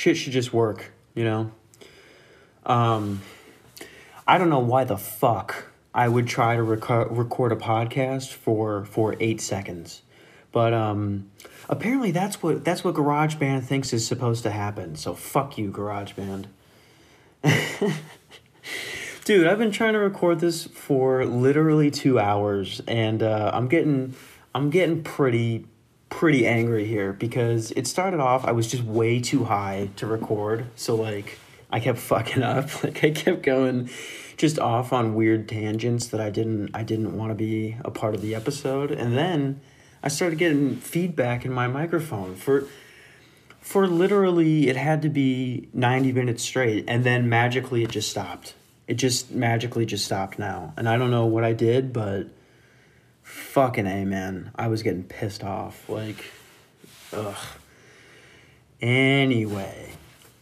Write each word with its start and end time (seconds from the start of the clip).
shit 0.00 0.16
should 0.16 0.32
just 0.32 0.50
work, 0.50 0.92
you 1.14 1.22
know? 1.22 1.52
Um, 2.64 3.20
I 4.26 4.38
don't 4.38 4.48
know 4.48 4.60
why 4.60 4.84
the 4.84 4.96
fuck 4.96 5.66
I 5.92 6.08
would 6.08 6.26
try 6.26 6.56
to 6.56 6.62
reco- 6.62 7.14
record 7.14 7.52
a 7.52 7.56
podcast 7.56 8.32
for 8.32 8.86
for 8.86 9.14
eight 9.20 9.42
seconds, 9.42 10.00
but 10.52 10.72
um, 10.72 11.30
apparently 11.68 12.12
that's 12.12 12.42
what 12.42 12.64
that's 12.64 12.82
what 12.82 12.94
GarageBand 12.94 13.64
thinks 13.64 13.92
is 13.92 14.06
supposed 14.06 14.42
to 14.44 14.50
happen. 14.50 14.96
So 14.96 15.12
fuck 15.12 15.58
you, 15.58 15.70
GarageBand. 15.70 16.46
Dude, 19.26 19.46
I've 19.46 19.58
been 19.58 19.70
trying 19.70 19.92
to 19.92 19.98
record 19.98 20.40
this 20.40 20.64
for 20.64 21.26
literally 21.26 21.90
two 21.90 22.18
hours, 22.18 22.80
and 22.88 23.22
uh, 23.22 23.50
I'm 23.52 23.68
getting 23.68 24.14
I'm 24.54 24.70
getting 24.70 25.02
pretty 25.02 25.66
pretty 26.10 26.46
angry 26.46 26.84
here 26.84 27.12
because 27.12 27.70
it 27.70 27.86
started 27.86 28.20
off 28.20 28.44
I 28.44 28.52
was 28.52 28.70
just 28.70 28.82
way 28.82 29.20
too 29.20 29.44
high 29.44 29.88
to 29.96 30.06
record, 30.06 30.66
so 30.76 30.96
like 30.96 31.38
I 31.70 31.80
kept 31.80 31.98
fucking 32.12 32.42
up. 32.42 32.68
Like 32.84 33.02
I 33.02 33.10
kept 33.10 33.42
going 33.42 33.88
just 34.36 34.58
off 34.58 34.92
on 34.92 35.14
weird 35.14 35.48
tangents 35.48 36.08
that 36.08 36.20
I 36.20 36.30
didn't 36.30 36.70
I 36.74 36.82
didn't 36.82 37.16
want 37.16 37.30
to 37.30 37.34
be 37.34 37.76
a 37.84 37.90
part 37.90 38.14
of 38.14 38.22
the 38.22 38.34
episode. 38.34 38.90
And 38.90 39.16
then 39.16 39.60
I 40.02 40.08
started 40.08 40.38
getting 40.38 40.76
feedback 40.76 41.44
in 41.44 41.52
my 41.52 41.68
microphone 41.68 42.34
for 42.34 42.66
for 43.60 43.86
literally 43.86 44.68
it 44.68 44.76
had 44.76 45.02
to 45.02 45.10
be 45.10 45.68
90 45.74 46.12
minutes 46.12 46.42
straight 46.42 46.86
and 46.88 47.04
then 47.04 47.28
magically 47.28 47.84
it 47.84 47.90
just 47.90 48.10
stopped. 48.10 48.54
It 48.88 48.94
just 48.94 49.30
magically 49.30 49.86
just 49.86 50.04
stopped 50.04 50.38
now. 50.38 50.72
And 50.76 50.88
I 50.88 50.96
don't 50.96 51.10
know 51.10 51.26
what 51.26 51.44
I 51.44 51.52
did, 51.52 51.92
but 51.92 52.28
fucking 53.30 53.86
A 53.86 54.04
man. 54.04 54.50
I 54.56 54.68
was 54.68 54.82
getting 54.82 55.04
pissed 55.04 55.44
off. 55.44 55.88
Like 55.88 56.24
ugh. 57.12 57.36
Anyway, 58.80 59.92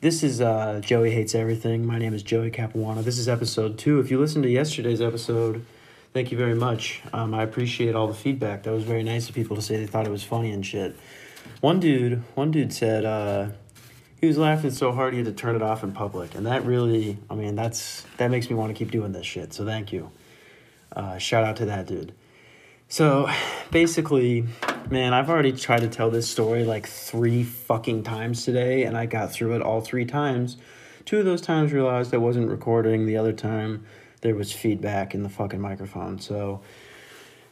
this 0.00 0.22
is 0.22 0.40
uh, 0.40 0.80
Joey 0.82 1.10
Hates 1.10 1.34
Everything. 1.34 1.86
My 1.86 1.98
name 1.98 2.14
is 2.14 2.22
Joey 2.22 2.50
Capuano. 2.50 3.02
This 3.02 3.18
is 3.18 3.28
episode 3.28 3.78
two. 3.78 4.00
If 4.00 4.10
you 4.10 4.18
listened 4.18 4.44
to 4.44 4.50
yesterday's 4.50 5.00
episode, 5.00 5.64
thank 6.12 6.30
you 6.32 6.38
very 6.38 6.54
much. 6.54 7.02
Um, 7.12 7.34
I 7.34 7.42
appreciate 7.42 7.94
all 7.94 8.06
the 8.06 8.14
feedback. 8.14 8.62
That 8.62 8.72
was 8.72 8.84
very 8.84 9.02
nice 9.02 9.28
of 9.28 9.34
people 9.34 9.56
to 9.56 9.62
say 9.62 9.76
they 9.76 9.86
thought 9.86 10.06
it 10.06 10.10
was 10.10 10.22
funny 10.22 10.50
and 10.50 10.64
shit. 10.64 10.96
One 11.60 11.80
dude, 11.80 12.22
one 12.34 12.50
dude 12.50 12.72
said 12.72 13.04
uh, 13.04 13.48
he 14.20 14.26
was 14.26 14.38
laughing 14.38 14.70
so 14.70 14.92
hard 14.92 15.14
he 15.14 15.18
had 15.18 15.26
to 15.26 15.32
turn 15.32 15.56
it 15.56 15.62
off 15.62 15.82
in 15.82 15.92
public, 15.92 16.34
and 16.34 16.46
that 16.46 16.64
really, 16.64 17.18
I 17.28 17.34
mean, 17.34 17.54
that's 17.54 18.04
that 18.16 18.30
makes 18.30 18.48
me 18.48 18.56
want 18.56 18.70
to 18.70 18.78
keep 18.78 18.90
doing 18.90 19.12
this 19.12 19.26
shit. 19.26 19.52
So 19.52 19.64
thank 19.64 19.92
you. 19.92 20.10
Uh, 20.94 21.18
shout 21.18 21.44
out 21.44 21.56
to 21.56 21.66
that 21.66 21.86
dude. 21.86 22.12
So 22.88 23.28
basically, 23.70 24.44
man, 24.90 25.14
I've 25.14 25.30
already 25.30 25.52
tried 25.52 25.80
to 25.80 25.88
tell 25.88 26.10
this 26.10 26.28
story 26.28 26.64
like 26.64 26.86
three 26.86 27.44
fucking 27.44 28.02
times 28.02 28.44
today, 28.44 28.84
and 28.84 28.96
I 28.96 29.06
got 29.06 29.32
through 29.32 29.54
it 29.54 29.62
all 29.62 29.80
three 29.80 30.04
times. 30.04 30.56
Two 31.04 31.18
of 31.18 31.24
those 31.24 31.40
times 31.40 31.72
realized 31.72 32.12
I 32.12 32.18
wasn't 32.18 32.50
recording, 32.50 33.06
the 33.06 33.16
other 33.16 33.32
time 33.32 33.86
there 34.20 34.34
was 34.34 34.52
feedback 34.52 35.14
in 35.14 35.22
the 35.22 35.28
fucking 35.28 35.60
microphone. 35.60 36.18
So 36.18 36.60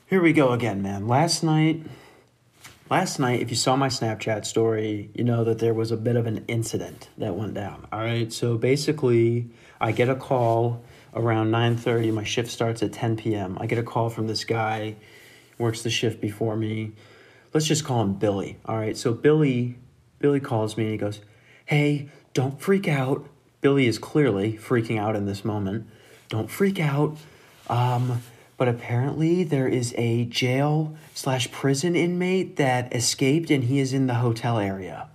here 0.07 0.21
we 0.21 0.33
go 0.33 0.53
again, 0.53 0.83
man. 0.83 1.07
Last 1.07 1.43
night, 1.43 1.83
last 2.91 3.19
night, 3.19 3.41
if 3.41 3.51
you 3.51 3.57
saw 3.57 3.77
my 3.77 3.89
Snapchat 3.89 4.45
story, 4.45 5.11
you 5.15 5.25
know 5.25 5.45
that 5.45 5.59
there 5.59 5.73
was 5.73 5.91
a 5.91 5.97
bit 5.97 6.17
of 6.17 6.27
an 6.27 6.45
incident 6.49 7.09
that 7.17 7.35
went 7.35 7.55
down. 7.55 7.87
All 7.93 8.01
right, 8.01 8.31
so 8.33 8.59
basically, 8.59 9.49
I 9.81 9.93
get 9.93 10.09
a 10.09 10.17
call 10.17 10.83
around 11.15 11.51
9.30 11.51 12.13
my 12.13 12.25
shift 12.25 12.51
starts 12.51 12.83
at 12.83 12.93
10 12.93 13.17
p.m 13.17 13.57
i 13.59 13.67
get 13.67 13.79
a 13.79 13.83
call 13.83 14.11
from 14.11 14.27
this 14.27 14.45
guy 14.45 14.95
works 15.59 15.83
the 15.83 15.91
shift 15.91 16.21
before 16.21 16.57
me. 16.57 16.93
Let's 17.53 17.67
just 17.67 17.85
call 17.85 18.03
him 18.03 18.15
Billy. 18.15 18.59
All 18.67 18.77
right. 18.77 18.97
So 18.97 19.13
Billy 19.13 19.79
Billy 20.19 20.41
calls 20.41 20.77
me 20.77 20.85
and 20.85 20.93
he 20.93 20.99
goes, 20.99 21.21
"Hey, 21.65 22.09
don't 22.35 22.61
freak 22.61 22.89
out." 22.89 23.27
Billy 23.61 23.87
is 23.87 23.99
clearly 23.99 24.55
freaking 24.55 24.99
out 24.99 25.17
in 25.17 25.27
this 25.27 25.45
moment. 25.45 25.87
Don't 26.29 26.51
freak 26.51 26.79
out. 26.79 27.17
Um, 27.69 28.23
but 28.59 28.69
apparently 28.69 29.45
there 29.45 29.69
is 29.69 29.95
a 29.99 30.25
jail 30.27 30.97
slash 31.15 31.51
prison 31.51 31.97
inmate 31.97 32.57
that 32.57 32.95
escaped 32.95 33.51
and 33.51 33.65
he 33.65 33.81
is 33.81 33.93
in 33.93 34.07
the 34.07 34.15
hotel 34.15 34.59
area. 34.59 35.09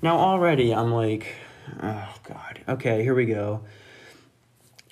Now 0.00 0.16
already 0.16 0.74
I'm 0.74 0.92
like, 0.92 1.34
oh 1.82 2.14
god. 2.22 2.60
Okay, 2.68 3.02
here 3.02 3.14
we 3.14 3.26
go 3.26 3.62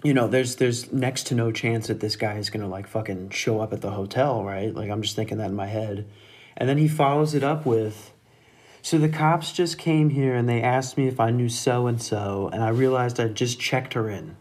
you 0.05 0.15
know, 0.15 0.29
there's 0.29 0.57
there's 0.57 0.93
next 0.93 1.27
to 1.29 1.35
no 1.35 1.51
chance 1.51 1.89
that 1.89 2.01
this 2.01 2.17
guy 2.17 2.35
is 2.39 2.51
gonna 2.51 2.69
like 2.69 2.87
fucking 2.87 3.31
show 3.31 3.61
up 3.61 3.73
at 3.73 3.81
the 3.81 3.91
hotel, 3.91 4.45
right? 4.45 4.75
Like 4.75 4.91
I'm 4.91 5.03
just 5.03 5.17
thinking 5.17 5.39
that 5.39 5.51
in 5.51 5.57
my 5.57 5.67
head. 5.67 6.07
And 6.57 6.69
then 6.69 6.79
he 6.79 6.89
follows 6.89 7.35
it 7.35 7.43
up 7.43 7.67
with 7.67 8.13
so 8.81 8.97
the 8.97 9.09
cops 9.09 9.53
just 9.53 9.77
came 9.77 10.11
here 10.11 10.35
and 10.35 10.49
they 10.49 10.63
asked 10.63 10.97
me 10.97 11.09
if 11.09 11.19
I 11.19 11.31
knew 11.31 11.49
so 11.49 11.89
and 11.89 12.01
so, 12.01 12.49
and 12.53 12.63
I 12.63 12.69
realized 12.69 13.19
I 13.19 13.29
just 13.29 13.61
checked 13.61 13.95
her 13.95 14.09
in. 14.09 14.37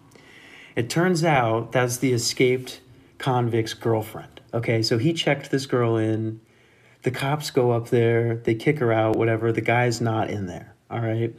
It 0.76 0.90
turns 0.92 1.24
out 1.24 1.72
that's 1.72 1.98
the 1.98 2.14
escaped 2.14 2.82
convict's 3.18 3.74
girlfriend. 3.74 4.42
Okay, 4.54 4.84
so 4.84 5.00
he 5.00 5.12
checked 5.12 5.50
this 5.50 5.66
girl 5.66 5.98
in. 5.98 6.40
The 7.02 7.12
cops 7.12 7.50
go 7.50 7.72
up 7.72 7.90
there, 7.90 8.38
they 8.38 8.54
kick 8.54 8.78
her 8.80 8.94
out, 8.94 9.16
whatever. 9.16 9.52
The 9.52 9.62
guy's 9.62 10.00
not 10.00 10.30
in 10.30 10.46
there. 10.46 10.76
All 10.90 11.00
right 11.00 11.34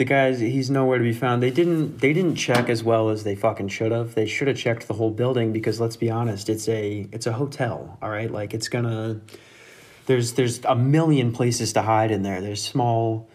the 0.00 0.04
guys 0.06 0.40
he's 0.40 0.70
nowhere 0.70 0.96
to 0.96 1.04
be 1.04 1.12
found. 1.12 1.42
They 1.42 1.50
didn't 1.50 1.98
they 1.98 2.14
didn't 2.14 2.36
check 2.36 2.70
as 2.70 2.82
well 2.82 3.10
as 3.10 3.22
they 3.22 3.36
fucking 3.36 3.68
should 3.68 3.92
have. 3.92 4.14
They 4.14 4.24
should 4.24 4.48
have 4.48 4.56
checked 4.56 4.88
the 4.88 4.94
whole 4.94 5.10
building 5.10 5.52
because 5.52 5.78
let's 5.78 5.96
be 5.96 6.10
honest 6.10 6.48
it's 6.48 6.66
a 6.70 7.06
it's 7.12 7.26
a 7.26 7.32
hotel 7.34 7.98
all 8.00 8.08
right? 8.08 8.30
Like 8.30 8.54
it's 8.54 8.70
gonna 8.70 9.20
there's 10.06 10.32
there's 10.32 10.64
a 10.64 10.74
million 10.74 11.32
places 11.32 11.74
to 11.74 11.82
hide 11.82 12.10
in 12.10 12.22
there. 12.22 12.40
There's 12.40 12.64
small 12.64 13.28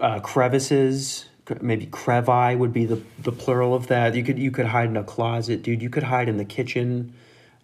uh, 0.00 0.20
crevices 0.20 1.26
maybe 1.60 1.86
crevi 1.86 2.56
would 2.56 2.72
be 2.72 2.84
the 2.84 3.02
the 3.18 3.32
plural 3.32 3.74
of 3.74 3.88
that. 3.88 4.14
You 4.14 4.22
could 4.22 4.38
you 4.38 4.52
could 4.52 4.66
hide 4.66 4.90
in 4.90 4.96
a 4.96 5.02
closet 5.02 5.64
dude. 5.64 5.82
You 5.82 5.90
could 5.90 6.04
hide 6.04 6.28
in 6.28 6.36
the 6.36 6.44
kitchen. 6.44 7.14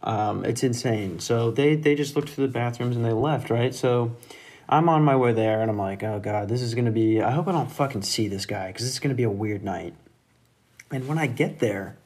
Um, 0.03 0.44
it's 0.44 0.65
insane. 0.65 1.20
So 1.20 1.53
they 1.53 1.76
they 1.76 1.94
just 1.94 2.16
looked 2.16 2.31
through 2.31 2.49
the 2.49 2.53
bathrooms 2.53 2.97
and 2.97 3.04
they 3.04 3.12
left 3.12 3.50
right? 3.50 3.72
So 3.72 4.16
I'm 4.70 4.88
on 4.88 5.03
my 5.03 5.16
way 5.16 5.32
there 5.32 5.60
and 5.60 5.70
I'm 5.70 5.78
like, 5.78 6.04
oh 6.04 6.20
God, 6.20 6.48
this 6.48 6.62
is 6.62 6.75
to 6.84 6.92
be, 6.92 7.20
I 7.20 7.32
hope 7.32 7.48
I 7.48 7.53
don't 7.53 7.70
fucking 7.70 8.03
see 8.03 8.28
this 8.28 8.47
guy 8.47 8.69
because 8.69 8.86
it's 8.86 9.00
to 9.10 9.16
be 9.16 9.25
a 9.25 9.31
weird 9.31 9.64
night. 9.64 9.94
And 10.92 11.08
when 11.08 11.19
I 11.19 11.26
get 11.26 11.58
there, 11.58 11.98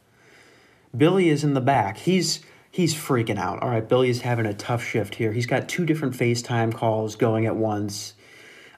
Billy 0.97 1.29
is 1.29 1.45
in 1.45 1.53
the 1.53 1.61
back. 1.61 1.99
He's, 1.99 2.41
he's 2.71 2.95
freaking 2.95 3.39
out. 3.39 3.63
All 3.63 3.69
right, 3.69 3.87
Billy 3.87 4.09
is 4.09 4.23
having 4.23 4.47
a 4.47 4.55
tough 4.55 4.83
shift 4.83 5.17
here. 5.17 5.33
He's 5.33 5.45
got 5.45 5.69
two 5.69 5.85
different 5.85 6.15
FaceTime 6.15 6.73
calls 6.73 7.17
going 7.17 7.45
at 7.45 7.55
once. 7.55 8.15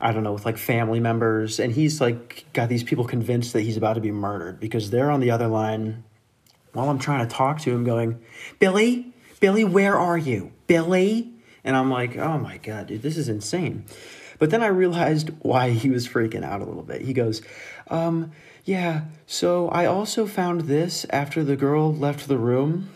I 0.00 0.12
don't 0.12 0.24
know, 0.24 0.32
with 0.32 0.44
like 0.44 0.58
family 0.58 0.98
members. 0.98 1.60
And 1.60 1.72
he's 1.72 2.00
like 2.00 2.44
got 2.52 2.68
these 2.68 2.82
people 2.82 3.04
convinced 3.04 3.52
that 3.52 3.62
he's 3.62 3.76
about 3.76 3.94
to 3.94 4.00
be 4.00 4.10
murdered 4.10 4.58
because 4.58 4.90
they're 4.90 5.12
on 5.12 5.20
the 5.20 5.30
other 5.30 5.46
line 5.46 6.02
while 6.72 6.90
I'm 6.90 6.98
trying 6.98 7.26
to 7.26 7.32
talk 7.32 7.60
to 7.60 7.70
him, 7.70 7.84
going, 7.84 8.20
Billy, 8.58 9.14
Billy, 9.40 9.64
where 9.64 9.96
are 9.96 10.18
you? 10.18 10.52
Billy? 10.66 11.35
And 11.66 11.76
I'm 11.76 11.90
like, 11.90 12.16
oh 12.16 12.38
my 12.38 12.58
God, 12.58 12.86
dude, 12.86 13.02
this 13.02 13.18
is 13.18 13.28
insane. 13.28 13.84
But 14.38 14.50
then 14.50 14.62
I 14.62 14.68
realized 14.68 15.30
why 15.40 15.70
he 15.70 15.90
was 15.90 16.08
freaking 16.08 16.44
out 16.44 16.62
a 16.62 16.64
little 16.64 16.84
bit. 16.84 17.02
He 17.02 17.12
goes, 17.12 17.42
um, 17.88 18.30
yeah, 18.64 19.02
so 19.26 19.68
I 19.68 19.86
also 19.86 20.26
found 20.26 20.62
this 20.62 21.04
after 21.10 21.42
the 21.42 21.56
girl 21.56 21.92
left 21.92 22.28
the 22.28 22.38
room. 22.38 22.90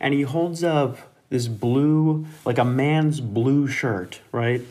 And 0.00 0.12
he 0.12 0.22
holds 0.22 0.64
up 0.64 0.98
this 1.28 1.46
blue, 1.46 2.26
like 2.44 2.58
a 2.58 2.64
man's 2.64 3.20
blue 3.20 3.68
shirt, 3.68 4.20
right? 4.32 4.62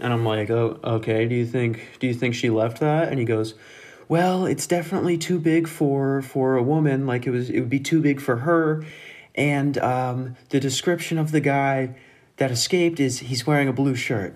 And 0.00 0.12
I'm 0.12 0.24
like, 0.24 0.50
oh, 0.50 0.80
okay. 0.82 1.28
Do 1.28 1.34
you 1.34 1.46
think 1.46 1.98
do 2.00 2.08
you 2.08 2.14
think 2.14 2.34
she 2.34 2.50
left 2.50 2.80
that? 2.80 3.08
And 3.08 3.18
he 3.18 3.24
goes, 3.24 3.54
well, 4.08 4.46
it's 4.46 4.66
definitely 4.66 5.18
too 5.18 5.38
big 5.38 5.68
for 5.68 6.22
for 6.22 6.56
a 6.56 6.62
woman. 6.62 7.06
Like 7.06 7.26
it 7.26 7.30
was, 7.30 7.50
it 7.50 7.60
would 7.60 7.70
be 7.70 7.78
too 7.78 8.00
big 8.00 8.20
for 8.20 8.38
her. 8.38 8.84
And 9.34 9.78
um, 9.78 10.36
the 10.48 10.58
description 10.58 11.18
of 11.18 11.30
the 11.30 11.40
guy 11.40 11.94
that 12.36 12.50
escaped 12.50 13.00
is 13.00 13.20
he's 13.20 13.46
wearing 13.46 13.68
a 13.68 13.72
blue 13.72 13.94
shirt. 13.94 14.34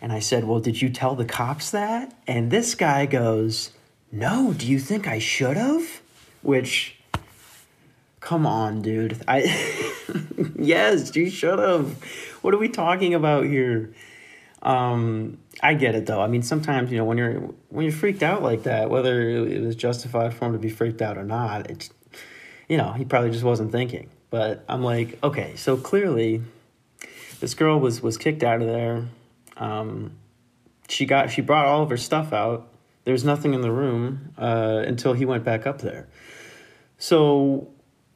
And 0.00 0.12
I 0.12 0.20
said, 0.20 0.44
Well, 0.44 0.60
did 0.60 0.80
you 0.80 0.88
tell 0.88 1.14
the 1.14 1.24
cops 1.24 1.70
that? 1.70 2.14
And 2.26 2.50
this 2.50 2.74
guy 2.74 3.06
goes, 3.06 3.72
No, 4.12 4.52
do 4.52 4.66
you 4.66 4.78
think 4.78 5.08
I 5.08 5.18
should 5.18 5.56
have? 5.56 6.00
Which, 6.42 6.96
come 8.20 8.46
on, 8.46 8.82
dude. 8.82 9.22
I, 9.28 9.40
yes, 10.58 11.14
you 11.16 11.30
should 11.30 11.58
have. 11.58 12.02
What 12.42 12.54
are 12.54 12.58
we 12.58 12.68
talking 12.68 13.14
about 13.14 13.46
here? 13.46 13.94
Um, 14.62 15.38
I 15.62 15.74
get 15.74 15.94
it 15.94 16.06
though. 16.06 16.20
I 16.20 16.26
mean, 16.26 16.42
sometimes 16.42 16.90
you 16.90 16.98
know 16.98 17.04
when 17.04 17.18
you're 17.18 17.40
when 17.68 17.84
you're 17.84 17.92
freaked 17.92 18.22
out 18.22 18.42
like 18.42 18.64
that, 18.64 18.90
whether 18.90 19.28
it 19.28 19.62
was 19.62 19.76
justified 19.76 20.34
for 20.34 20.46
him 20.46 20.52
to 20.52 20.58
be 20.58 20.70
freaked 20.70 21.00
out 21.00 21.16
or 21.16 21.24
not, 21.24 21.70
it's 21.70 21.90
you 22.68 22.76
know 22.76 22.92
he 22.92 23.04
probably 23.04 23.30
just 23.30 23.44
wasn't 23.44 23.72
thinking. 23.72 24.10
But 24.36 24.66
I'm 24.68 24.82
like, 24.82 25.18
okay, 25.24 25.56
so 25.56 25.78
clearly 25.78 26.42
this 27.40 27.54
girl 27.54 27.80
was 27.80 28.02
was 28.02 28.18
kicked 28.18 28.42
out 28.42 28.60
of 28.60 28.66
there. 28.66 29.06
Um, 29.56 30.18
she 30.90 31.06
got 31.06 31.30
she 31.30 31.40
brought 31.40 31.64
all 31.64 31.82
of 31.82 31.88
her 31.88 31.96
stuff 31.96 32.34
out. 32.34 32.68
There 33.04 33.12
was 33.12 33.24
nothing 33.24 33.54
in 33.54 33.62
the 33.62 33.72
room 33.72 34.34
uh, 34.36 34.82
until 34.86 35.14
he 35.14 35.24
went 35.24 35.42
back 35.42 35.66
up 35.66 35.80
there. 35.80 36.06
So 36.98 37.68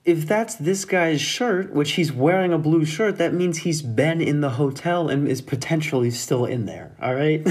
if 0.05 0.27
that's 0.27 0.57
this 0.57 0.85
guy's 0.85 1.23
shirt, 1.23 1.73
which 1.73 1.93
he's 1.93 2.13
wearing 2.13 2.53
a 2.53 2.59
blue 2.59 2.85
shirt, 2.85 3.17
that 3.17 3.33
means 3.33 3.57
he's 3.57 3.81
been 3.81 4.21
in 4.21 4.43
the 4.43 4.51
hotel 4.51 5.09
and 5.09 5.27
is 5.27 5.41
potentially 5.41 6.11
still 6.11 6.45
in 6.45 6.67
there. 6.67 6.95
All 7.01 7.15
right. 7.15 7.49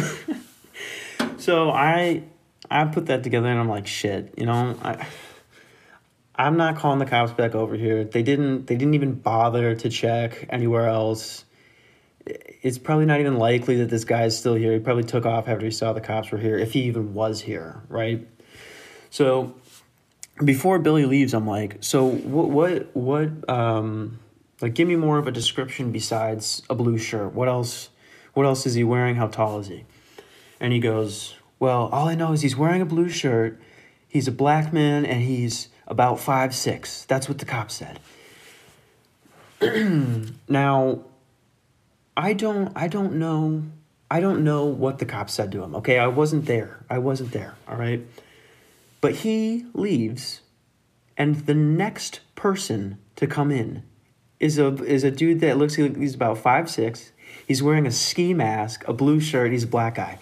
so 1.39 1.71
I 1.71 2.21
I 2.69 2.85
put 2.85 3.07
that 3.07 3.23
together 3.23 3.47
and 3.47 3.59
I'm 3.59 3.67
like, 3.67 3.87
shit, 3.87 4.35
you 4.37 4.45
know, 4.45 4.77
I 4.83 5.07
I'm 6.39 6.55
not 6.55 6.77
calling 6.77 6.99
the 6.99 7.05
cops 7.05 7.33
back 7.33 7.53
over 7.53 7.75
here. 7.75 8.05
They 8.05 8.23
didn't 8.23 8.67
they 8.67 8.77
didn't 8.77 8.93
even 8.93 9.13
bother 9.13 9.75
to 9.75 9.89
check 9.89 10.47
anywhere 10.49 10.87
else. 10.87 11.43
It's 12.25 12.77
probably 12.77 13.05
not 13.05 13.19
even 13.19 13.37
likely 13.37 13.75
that 13.77 13.89
this 13.89 14.05
guy 14.05 14.23
is 14.23 14.37
still 14.37 14.55
here. 14.55 14.71
He 14.71 14.79
probably 14.79 15.03
took 15.03 15.25
off 15.25 15.49
after 15.49 15.65
he 15.65 15.71
saw 15.71 15.91
the 15.91 15.99
cops 15.99 16.31
were 16.31 16.37
here, 16.37 16.57
if 16.57 16.71
he 16.71 16.83
even 16.83 17.13
was 17.13 17.41
here, 17.41 17.83
right? 17.89 18.25
So 19.09 19.53
before 20.43 20.79
Billy 20.79 21.05
leaves, 21.05 21.33
I'm 21.33 21.45
like, 21.45 21.77
so 21.81 22.05
what 22.05 22.49
what 22.49 22.95
what 22.95 23.49
um 23.49 24.19
like 24.61 24.73
give 24.75 24.87
me 24.87 24.95
more 24.95 25.17
of 25.17 25.27
a 25.27 25.31
description 25.31 25.91
besides 25.91 26.63
a 26.69 26.75
blue 26.75 26.97
shirt. 26.97 27.33
What 27.33 27.49
else 27.49 27.89
what 28.33 28.45
else 28.45 28.65
is 28.65 28.75
he 28.75 28.85
wearing? 28.85 29.17
How 29.17 29.27
tall 29.27 29.59
is 29.59 29.67
he? 29.67 29.83
And 30.61 30.71
he 30.71 30.79
goes, 30.79 31.35
Well, 31.59 31.87
all 31.87 32.07
I 32.07 32.15
know 32.15 32.31
is 32.31 32.43
he's 32.43 32.55
wearing 32.55 32.81
a 32.81 32.85
blue 32.85 33.09
shirt, 33.09 33.59
he's 34.07 34.29
a 34.29 34.31
black 34.31 34.71
man, 34.71 35.05
and 35.05 35.21
he's 35.21 35.67
about 35.89 36.19
five 36.19 36.53
six. 36.55 37.05
That's 37.05 37.27
what 37.27 37.39
the 37.39 37.45
cop 37.45 37.71
said. 37.71 37.99
now 40.47 40.99
I 42.15 42.33
don't 42.33 42.71
I 42.75 42.87
don't 42.87 43.13
know 43.13 43.63
I 44.11 44.19
don't 44.19 44.43
know 44.43 44.65
what 44.65 44.99
the 44.99 45.05
cop 45.05 45.29
said 45.29 45.51
to 45.51 45.63
him. 45.63 45.75
Okay, 45.75 45.99
I 45.99 46.07
wasn't 46.07 46.45
there. 46.45 46.85
I 46.89 46.97
wasn't 46.97 47.31
there, 47.31 47.55
all 47.67 47.77
right? 47.77 48.05
But 49.01 49.15
he 49.15 49.65
leaves 49.73 50.41
and 51.17 51.35
the 51.45 51.53
next 51.53 52.21
person 52.35 52.97
to 53.17 53.27
come 53.27 53.51
in 53.51 53.83
is 54.39 54.57
a 54.57 54.67
is 54.85 55.03
a 55.03 55.11
dude 55.11 55.41
that 55.41 55.57
looks 55.57 55.77
like 55.77 55.97
he's 55.97 56.15
about 56.15 56.37
five 56.37 56.69
six. 56.69 57.11
He's 57.45 57.61
wearing 57.61 57.85
a 57.85 57.91
ski 57.91 58.33
mask, 58.33 58.87
a 58.87 58.93
blue 58.93 59.19
shirt. 59.19 59.51
He's 59.51 59.65
a 59.65 59.67
black 59.67 59.95
guy. 59.95 60.19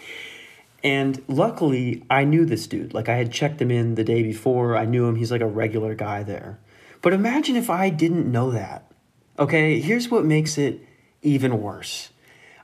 And 0.83 1.23
luckily, 1.27 2.03
I 2.09 2.23
knew 2.23 2.45
this 2.45 2.67
dude. 2.67 2.93
Like, 2.93 3.09
I 3.09 3.15
had 3.15 3.31
checked 3.31 3.61
him 3.61 3.71
in 3.71 3.95
the 3.95 4.03
day 4.03 4.23
before. 4.23 4.77
I 4.77 4.85
knew 4.85 5.05
him. 5.05 5.15
He's 5.15 5.31
like 5.31 5.41
a 5.41 5.47
regular 5.47 5.95
guy 5.95 6.23
there. 6.23 6.59
But 7.01 7.13
imagine 7.13 7.55
if 7.55 7.69
I 7.69 7.89
didn't 7.89 8.31
know 8.31 8.51
that. 8.51 8.91
Okay, 9.39 9.79
here's 9.79 10.09
what 10.09 10.25
makes 10.25 10.57
it 10.57 10.81
even 11.21 11.61
worse. 11.61 12.09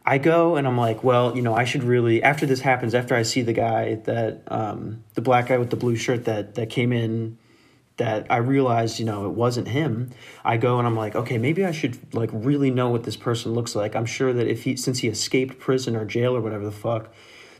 I 0.05 0.17
go 0.17 0.57
and 0.57 0.67
I'm 0.67 0.77
like, 0.77 1.03
well, 1.03 1.35
you 1.35 1.41
know, 1.41 1.55
I 1.55 1.63
should 1.63 1.83
really. 1.83 2.21
After 2.21 2.45
this 2.45 2.59
happens, 2.59 2.93
after 2.93 3.15
I 3.15 3.23
see 3.23 3.41
the 3.41 3.53
guy 3.53 3.95
that, 3.95 4.41
um, 4.47 5.03
the 5.13 5.21
black 5.21 5.47
guy 5.47 5.57
with 5.57 5.69
the 5.69 5.77
blue 5.77 5.95
shirt 5.95 6.25
that 6.25 6.55
that 6.55 6.69
came 6.69 6.91
in 6.91 7.37
that 7.97 8.25
I 8.29 8.37
realized, 8.37 8.99
you 8.99 9.05
know, 9.05 9.25
it 9.27 9.33
wasn't 9.33 9.67
him. 9.67 10.09
I 10.43 10.57
go 10.57 10.79
and 10.79 10.87
I'm 10.87 10.95
like, 10.95 11.15
okay, 11.15 11.37
maybe 11.37 11.63
I 11.63 11.71
should 11.71 12.13
like 12.13 12.29
really 12.33 12.71
know 12.71 12.89
what 12.89 13.03
this 13.03 13.15
person 13.15 13.53
looks 13.53 13.75
like. 13.75 13.95
I'm 13.95 14.05
sure 14.05 14.33
that 14.33 14.47
if 14.47 14.63
he, 14.63 14.75
since 14.75 14.99
he 14.99 15.07
escaped 15.07 15.59
prison 15.59 15.95
or 15.95 16.03
jail 16.05 16.35
or 16.35 16.41
whatever 16.41 16.65
the 16.65 16.71
fuck, 16.71 17.13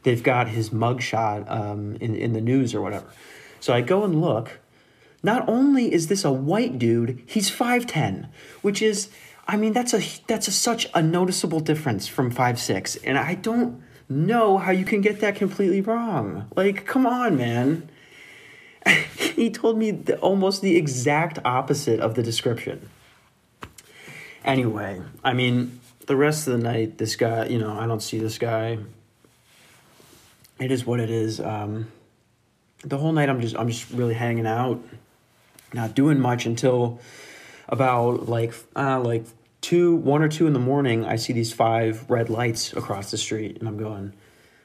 they've 0.04 0.24
got 0.24 0.50
his 0.50 0.70
mugshot 0.70 1.50
um, 1.50 1.96
in 1.96 2.16
in 2.16 2.34
the 2.34 2.42
news 2.42 2.74
or 2.74 2.82
whatever. 2.82 3.06
So 3.60 3.74
I 3.74 3.82
go 3.82 4.04
and 4.04 4.22
look. 4.22 4.60
Not 5.26 5.48
only 5.48 5.94
is 5.94 6.08
this 6.08 6.26
a 6.26 6.32
white 6.32 6.78
dude, 6.78 7.24
he's 7.26 7.50
five 7.50 7.88
ten, 7.88 8.28
which 8.62 8.82
is, 8.82 9.10
I 9.48 9.56
mean, 9.56 9.72
that's 9.72 9.94
a 9.94 10.02
that's 10.28 10.48
a, 10.48 10.52
such 10.52 10.88
a 10.94 11.02
noticeable 11.02 11.62
difference 11.62 12.08
from 12.08 12.30
five 12.30 12.60
six, 12.60 12.98
and 12.98 13.18
I 13.18 13.36
don't 13.36 13.82
know 14.10 14.58
how 14.58 14.72
you 14.72 14.86
can 14.86 15.02
get 15.02 15.22
that 15.22 15.36
completely 15.36 15.82
wrong. 15.82 16.48
Like, 16.56 16.86
come 16.86 17.06
on, 17.06 17.38
man. 17.38 17.90
he 19.36 19.50
told 19.50 19.78
me 19.78 19.92
the, 19.92 20.18
almost 20.20 20.62
the 20.62 20.76
exact 20.76 21.40
opposite 21.46 22.00
of 22.00 22.16
the 22.16 22.24
description. 22.24 22.90
Anyway, 24.44 25.02
I 25.24 25.34
mean, 25.34 25.80
the 26.08 26.18
rest 26.18 26.48
of 26.48 26.54
the 26.54 26.60
night, 26.60 26.98
this 26.98 27.16
guy, 27.16 27.46
you 27.46 27.60
know, 27.60 27.80
I 27.80 27.88
don't 27.88 28.02
see 28.02 28.20
this 28.20 28.38
guy. 28.38 28.80
It 30.60 30.72
is 30.72 30.86
what 30.86 31.00
it 31.00 31.10
is. 31.10 31.40
Um, 31.40 31.92
the 32.84 32.98
whole 32.98 33.12
night, 33.12 33.30
I'm 33.30 33.42
just, 33.42 33.56
I'm 33.58 33.70
just 33.70 33.90
really 33.92 34.14
hanging 34.14 34.48
out, 34.48 34.84
not 35.74 35.96
doing 35.96 36.20
much 36.20 36.46
until 36.46 37.00
about 37.68 38.28
like, 38.30 38.54
uh, 38.76 39.00
like 39.00 39.26
two, 39.62 39.96
one 39.96 40.22
or 40.22 40.28
two 40.28 40.46
in 40.46 40.54
the 40.54 40.60
morning. 40.60 41.06
I 41.06 41.16
see 41.16 41.34
these 41.34 41.52
five 41.52 42.10
red 42.10 42.30
lights 42.30 42.74
across 42.74 43.10
the 43.10 43.18
street, 43.18 43.58
and 43.58 43.68
I'm 43.68 43.78
going, 43.78 44.14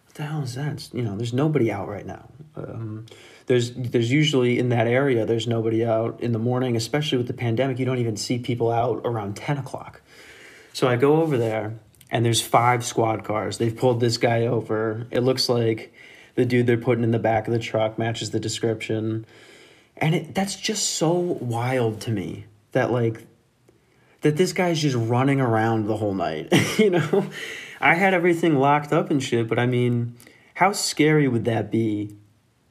"What 0.06 0.14
the 0.14 0.24
hell 0.24 0.42
is 0.42 0.54
that?" 0.56 0.92
You 0.92 1.02
know, 1.02 1.16
there's 1.16 1.32
nobody 1.32 1.72
out 1.72 1.88
right 1.88 2.04
now. 2.04 2.28
Um, 2.56 3.06
there's 3.46 3.72
there's 3.72 4.12
usually 4.12 4.58
in 4.58 4.68
that 4.70 4.86
area 4.86 5.24
there's 5.24 5.46
nobody 5.46 5.86
out 5.86 6.20
in 6.20 6.32
the 6.32 6.38
morning, 6.38 6.76
especially 6.76 7.16
with 7.16 7.28
the 7.28 7.32
pandemic. 7.32 7.78
You 7.78 7.86
don't 7.86 7.98
even 7.98 8.16
see 8.16 8.38
people 8.38 8.70
out 8.70 9.00
around 9.04 9.36
ten 9.36 9.56
o'clock. 9.56 10.02
So 10.74 10.86
I 10.86 10.96
go 10.96 11.22
over 11.22 11.38
there 11.38 11.78
and 12.10 12.24
there's 12.24 12.40
five 12.40 12.84
squad 12.84 13.24
cars. 13.24 13.58
They've 13.58 13.76
pulled 13.76 14.00
this 14.00 14.16
guy 14.16 14.46
over. 14.46 15.06
It 15.10 15.20
looks 15.20 15.48
like 15.48 15.92
the 16.34 16.44
dude 16.44 16.66
they're 16.66 16.78
putting 16.78 17.04
in 17.04 17.10
the 17.10 17.18
back 17.18 17.46
of 17.46 17.52
the 17.52 17.58
truck 17.58 17.98
matches 17.98 18.30
the 18.30 18.40
description. 18.40 19.26
And 19.96 20.14
it, 20.14 20.34
that's 20.34 20.56
just 20.56 20.90
so 20.90 21.12
wild 21.12 22.00
to 22.02 22.10
me 22.10 22.46
that 22.72 22.90
like 22.90 23.26
that 24.22 24.36
this 24.36 24.52
guy's 24.52 24.80
just 24.80 24.96
running 24.96 25.40
around 25.40 25.86
the 25.86 25.96
whole 25.96 26.14
night, 26.14 26.52
you 26.78 26.90
know? 26.90 27.28
I 27.80 27.94
had 27.94 28.14
everything 28.14 28.56
locked 28.56 28.92
up 28.92 29.10
and 29.10 29.22
shit, 29.22 29.48
but 29.48 29.58
I 29.58 29.66
mean, 29.66 30.16
how 30.54 30.72
scary 30.72 31.28
would 31.28 31.44
that 31.44 31.70
be 31.70 32.16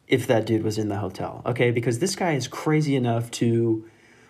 if 0.07 0.27
that 0.27 0.45
dude 0.45 0.63
was 0.63 0.77
in 0.77 0.89
the 0.89 0.97
hotel, 0.97 1.41
okay? 1.45 1.71
Because 1.71 1.99
this 1.99 2.15
guy 2.15 2.33
is 2.33 2.47
crazy 2.47 2.95
enough 2.95 3.31
to 3.31 3.85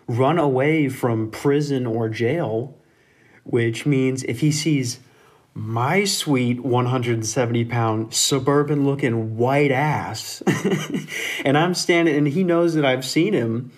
run 0.07 0.37
away 0.37 0.89
from 0.89 1.31
prison 1.31 1.85
or 1.85 2.09
jail, 2.09 2.76
which 3.49 3.85
means 3.85 4.23
if 4.23 4.39
he 4.41 4.51
sees 4.51 4.99
my 5.53 6.03
sweet 6.03 6.59
170 6.59 7.65
pound 7.65 8.13
suburban 8.13 8.85
looking 8.85 9.37
white 9.37 9.71
ass, 9.71 10.43
and 11.45 11.57
I'm 11.57 11.73
standing 11.73 12.15
and 12.15 12.27
he 12.27 12.43
knows 12.43 12.75
that 12.75 12.85
I've 12.85 13.05
seen 13.05 13.33
him, 13.33 13.71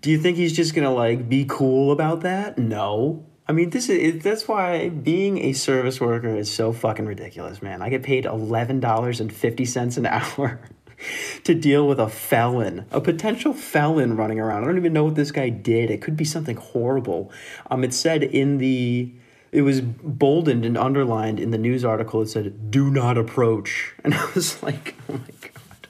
do 0.00 0.10
you 0.10 0.18
think 0.18 0.36
he's 0.36 0.54
just 0.54 0.74
gonna 0.74 0.94
like 0.94 1.28
be 1.28 1.44
cool 1.48 1.90
about 1.90 2.20
that? 2.20 2.58
No. 2.58 3.24
I 3.48 3.52
mean, 3.52 3.70
this 3.70 3.88
is 3.88 4.22
that's 4.22 4.46
why 4.46 4.90
being 4.90 5.38
a 5.38 5.54
service 5.54 6.00
worker 6.00 6.36
is 6.36 6.52
so 6.52 6.72
fucking 6.72 7.06
ridiculous, 7.06 7.62
man. 7.62 7.80
I 7.80 7.88
get 7.88 8.02
paid 8.02 8.26
eleven 8.26 8.78
dollars 8.78 9.20
and 9.20 9.32
fifty 9.32 9.64
cents 9.64 9.96
an 9.96 10.06
hour 10.06 10.60
to 11.44 11.54
deal 11.54 11.86
with 11.86 11.98
a 11.98 12.08
felon, 12.08 12.86
a 12.90 13.00
potential 13.00 13.52
felon 13.52 14.16
running 14.16 14.40
around. 14.40 14.64
I 14.64 14.66
don't 14.66 14.76
even 14.76 14.92
know 14.92 15.04
what 15.04 15.14
this 15.14 15.30
guy 15.30 15.48
did. 15.48 15.90
It 15.90 16.02
could 16.02 16.16
be 16.16 16.24
something 16.24 16.56
horrible. 16.56 17.30
Um, 17.70 17.84
it 17.84 17.94
said 17.94 18.22
in 18.22 18.58
the, 18.58 19.12
it 19.52 19.62
was 19.62 19.80
boldened 19.80 20.64
and 20.64 20.76
underlined 20.76 21.40
in 21.40 21.50
the 21.50 21.58
news 21.58 21.84
article. 21.84 22.22
It 22.22 22.28
said, 22.28 22.70
"Do 22.70 22.90
not 22.90 23.16
approach," 23.16 23.94
and 24.04 24.14
I 24.14 24.30
was 24.34 24.62
like, 24.62 24.94
"Oh 25.08 25.14
my 25.14 25.32
god, 25.40 25.88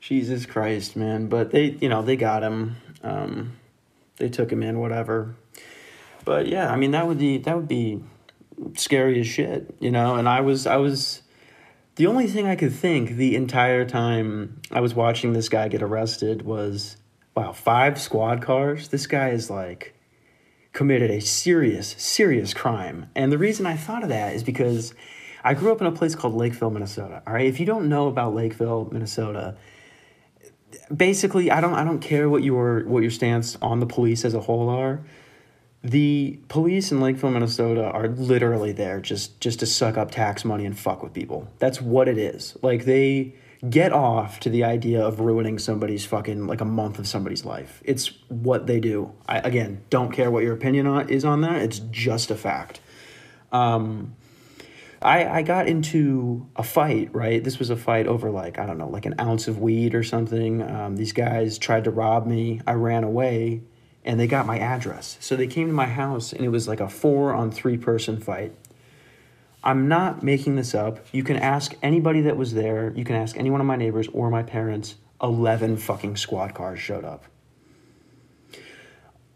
Jesus 0.00 0.46
Christ, 0.46 0.96
man!" 0.96 1.28
But 1.28 1.50
they, 1.50 1.76
you 1.80 1.88
know, 1.88 2.02
they 2.02 2.16
got 2.16 2.42
him. 2.42 2.76
Um, 3.02 3.56
they 4.16 4.30
took 4.30 4.50
him 4.50 4.62
in, 4.62 4.78
whatever. 4.78 5.34
But 6.24 6.48
yeah, 6.48 6.72
I 6.72 6.76
mean, 6.76 6.92
that 6.92 7.06
would 7.06 7.18
be 7.18 7.38
that 7.38 7.56
would 7.56 7.68
be 7.68 8.02
scary 8.74 9.20
as 9.20 9.26
shit, 9.26 9.74
you 9.78 9.90
know. 9.90 10.16
And 10.16 10.28
I 10.28 10.40
was 10.40 10.66
I 10.66 10.76
was 10.76 11.22
the 11.96 12.06
only 12.06 12.26
thing 12.26 12.46
I 12.46 12.56
could 12.56 12.74
think 12.74 13.10
the 13.10 13.34
entire 13.34 13.84
time 13.84 14.60
I 14.70 14.80
was 14.80 14.94
watching 14.94 15.32
this 15.32 15.48
guy 15.48 15.68
get 15.68 15.82
arrested 15.82 16.42
was 16.42 16.96
wow, 17.34 17.52
five 17.52 18.00
squad 18.00 18.42
cars. 18.42 18.88
This 18.88 19.06
guy 19.06 19.30
is 19.30 19.50
like 19.50 19.94
committed 20.72 21.10
a 21.10 21.20
serious, 21.20 21.94
serious 21.98 22.54
crime. 22.54 23.10
And 23.14 23.32
the 23.32 23.38
reason 23.38 23.66
I 23.66 23.76
thought 23.76 24.02
of 24.02 24.10
that 24.10 24.34
is 24.34 24.44
because 24.44 24.94
I 25.42 25.54
grew 25.54 25.72
up 25.72 25.80
in 25.80 25.86
a 25.86 25.92
place 25.92 26.14
called 26.14 26.34
Lakeville, 26.34 26.70
Minnesota. 26.70 27.22
All 27.26 27.32
right. 27.32 27.46
If 27.46 27.60
you 27.60 27.66
don't 27.66 27.88
know 27.88 28.08
about 28.08 28.34
Lakeville, 28.34 28.88
Minnesota, 28.92 29.56
basically 30.94 31.50
I 31.50 31.60
don't 31.60 31.74
I 31.74 31.84
don't 31.84 32.00
care 32.00 32.28
what 32.28 32.42
your 32.42 32.84
what 32.84 33.00
your 33.00 33.10
stance 33.10 33.56
on 33.62 33.80
the 33.80 33.86
police 33.86 34.24
as 34.24 34.34
a 34.34 34.40
whole 34.40 34.68
are 34.68 35.02
the 35.90 36.40
police 36.48 36.90
in 36.90 37.00
Lakeville, 37.00 37.30
Minnesota 37.30 37.84
are 37.84 38.08
literally 38.08 38.72
there 38.72 39.00
just 39.00 39.40
just 39.40 39.60
to 39.60 39.66
suck 39.66 39.96
up 39.96 40.10
tax 40.10 40.44
money 40.44 40.64
and 40.64 40.76
fuck 40.76 41.00
with 41.02 41.12
people. 41.12 41.48
That's 41.60 41.80
what 41.80 42.08
it 42.08 42.18
is. 42.18 42.56
Like 42.60 42.84
they 42.86 43.34
get 43.70 43.92
off 43.92 44.40
to 44.40 44.50
the 44.50 44.64
idea 44.64 45.04
of 45.04 45.20
ruining 45.20 45.58
somebody's 45.58 46.04
fucking 46.04 46.48
like 46.48 46.60
a 46.60 46.64
month 46.64 46.98
of 46.98 47.06
somebody's 47.06 47.44
life. 47.44 47.82
It's 47.84 48.08
what 48.28 48.66
they 48.66 48.80
do. 48.80 49.12
I 49.28 49.38
again 49.38 49.82
don't 49.88 50.10
care 50.10 50.28
what 50.28 50.42
your 50.42 50.54
opinion 50.54 50.88
on, 50.88 51.08
is 51.08 51.24
on 51.24 51.42
that. 51.42 51.62
It's 51.62 51.78
just 51.78 52.32
a 52.32 52.36
fact. 52.36 52.80
Um, 53.52 54.16
I 55.00 55.24
I 55.26 55.42
got 55.42 55.68
into 55.68 56.48
a 56.56 56.64
fight. 56.64 57.14
Right, 57.14 57.44
this 57.44 57.60
was 57.60 57.70
a 57.70 57.76
fight 57.76 58.08
over 58.08 58.28
like 58.32 58.58
I 58.58 58.66
don't 58.66 58.78
know, 58.78 58.88
like 58.88 59.06
an 59.06 59.14
ounce 59.20 59.46
of 59.46 59.60
weed 59.60 59.94
or 59.94 60.02
something. 60.02 60.62
Um, 60.62 60.96
these 60.96 61.12
guys 61.12 61.58
tried 61.58 61.84
to 61.84 61.92
rob 61.92 62.26
me. 62.26 62.60
I 62.66 62.72
ran 62.72 63.04
away 63.04 63.62
and 64.06 64.18
they 64.20 64.28
got 64.28 64.46
my 64.46 64.58
address. 64.58 65.18
So 65.20 65.36
they 65.36 65.48
came 65.48 65.66
to 65.66 65.72
my 65.72 65.86
house 65.86 66.32
and 66.32 66.44
it 66.44 66.48
was 66.48 66.68
like 66.68 66.80
a 66.80 66.88
four 66.88 67.34
on 67.34 67.50
three 67.50 67.76
person 67.76 68.18
fight. 68.18 68.52
I'm 69.64 69.88
not 69.88 70.22
making 70.22 70.54
this 70.54 70.74
up. 70.74 71.04
You 71.12 71.24
can 71.24 71.36
ask 71.36 71.74
anybody 71.82 72.20
that 72.22 72.36
was 72.36 72.54
there. 72.54 72.92
You 72.94 73.04
can 73.04 73.16
ask 73.16 73.36
any 73.36 73.50
one 73.50 73.60
of 73.60 73.66
my 73.66 73.74
neighbors 73.74 74.06
or 74.12 74.30
my 74.30 74.44
parents. 74.44 74.94
11 75.20 75.78
fucking 75.78 76.16
squad 76.16 76.54
cars 76.54 76.78
showed 76.78 77.04
up. 77.04 77.24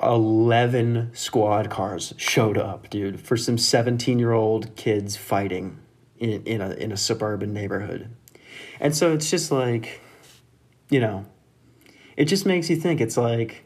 11 0.01 1.11
squad 1.15 1.69
cars 1.69 2.15
showed 2.17 2.57
up, 2.57 2.89
dude, 2.89 3.21
for 3.21 3.37
some 3.37 3.59
17 3.59 4.19
year 4.21 4.33
old 4.33 4.77
kids 4.77 5.17
fighting 5.17 5.79
in, 6.19 6.45
in, 6.45 6.61
a, 6.61 6.71
in 6.75 6.93
a 6.93 6.97
suburban 6.97 7.53
neighborhood. 7.53 8.09
And 8.79 8.95
so 8.95 9.13
it's 9.13 9.29
just 9.29 9.51
like, 9.51 10.01
you 10.91 11.01
know, 11.01 11.27
it 12.17 12.27
just 12.27 12.47
makes 12.47 12.71
you 12.71 12.77
think. 12.77 13.01
It's 13.01 13.17
like 13.17 13.65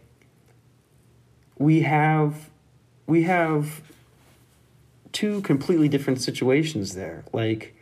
we 1.58 1.82
have 1.82 2.50
we 3.06 3.22
have 3.24 3.82
two 5.12 5.40
completely 5.42 5.88
different 5.88 6.20
situations 6.20 6.94
there. 6.94 7.24
Like 7.32 7.74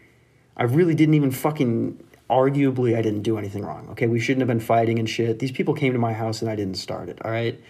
I 0.56 0.64
really 0.64 0.94
didn't 0.94 1.14
even 1.14 1.30
fucking 1.30 2.02
arguably 2.28 2.96
I 2.96 3.02
didn't 3.02 3.22
do 3.22 3.38
anything 3.38 3.64
wrong. 3.64 3.88
Okay, 3.90 4.06
we 4.06 4.20
shouldn't 4.20 4.40
have 4.40 4.48
been 4.48 4.60
fighting 4.60 4.98
and 4.98 5.08
shit. 5.08 5.38
These 5.38 5.52
people 5.52 5.74
came 5.74 5.92
to 5.92 5.98
my 5.98 6.12
house 6.12 6.42
and 6.42 6.50
I 6.50 6.56
didn't 6.56 6.76
start 6.76 7.08
it, 7.08 7.24
all 7.24 7.30
right? 7.30 7.60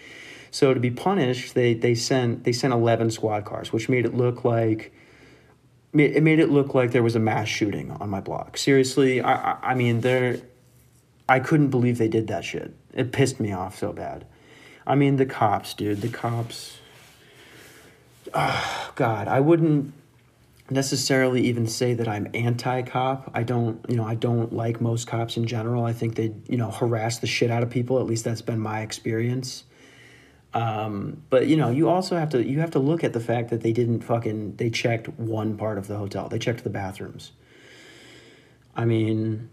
So 0.51 0.73
to 0.73 0.79
be 0.79 0.91
punished, 0.91 1.55
they 1.55 1.73
they 1.73 1.95
sent 1.95 2.43
they 2.43 2.53
sent 2.53 2.73
11 2.73 3.11
squad 3.11 3.45
cars, 3.45 3.73
which 3.73 3.89
made 3.89 4.05
it 4.05 4.13
look 4.13 4.45
like 4.45 4.93
it 5.93 6.23
made 6.23 6.39
it 6.39 6.49
look 6.49 6.73
like 6.73 6.91
there 6.91 7.03
was 7.03 7.15
a 7.15 7.19
mass 7.19 7.47
shooting 7.47 7.91
on 7.91 8.09
my 8.09 8.19
block. 8.19 8.57
Seriously, 8.57 9.21
I 9.21 9.53
I, 9.53 9.57
I 9.71 9.75
mean 9.75 10.01
there 10.01 10.41
I 11.27 11.39
couldn't 11.39 11.69
believe 11.69 11.97
they 11.97 12.07
did 12.07 12.27
that 12.27 12.43
shit. 12.43 12.73
It 12.93 13.11
pissed 13.11 13.39
me 13.39 13.53
off 13.53 13.77
so 13.77 13.93
bad. 13.93 14.25
I 14.85 14.95
mean 14.95 15.15
the 15.15 15.25
cops, 15.25 15.73
dude, 15.73 16.01
the 16.01 16.09
cops 16.09 16.77
oh, 18.33 18.91
God, 18.95 19.27
I 19.27 19.39
wouldn't 19.39 19.93
necessarily 20.69 21.41
even 21.47 21.67
say 21.67 21.93
that 21.93 22.07
I'm 22.07 22.27
anti-cop. 22.33 23.31
I 23.33 23.43
don't, 23.43 23.85
you 23.89 23.95
know, 23.95 24.05
I 24.05 24.15
don't 24.15 24.53
like 24.53 24.81
most 24.81 25.07
cops 25.07 25.37
in 25.37 25.45
general. 25.45 25.85
I 25.85 25.93
think 25.93 26.15
they, 26.15 26.33
you 26.47 26.57
know, 26.57 26.71
harass 26.71 27.19
the 27.19 27.27
shit 27.27 27.51
out 27.51 27.63
of 27.63 27.69
people. 27.69 27.99
At 27.99 28.05
least 28.05 28.23
that's 28.23 28.41
been 28.41 28.59
my 28.59 28.81
experience. 28.81 29.63
Um, 30.53 31.23
but 31.29 31.47
you 31.47 31.57
know, 31.57 31.71
you 31.71 31.89
also 31.89 32.15
have 32.15 32.29
to 32.29 32.43
you 32.43 32.59
have 32.59 32.71
to 32.71 32.79
look 32.79 33.03
at 33.03 33.11
the 33.11 33.19
fact 33.19 33.49
that 33.49 33.61
they 33.61 33.73
didn't 33.73 34.01
fucking 34.01 34.57
they 34.57 34.69
checked 34.69 35.09
one 35.09 35.57
part 35.57 35.79
of 35.79 35.87
the 35.87 35.97
hotel. 35.97 36.29
They 36.29 36.37
checked 36.37 36.63
the 36.63 36.69
bathrooms. 36.69 37.31
I 38.75 38.85
mean, 38.85 39.49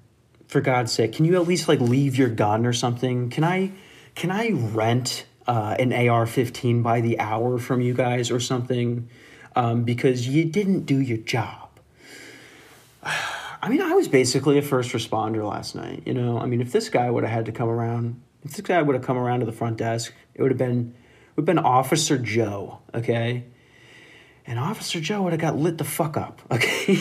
for 0.46 0.60
God's 0.60 0.92
sake, 0.92 1.14
can 1.14 1.24
you 1.24 1.36
at 1.36 1.48
least 1.48 1.68
like 1.68 1.80
leave 1.80 2.16
your 2.16 2.28
gun 2.28 2.66
or 2.66 2.74
something? 2.74 3.30
Can 3.30 3.44
I 3.44 3.72
can 4.20 4.30
I 4.30 4.50
rent 4.50 5.24
uh, 5.46 5.76
an 5.78 5.94
AR-15 5.94 6.82
by 6.82 7.00
the 7.00 7.18
hour 7.18 7.58
from 7.58 7.80
you 7.80 7.94
guys 7.94 8.30
or 8.30 8.38
something 8.38 9.08
um, 9.56 9.84
because 9.84 10.28
you 10.28 10.44
didn't 10.44 10.84
do 10.84 11.00
your 11.00 11.16
job. 11.16 11.70
I 13.02 13.70
mean, 13.70 13.80
I 13.80 13.94
was 13.94 14.08
basically 14.08 14.58
a 14.58 14.62
first 14.62 14.92
responder 14.92 15.48
last 15.48 15.74
night. 15.74 16.02
You 16.04 16.12
know, 16.12 16.38
I 16.38 16.44
mean, 16.44 16.60
if 16.60 16.70
this 16.70 16.90
guy 16.90 17.10
would 17.10 17.24
have 17.24 17.32
had 17.32 17.46
to 17.46 17.52
come 17.52 17.70
around, 17.70 18.20
if 18.44 18.50
this 18.50 18.60
guy 18.60 18.82
would 18.82 18.94
have 18.94 19.02
come 19.02 19.16
around 19.16 19.40
to 19.40 19.46
the 19.46 19.52
front 19.52 19.78
desk, 19.78 20.12
it 20.34 20.42
would 20.42 20.50
have 20.50 20.58
been, 20.58 20.94
would 21.36 21.42
have 21.42 21.46
been 21.46 21.58
Officer 21.58 22.18
Joe. 22.18 22.80
Okay, 22.94 23.44
and 24.46 24.58
Officer 24.58 25.00
Joe 25.00 25.22
would 25.22 25.32
have 25.32 25.40
got 25.40 25.56
lit 25.56 25.78
the 25.78 25.84
fuck 25.84 26.18
up. 26.18 26.42
Okay. 26.50 26.98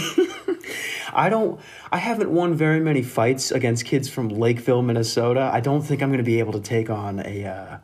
I 1.20 1.28
don't 1.28 1.60
I 1.92 1.98
haven't 1.98 2.32
won 2.32 2.56
very 2.56 2.80
many 2.80 3.04
fights 3.04 3.52
against 3.52 3.84
kids 3.84 4.08
from 4.08 4.30
Lakeville, 4.30 4.82
Minnesota. 4.82 5.50
I 5.54 5.60
don't 5.60 5.82
think 5.82 6.02
I'm 6.02 6.10
going 6.10 6.20
to 6.20 6.24
be 6.24 6.40
able 6.40 6.54
to 6.54 6.62
take 6.62 6.90
on 6.90 7.20
a 7.26 7.46
uh, 7.46 7.78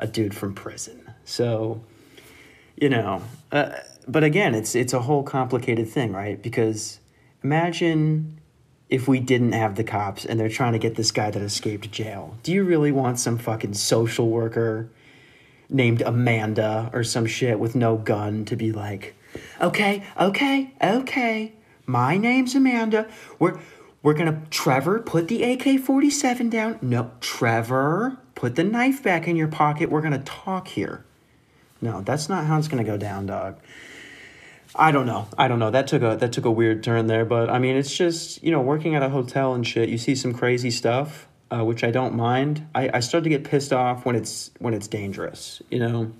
a 0.00 0.06
dude 0.08 0.34
from 0.34 0.54
prison. 0.54 1.00
So, 1.24 1.82
you 2.76 2.88
know, 2.88 3.22
uh, 3.52 3.70
but 4.08 4.24
again, 4.24 4.56
it's 4.56 4.74
it's 4.74 4.92
a 4.92 5.02
whole 5.02 5.22
complicated 5.22 5.88
thing, 5.88 6.12
right? 6.12 6.42
Because 6.42 6.98
imagine 7.44 8.40
if 8.88 9.06
we 9.06 9.20
didn't 9.20 9.52
have 9.52 9.76
the 9.76 9.84
cops 9.84 10.24
and 10.24 10.40
they're 10.40 10.48
trying 10.48 10.72
to 10.72 10.78
get 10.80 10.96
this 10.96 11.12
guy 11.12 11.30
that 11.30 11.40
escaped 11.40 11.92
jail. 11.92 12.36
Do 12.42 12.50
you 12.50 12.64
really 12.64 12.90
want 12.90 13.20
some 13.20 13.38
fucking 13.38 13.74
social 13.74 14.28
worker 14.28 14.90
named 15.68 16.02
Amanda 16.02 16.90
or 16.92 17.04
some 17.04 17.26
shit 17.26 17.60
with 17.60 17.76
no 17.76 17.96
gun 17.96 18.44
to 18.46 18.56
be 18.56 18.72
like, 18.72 19.14
"Okay, 19.60 20.02
okay, 20.18 20.74
okay. 20.82 21.52
My 21.90 22.16
name's 22.16 22.54
Amanda. 22.54 23.08
We're 23.40 23.58
we're 24.00 24.14
gonna 24.14 24.42
Trevor, 24.48 25.00
put 25.00 25.26
the 25.26 25.42
AK-47 25.42 26.48
down. 26.48 26.78
No, 26.80 27.10
Trevor, 27.20 28.16
put 28.36 28.54
the 28.54 28.62
knife 28.62 29.02
back 29.02 29.26
in 29.26 29.34
your 29.34 29.48
pocket. 29.48 29.90
We're 29.90 30.00
to 30.12 30.24
talk 30.24 30.68
here. 30.68 31.04
No, 31.82 32.00
that's 32.00 32.28
not 32.28 32.46
how 32.46 32.58
it's 32.58 32.68
to 32.68 32.88
go 32.88 32.96
down, 32.96 33.26
dog. 33.26 33.58
I 34.76 34.92
don't 34.92 35.04
know. 35.04 35.26
I 35.36 35.48
don't 35.48 35.58
know. 35.58 35.70
That 35.70 35.88
took 35.88 36.02
a 36.02 36.16
that 36.16 36.32
took 36.32 36.44
a 36.44 36.50
weird 36.50 36.84
turn 36.84 37.08
there, 37.08 37.24
but 37.24 37.50
I 37.50 37.58
mean, 37.58 37.74
it's 37.74 37.94
just 37.94 38.40
you 38.42 38.52
know 38.52 38.60
working 38.60 38.94
at 38.94 39.02
a 39.02 39.08
hotel 39.08 39.52
and 39.54 39.66
shit. 39.66 39.88
You 39.88 39.98
see 39.98 40.14
some 40.14 40.32
crazy 40.32 40.70
stuff, 40.70 41.26
uh, 41.50 41.64
which 41.64 41.82
I 41.82 41.90
don't 41.90 42.14
mind. 42.14 42.68
I, 42.72 42.88
I 42.94 43.00
start 43.00 43.24
to 43.24 43.30
get 43.30 43.42
pissed 43.42 43.72
off 43.72 44.06
when 44.06 44.14
it's 44.14 44.52
when 44.60 44.74
it's 44.74 44.86
dangerous, 44.86 45.60
you 45.72 45.80
know, 45.80 46.12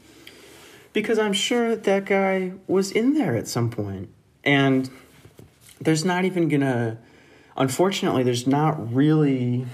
because 0.92 1.20
I'm 1.20 1.32
sure 1.32 1.76
that 1.76 2.06
guy 2.06 2.54
was 2.66 2.90
in 2.90 3.14
there 3.14 3.36
at 3.36 3.46
some 3.46 3.70
point, 3.70 4.08
and 4.42 4.90
there's 5.80 6.04
not 6.04 6.24
even 6.24 6.48
gonna. 6.48 6.98
Unfortunately, 7.56 8.22
there's 8.22 8.46
not 8.46 8.94
really 8.94 9.66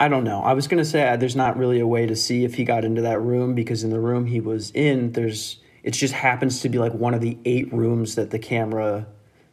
I 0.00 0.08
don't 0.08 0.24
know. 0.24 0.40
I 0.40 0.54
was 0.54 0.66
going 0.66 0.82
to 0.82 0.88
say 0.88 1.06
uh, 1.06 1.16
there's 1.16 1.36
not 1.36 1.58
really 1.58 1.78
a 1.78 1.86
way 1.86 2.06
to 2.06 2.16
see 2.16 2.44
if 2.44 2.54
he 2.54 2.64
got 2.64 2.86
into 2.86 3.02
that 3.02 3.20
room 3.20 3.54
because 3.54 3.84
in 3.84 3.90
the 3.90 4.00
room 4.00 4.24
he 4.24 4.40
was 4.40 4.70
in, 4.70 5.12
there's 5.12 5.58
it 5.82 5.90
just 5.92 6.14
happens 6.14 6.60
to 6.60 6.70
be 6.70 6.78
like 6.78 6.94
one 6.94 7.12
of 7.12 7.20
the 7.20 7.36
eight 7.44 7.70
rooms 7.72 8.14
that 8.14 8.30
the 8.30 8.38
camera 8.38 9.06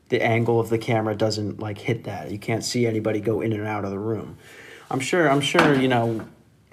the 0.08 0.22
angle 0.24 0.58
of 0.58 0.70
the 0.70 0.78
camera 0.78 1.16
doesn't 1.16 1.60
like 1.60 1.78
hit 1.78 2.06
that. 2.06 2.32
You 2.32 2.40
can't 2.40 2.64
see 2.64 2.88
anybody 2.88 3.20
go 3.20 3.42
in 3.42 3.52
and 3.52 3.68
out 3.68 3.84
of 3.84 3.92
the 3.92 4.00
room. 4.00 4.38
I'm 4.90 5.02
sure 5.02 5.30
I'm 5.30 5.42
sure, 5.42 5.76
you 5.76 5.90
know, 5.90 6.26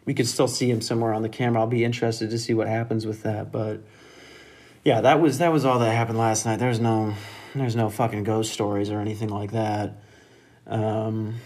we 0.05 0.15
could 0.15 0.29
still 0.29 0.49
see 0.49 0.71
him 0.71 0.81
somewhere 0.81 1.13
on 1.13 1.23
the 1.23 1.29
camera. 1.29 1.61
I'll 1.61 1.67
be 1.67 1.85
interested 1.85 2.31
to 2.31 2.39
see 2.39 2.55
what 2.55 2.69
happens 2.69 3.07
with 3.07 3.23
that, 3.25 3.51
but 3.51 3.81
yeah, 4.85 5.01
that 5.01 5.21
was 5.21 5.39
that 5.39 5.53
was 5.53 5.65
all 5.65 5.81
that 5.81 5.93
happened 5.93 6.19
last 6.19 6.47
night. 6.47 6.61
There's 6.61 6.79
no 6.79 7.15
there's 7.61 7.77
no 7.77 7.89
fucking 7.89 8.25
ghost 8.25 8.53
stories 8.53 8.91
or 8.91 9.01
anything 9.01 9.29
like 9.29 9.53
that. 9.53 9.99
Um 10.67 11.37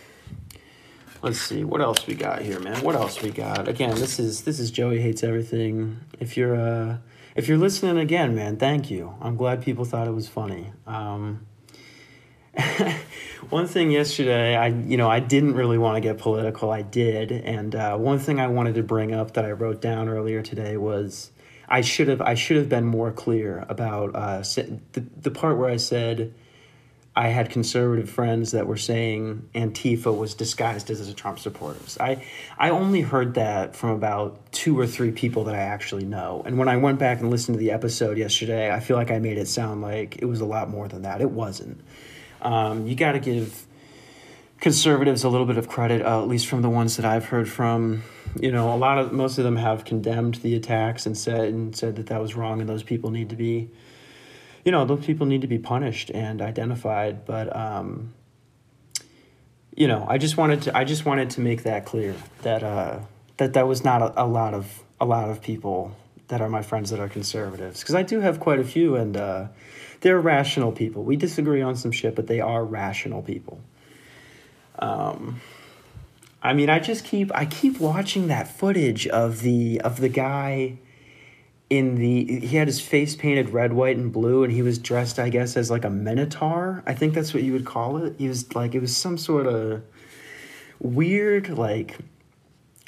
let's 1.21 1.41
see 1.41 1.65
what 1.65 1.81
else 1.81 2.07
we 2.07 2.15
got 2.15 2.43
here 2.43 2.61
man? 2.61 2.83
What 2.83 2.95
else 2.95 3.21
we 3.23 3.31
got? 3.31 3.69
Again 3.69 3.95
this 3.97 4.19
is 4.19 4.43
this 4.43 4.59
is 4.61 4.71
joey 4.71 5.01
hates 5.01 5.23
everything. 5.23 5.99
If 6.19 6.37
you're 6.37 6.57
uh 6.57 6.99
if 7.37 7.49
you're 7.49 7.59
listening 7.59 7.99
again 7.99 8.35
man 8.35 8.57
thank 8.57 8.91
you. 8.91 9.15
I'm 9.21 9.37
glad 9.37 9.63
people 9.63 9.85
thought 9.85 10.07
it 10.07 10.15
was 10.15 10.29
funny. 10.29 10.73
Um 10.87 11.47
one 13.51 13.69
thing 13.69 13.91
yesterday 13.91 14.57
i 14.57 14.67
you 14.67 14.97
know 14.97 15.09
i 15.09 15.21
didn't 15.21 15.55
really 15.55 15.79
want 15.79 15.97
to 15.97 16.01
get 16.01 16.19
political. 16.19 16.71
I 16.71 16.83
did. 16.83 17.33
And 17.33 17.75
uh, 17.75 17.97
one 17.97 18.19
thing 18.19 18.41
i 18.41 18.47
wanted 18.47 18.75
to 18.77 18.83
bring 18.83 19.15
up 19.15 19.35
that 19.35 19.45
i 19.45 19.51
wrote 19.51 19.81
down 19.81 20.09
earlier 20.09 20.43
today 20.43 20.77
was 20.77 21.31
i 21.69 21.81
should 21.81 22.09
have 22.09 22.21
i 22.21 22.35
should 22.35 22.57
have 22.57 22.69
been 22.69 22.85
more 22.85 23.13
clear 23.13 23.65
about 23.69 24.15
uh, 24.15 24.39
the, 24.41 25.05
the 25.21 25.31
part 25.31 25.57
where 25.57 25.71
i 25.71 25.77
said 25.77 26.33
I 27.19 27.31
had 27.31 27.51
conservative 27.51 28.09
friends 28.09 28.53
that 28.53 28.69
were 28.69 28.77
saying 28.77 29.49
Antifa 29.53 30.17
was 30.17 30.35
disguised 30.35 30.89
as 30.89 31.09
a 31.09 31.13
Trump 31.13 31.41
supporters. 31.41 31.99
I 31.99 32.25
I 32.57 32.71
only 32.71 33.01
heard 33.01 33.35
that 33.35 33.75
from 33.75 33.91
about 33.91 34.53
two 34.53 34.79
or 34.79 34.87
three 34.87 35.11
people 35.11 35.43
that 35.45 35.57
I 35.57 35.63
actually 35.63 36.05
know. 36.05 36.45
And 36.47 36.59
when 36.59 36.69
I 36.69 36.77
went 36.77 37.01
back 37.01 37.19
and 37.19 37.29
listened 37.29 37.57
to 37.57 37.59
the 37.59 37.73
episode 37.73 38.19
yesterday, 38.19 38.73
I 38.73 38.79
feel 38.79 38.97
like 38.97 39.11
I 39.11 39.19
made 39.19 39.37
it 39.37 39.49
sound 39.49 39.83
like 39.83 40.19
it 40.23 40.27
was 40.27 40.41
a 40.41 40.45
lot 40.45 40.71
more 40.71 40.87
than 40.87 41.03
that. 41.03 41.21
It 41.21 41.33
wasn't. 41.33 41.81
Um, 42.41 42.87
you 42.87 42.95
got 42.95 43.13
to 43.13 43.19
give 43.19 43.67
conservatives 44.61 45.25
a 45.25 45.29
little 45.29 45.47
bit 45.47 45.57
of 45.57 45.69
credit, 45.69 46.03
uh, 46.03 46.23
at 46.23 46.29
least 46.29 46.47
from 46.47 46.63
the 46.63 46.71
ones 46.71 46.97
that 46.97 47.05
I've 47.05 47.27
heard 47.27 47.49
from. 47.49 48.03
You 48.39 48.53
know, 48.53 48.75
a 48.75 48.77
lot 48.77 48.99
of 48.99 49.13
most 49.13 49.39
of 49.39 49.45
them 49.45 49.57
have 49.57 49.85
condemned 49.85 50.37
the 50.37 50.55
attacks 50.55 51.07
and 51.07 51.17
said 51.17 51.49
and 51.49 51.75
said 51.75 51.97
that 51.97 52.07
that 52.07 52.21
was 52.21 52.35
wrong, 52.35 52.61
and 52.61 52.69
those 52.69 52.83
people 52.83 53.11
need 53.11 53.31
to 53.31 53.37
be 53.37 53.71
you 54.65 54.73
know 54.73 54.85
those 54.85 55.05
people 55.05 55.27
need 55.27 55.41
to 55.41 55.47
be 55.47 55.59
punished 55.59 56.11
and 56.11 56.43
identified. 56.43 57.25
But 57.25 57.55
um, 57.57 58.13
you 59.79 59.87
know 59.87 60.05
i 60.09 60.19
just 60.19 60.37
wanted 60.37 60.61
to 60.63 60.77
i 60.77 60.83
just 60.83 61.07
wanted 61.07 61.31
to 61.31 61.41
make 61.41 61.63
that 61.63 61.87
clear 61.87 62.15
that 62.43 62.65
uh, 62.65 62.99
that 63.37 63.53
that 63.53 63.69
was 63.69 63.85
not 63.85 64.03
a, 64.03 64.25
a, 64.25 64.27
lot 64.27 64.53
of 64.53 64.83
a 65.01 65.05
lot 65.05 65.31
of 65.31 65.41
people 65.41 65.97
that 66.27 66.41
are 66.41 66.49
my 66.49 66.61
friends 66.61 66.91
that 66.91 67.01
are 67.01 67.09
conservatives. 67.09 67.81
Because 67.81 67.95
i 67.95 68.03
do 68.03 68.21
have 68.21 68.41
quite 68.41 68.59
a 68.59 68.65
few 68.65 68.97
and 68.97 69.17
uh, 69.17 69.47
they're 70.01 70.21
rational 70.21 70.73
people. 70.73 71.03
We 71.05 71.17
disagree 71.17 71.63
on 71.63 71.77
some 71.77 71.93
shit 71.93 72.17
but 72.17 72.27
they 72.27 72.41
are 72.41 72.65
rational 72.65 73.23
people 73.23 73.61
um, 74.79 75.41
i 76.43 76.53
mean 76.53 76.71
i 76.71 76.79
just 76.79 77.05
keep 77.05 77.31
i 77.35 77.45
keep 77.45 77.81
watching 77.81 78.29
that 78.29 78.49
footage 78.49 79.07
of 79.09 79.41
the 79.43 79.81
of 79.83 80.01
the 80.01 80.09
guy 80.09 80.79
in 81.71 81.97
the 81.97 82.41
he 82.41 82.57
had 82.57 82.67
his 82.67 82.81
face 82.81 83.15
painted 83.15 83.51
red, 83.51 83.73
white, 83.73 83.97
and 83.97 84.13
blue, 84.13 84.43
and 84.43 84.53
he 84.53 84.63
was 84.63 84.79
dressed, 84.79 85.19
I 85.19 85.29
guess, 85.29 85.57
as 85.57 85.71
like 85.71 85.85
a 85.85 85.91
minotaur. 85.91 86.83
I 86.87 86.95
think 86.95 87.15
that's 87.15 87.35
what 87.35 87.43
you 87.43 87.53
would 87.53 87.67
call 87.67 87.99
it. 87.99 88.15
He 88.19 88.29
was 88.29 88.55
like 88.55 88.75
it 88.75 88.81
was 88.81 88.97
some 88.97 89.19
sort 89.19 89.47
of 89.47 89.83
weird 90.81 91.51
like 91.51 91.99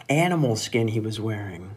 animal 0.09 0.57
skin 0.57 0.89
he 0.89 1.01
was 1.01 1.21
wearing. 1.21 1.77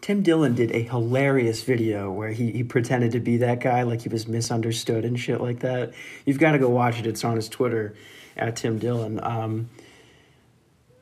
Tim 0.00 0.22
Dillon 0.22 0.54
did 0.54 0.70
a 0.70 0.82
hilarious 0.82 1.64
video 1.64 2.10
where 2.10 2.30
he, 2.30 2.52
he 2.52 2.62
pretended 2.62 3.12
to 3.12 3.20
be 3.20 3.36
that 3.38 3.60
guy, 3.60 3.82
like 3.82 4.02
he 4.02 4.08
was 4.08 4.28
misunderstood 4.28 5.04
and 5.04 5.18
shit 5.18 5.40
like 5.40 5.58
that. 5.60 5.92
You've 6.24 6.38
got 6.38 6.52
to 6.52 6.58
go 6.58 6.68
watch 6.68 6.98
it. 6.98 7.06
It's 7.06 7.24
on 7.24 7.36
his 7.36 7.48
Twitter 7.48 7.94
at 8.38 8.56
Tim 8.56 8.78
Dillon. 8.78 9.20
Um, 9.22 9.68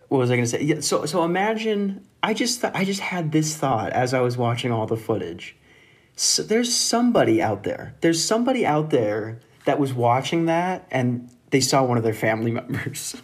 what 0.09 0.19
was 0.19 0.31
I 0.31 0.35
going 0.35 0.45
to 0.45 0.51
say? 0.51 0.63
Yeah, 0.63 0.81
so 0.81 1.05
so 1.07 1.25
imagine 1.25 2.07
I 2.23 2.35
just 2.35 2.61
th- 2.61 2.73
I 2.75 2.85
just 2.85 3.01
had 3.01 3.33
this 3.33 3.57
thought 3.57 3.93
as 3.93 4.15
I 4.15 4.21
was 4.21 4.37
watching 4.37 4.73
all 4.73 4.87
the 4.87 4.97
footage. 4.97 5.57
So 6.15 6.43
there's 6.43 6.75
somebody 6.75 7.43
out 7.43 7.65
there. 7.65 7.95
There's 8.01 8.23
somebody 8.25 8.65
out 8.65 8.91
there 8.91 9.41
that 9.67 9.79
was 9.79 9.93
watching 9.93 10.47
that 10.47 10.87
and 10.91 11.29
they 11.51 11.61
saw 11.61 11.85
one 11.85 11.99
of 11.99 12.05
their 12.05 12.15
family 12.15 12.51
members. 12.61 13.17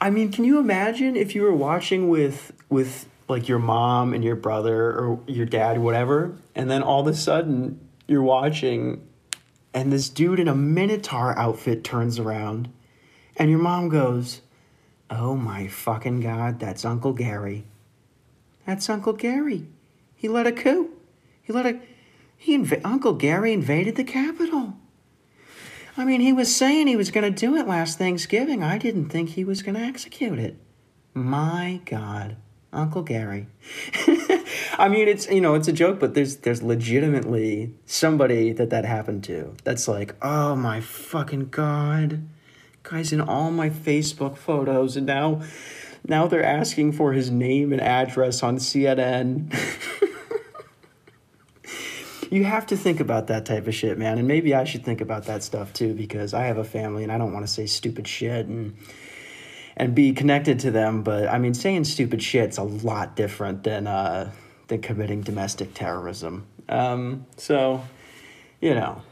I 0.00 0.10
mean, 0.10 0.32
can 0.32 0.44
you 0.44 0.58
imagine 0.58 1.16
if 1.16 1.34
you 1.34 1.42
were 1.42 1.54
watching 1.54 2.08
with 2.08 2.52
with 2.68 3.06
like 3.28 3.48
your 3.48 3.58
mom 3.58 4.14
and 4.14 4.22
your 4.22 4.36
brother 4.36 4.90
or 4.90 5.20
your 5.26 5.46
dad, 5.46 5.78
whatever, 5.78 6.36
and 6.54 6.70
then 6.70 6.82
all 6.82 7.00
of 7.00 7.06
a 7.06 7.14
sudden 7.14 7.80
you're 8.06 8.22
watching, 8.22 9.06
and 9.72 9.92
this 9.92 10.08
dude 10.08 10.40
in 10.40 10.48
a 10.48 10.54
Minotaur 10.54 11.38
outfit 11.38 11.84
turns 11.84 12.18
around, 12.18 12.68
and 13.36 13.50
your 13.50 13.58
mom 13.58 13.88
goes, 13.88 14.40
"Oh 15.10 15.36
my 15.36 15.66
fucking 15.68 16.20
god, 16.20 16.60
that's 16.60 16.84
Uncle 16.84 17.12
Gary. 17.12 17.64
That's 18.66 18.88
Uncle 18.88 19.12
Gary. 19.12 19.66
He 20.14 20.28
led 20.28 20.46
a 20.46 20.52
coup. 20.52 20.90
He 21.42 21.52
led 21.52 21.66
a 21.66 21.80
he 22.36 22.56
inv- 22.56 22.80
Uncle 22.84 23.14
Gary 23.14 23.52
invaded 23.52 23.96
the 23.96 24.04
Capitol." 24.04 24.74
I 25.96 26.04
mean, 26.04 26.20
he 26.20 26.32
was 26.32 26.54
saying 26.54 26.86
he 26.86 26.96
was 26.96 27.10
going 27.10 27.30
to 27.32 27.38
do 27.38 27.56
it 27.56 27.68
last 27.68 27.98
Thanksgiving. 27.98 28.62
I 28.62 28.78
didn't 28.78 29.10
think 29.10 29.30
he 29.30 29.44
was 29.44 29.62
going 29.62 29.74
to 29.74 29.82
execute 29.82 30.38
it. 30.38 30.56
My 31.12 31.80
God, 31.84 32.36
Uncle 32.72 33.02
Gary. 33.02 33.46
I 34.78 34.88
mean, 34.88 35.06
it's 35.06 35.28
you 35.28 35.42
know, 35.42 35.54
it's 35.54 35.68
a 35.68 35.72
joke, 35.72 36.00
but 36.00 36.14
there's 36.14 36.36
there's 36.36 36.62
legitimately 36.62 37.74
somebody 37.84 38.52
that 38.52 38.70
that 38.70 38.86
happened 38.86 39.24
to. 39.24 39.54
That's 39.64 39.86
like, 39.86 40.14
oh 40.22 40.56
my 40.56 40.80
fucking 40.80 41.50
god, 41.50 42.22
guys 42.82 43.12
in 43.12 43.20
all 43.20 43.50
my 43.50 43.70
Facebook 43.70 44.36
photos, 44.36 44.96
and 44.96 45.06
now, 45.06 45.42
now 46.06 46.26
they're 46.26 46.44
asking 46.44 46.92
for 46.92 47.12
his 47.12 47.30
name 47.30 47.72
and 47.72 47.80
address 47.80 48.42
on 48.42 48.56
CNN. 48.56 49.52
you 52.30 52.44
have 52.44 52.66
to 52.66 52.76
think 52.76 52.98
about 52.98 53.26
that 53.26 53.44
type 53.44 53.66
of 53.66 53.74
shit, 53.74 53.98
man. 53.98 54.18
And 54.18 54.26
maybe 54.26 54.54
I 54.54 54.64
should 54.64 54.84
think 54.84 55.00
about 55.00 55.26
that 55.26 55.42
stuff 55.42 55.72
too 55.74 55.92
because 55.92 56.32
I 56.32 56.44
have 56.44 56.56
a 56.56 56.64
family 56.64 57.02
and 57.02 57.12
I 57.12 57.18
don't 57.18 57.32
want 57.32 57.46
to 57.46 57.52
say 57.52 57.66
stupid 57.66 58.08
shit 58.08 58.46
and 58.46 58.76
and 59.76 59.94
be 59.94 60.12
connected 60.12 60.58
to 60.60 60.70
them. 60.70 61.02
But 61.02 61.28
I 61.28 61.38
mean, 61.38 61.54
saying 61.54 61.84
stupid 61.84 62.22
shit's 62.22 62.56
a 62.56 62.62
lot 62.62 63.16
different 63.16 63.64
than 63.64 63.86
uh, 63.86 64.32
than 64.68 64.80
committing 64.80 65.20
domestic 65.20 65.74
terrorism. 65.74 66.46
Um, 66.68 67.26
so, 67.36 67.84
you 68.60 68.74
know, 68.74 69.02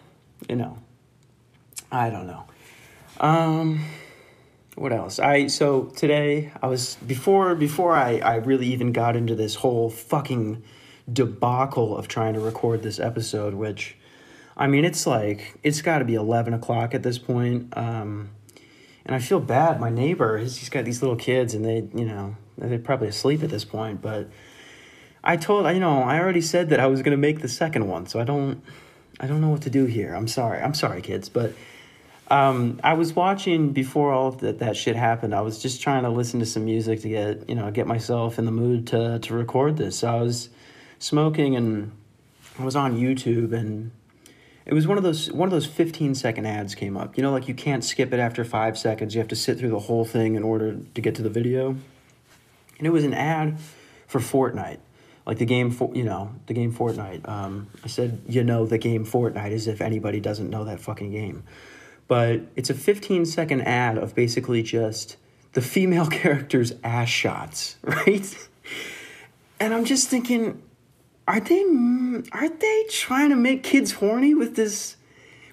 you 0.49 0.57
know, 0.57 0.79
I 1.93 2.09
don't 2.09 2.27
know. 2.27 2.45
Um, 3.21 3.85
what 4.75 4.93
else? 4.93 5.19
I 5.19 5.47
so 5.47 5.85
today 5.97 6.53
I 6.63 6.67
was 6.67 6.97
before 7.07 7.55
before 7.55 7.95
I 7.95 8.19
I 8.19 8.37
really 8.37 8.67
even 8.69 8.93
got 8.93 9.15
into 9.15 9.35
this 9.35 9.57
whole 9.57 9.91
fucking 9.91 10.63
debacle 11.13 11.97
of 11.97 12.09
trying 12.09 12.35
to 12.35 12.41
record 12.41 12.83
this 12.83 12.99
episode, 13.01 13.55
which, 13.55 13.97
I 14.57 14.67
mean, 14.67 14.85
it's 14.85 15.07
like, 15.07 15.59
it's 15.63 15.83
got 15.83 15.99
to 15.99 16.05
be 16.05 16.15
11 16.15 16.55
o'clock 16.55 16.95
at 16.95 17.03
this 17.03 17.19
point. 17.19 17.77
Um, 17.77 18.31
and 19.05 19.15
I 19.15 19.19
feel 19.19 19.41
bad. 19.41 19.81
My 19.81 19.91
neighbor, 19.91 20.39
he's, 20.39 20.59
he's 20.59 20.69
got 20.69 20.85
these 20.85 21.03
little 21.03 21.17
kids, 21.17 21.55
and 21.55 21.65
they, 21.65 21.89
you 21.95 22.05
know, 22.05 22.37
they're 22.59 22.79
probably 22.79 23.09
asleep 23.09 23.43
at 23.43 23.51
this 23.51 23.65
point. 23.65 24.03
But 24.03 24.29
I 25.25 25.37
told, 25.37 25.67
you 25.73 25.81
know, 25.81 26.03
I 26.03 26.19
already 26.19 26.43
said 26.43 26.71
that 26.71 26.81
I 26.81 26.87
was 26.87 27.03
to 27.03 27.17
make 27.17 27.41
the 27.41 27.49
second 27.49 27.89
one, 27.89 28.07
so 28.07 28.21
I 28.21 28.25
don't, 28.25 28.63
I 29.19 29.27
don't 29.27 29.41
know 29.41 29.49
what 29.49 29.63
to 29.63 29.71
do 29.71 29.87
here. 29.87 30.15
I'm 30.15 30.29
sorry. 30.29 30.61
I'm 30.61 30.75
sorry, 30.75 31.03
kids. 31.03 31.29
But 31.29 31.53
um, 32.31 32.81
I 32.85 32.95
was 32.95 33.15
watching 33.15 33.73
before 33.73 34.13
all 34.13 34.31
that, 34.33 34.61
that 34.61 34.77
shit 34.77 34.97
happened. 34.97 35.35
I 35.35 35.41
was 35.41 35.61
just 35.61 35.83
trying 35.83 36.05
to 36.05 36.11
listen 36.11 36.41
to 36.41 36.47
some 36.47 36.65
music 36.65 37.01
to 37.03 37.09
get, 37.09 37.49
you 37.49 37.57
know, 37.57 37.71
get 37.71 37.87
myself 37.87 38.39
in 38.39 38.45
the 38.45 38.53
mood 38.53 38.87
to, 38.89 39.19
to 39.19 39.35
record 39.35 39.77
this. 39.77 39.99
So 39.99 40.09
I 40.09 40.21
was 40.21 40.49
smoking 41.01 41.57
and 41.57 41.93
I 42.59 42.65
was 42.65 42.77
on 42.77 42.97
YouTube 42.97 43.53
and 43.53 43.91
it 44.67 44.75
was 44.75 44.87
one 44.87 44.97
of 44.97 45.03
those 45.03 45.33
one 45.33 45.49
of 45.49 45.53
those 45.53 45.67
15 45.67 46.15
second 46.15 46.47
ads 46.47 46.77
came 46.77 46.97
up. 46.97 47.17
You 47.17 47.25
know, 47.25 47.33
like 47.33 47.49
you 47.49 47.55
can't 47.55 47.83
skip 47.83 48.13
it 48.13 48.21
after 48.21 48.45
five 48.45 48.79
seconds. 48.79 49.15
You 49.15 49.21
have 49.21 49.29
to 49.29 49.37
sit 49.37 49.59
through 49.59 49.71
the 49.71 49.81
whole 49.81 50.05
thing 50.05 50.37
in 50.37 50.45
order 50.45 50.77
to 50.95 51.01
get 51.01 51.17
to 51.17 51.23
the 51.23 51.31
video. 51.31 51.71
And 52.79 52.87
it 52.87 52.91
was 52.91 53.05
an 53.05 53.13
ad 53.13 53.59
for 54.07 54.21
Fortnite, 54.21 54.79
like 55.27 55.39
the 55.39 55.45
game 55.45 55.71
for 55.73 55.91
you 55.95 56.05
know 56.05 56.33
the 56.47 56.55
game 56.55 56.73
Fortnite. 56.73 57.29
Um, 57.29 57.69
I 57.83 57.89
said 57.89 58.23
you 58.29 58.45
know 58.45 58.65
the 58.65 58.79
game 58.79 59.05
Fortnite 59.05 59.53
as 59.53 59.67
if 59.67 59.81
anybody 59.81 60.21
doesn't 60.21 60.49
know 60.49 60.65
that 60.65 60.81
fucking 60.81 61.11
game, 61.11 61.43
but 62.11 62.41
it's 62.57 62.71
a 62.71 62.75
15 62.75 63.25
second 63.25 63.61
ad 63.61 63.97
of 63.97 64.17
basically 64.17 64.65
just 64.65 65.17
the 65.53 65.63
female 65.63 66.07
character's 66.11 66.73
ass 66.83 67.09
shots, 67.09 67.77
right? 67.85 68.49
And 69.61 69.73
I'm 69.73 69.85
just 69.85 70.09
thinking, 70.09 70.61
are 71.29 71.39
they 71.39 71.63
are 72.33 72.49
they 72.49 72.85
trying 72.91 73.31
to 73.31 73.37
make 73.37 73.63
kids 73.63 73.93
horny 73.93 74.35
with 74.35 74.57
this 74.57 74.97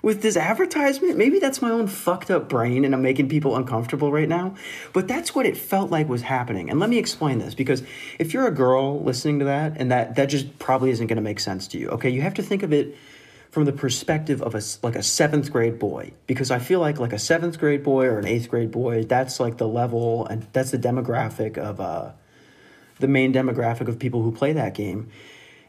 with 0.01 0.23
this 0.23 0.35
advertisement? 0.35 1.15
Maybe 1.15 1.37
that's 1.37 1.61
my 1.61 1.69
own 1.69 1.85
fucked 1.85 2.31
up 2.31 2.49
brain 2.49 2.83
and 2.85 2.95
I'm 2.95 3.03
making 3.03 3.29
people 3.29 3.55
uncomfortable 3.55 4.11
right 4.11 4.27
now. 4.27 4.55
But 4.93 5.07
that's 5.07 5.35
what 5.35 5.45
it 5.45 5.55
felt 5.55 5.91
like 5.91 6.09
was 6.09 6.23
happening. 6.23 6.71
And 6.71 6.79
let 6.79 6.89
me 6.89 6.97
explain 6.97 7.37
this 7.37 7.53
because 7.53 7.83
if 8.17 8.33
you're 8.33 8.47
a 8.47 8.51
girl 8.51 8.99
listening 9.03 9.37
to 9.39 9.45
that 9.45 9.73
and 9.75 9.91
that 9.91 10.15
that 10.15 10.25
just 10.25 10.57
probably 10.57 10.89
isn't 10.89 11.05
going 11.05 11.17
to 11.17 11.21
make 11.21 11.39
sense 11.39 11.67
to 11.67 11.77
you. 11.77 11.89
Okay, 11.89 12.09
you 12.09 12.21
have 12.21 12.33
to 12.33 12.41
think 12.41 12.63
of 12.63 12.73
it 12.73 12.95
from 13.49 13.65
the 13.65 13.71
perspective 13.71 14.41
of 14.41 14.53
a 14.55 14.61
like 14.83 14.95
a 14.95 14.99
7th 14.99 15.51
grade 15.51 15.79
boy 15.79 16.11
because 16.27 16.51
I 16.51 16.59
feel 16.59 16.79
like 16.79 16.99
like 16.99 17.13
a 17.13 17.17
7th 17.17 17.57
grade 17.57 17.83
boy 17.83 18.05
or 18.05 18.19
an 18.19 18.25
8th 18.25 18.49
grade 18.49 18.71
boy, 18.71 19.03
that's 19.03 19.39
like 19.39 19.57
the 19.57 19.67
level 19.67 20.25
and 20.27 20.47
that's 20.53 20.71
the 20.71 20.77
demographic 20.77 21.57
of 21.57 21.79
uh 21.79 22.11
the 22.99 23.07
main 23.07 23.31
demographic 23.31 23.87
of 23.87 23.99
people 23.99 24.23
who 24.23 24.31
play 24.31 24.53
that 24.53 24.73
game 24.73 25.09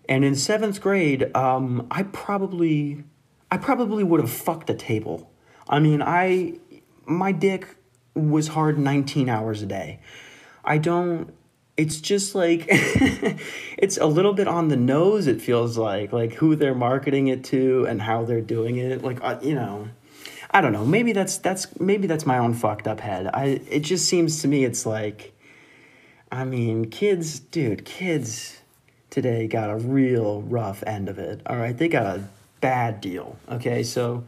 and 0.08 0.24
in 0.24 0.34
seventh 0.34 0.80
grade, 0.80 1.30
um, 1.36 1.86
I 1.90 2.04
probably, 2.04 3.04
I 3.50 3.58
probably 3.58 4.02
would 4.02 4.20
have 4.20 4.30
fucked 4.30 4.70
a 4.70 4.74
table. 4.74 5.30
I 5.68 5.80
mean, 5.80 6.00
I, 6.00 6.58
my 7.04 7.32
dick 7.32 7.76
was 8.14 8.48
hard 8.48 8.78
19 8.78 9.28
hours 9.28 9.60
a 9.62 9.66
day. 9.66 10.00
I 10.64 10.78
don't, 10.78 11.34
it's 11.78 12.00
just 12.00 12.34
like, 12.34 12.66
it's 12.68 13.96
a 13.98 14.06
little 14.06 14.34
bit 14.34 14.48
on 14.48 14.66
the 14.66 14.76
nose, 14.76 15.28
it 15.28 15.40
feels 15.40 15.78
like, 15.78 16.12
like 16.12 16.34
who 16.34 16.56
they're 16.56 16.74
marketing 16.74 17.28
it 17.28 17.44
to 17.44 17.86
and 17.88 18.02
how 18.02 18.24
they're 18.24 18.40
doing 18.40 18.76
it. 18.76 19.02
Like, 19.04 19.22
uh, 19.22 19.38
you 19.40 19.54
know, 19.54 19.88
I 20.50 20.60
don't 20.60 20.72
know. 20.72 20.84
Maybe 20.84 21.12
that's, 21.12 21.38
that's, 21.38 21.78
maybe 21.78 22.08
that's 22.08 22.26
my 22.26 22.36
own 22.36 22.52
fucked 22.52 22.88
up 22.88 22.98
head. 22.98 23.30
I, 23.32 23.60
it 23.70 23.80
just 23.80 24.06
seems 24.06 24.42
to 24.42 24.48
me 24.48 24.64
it's 24.64 24.84
like, 24.84 25.32
I 26.32 26.44
mean, 26.44 26.90
kids, 26.90 27.38
dude, 27.38 27.84
kids, 27.84 28.58
today 29.08 29.46
got 29.46 29.70
a 29.70 29.76
real 29.76 30.42
rough 30.42 30.82
end 30.84 31.08
of 31.08 31.20
it. 31.20 31.40
All 31.46 31.56
right, 31.56 31.78
they 31.78 31.86
got 31.88 32.06
a 32.06 32.24
bad 32.60 33.00
deal. 33.00 33.36
Okay, 33.48 33.84
so 33.84 34.24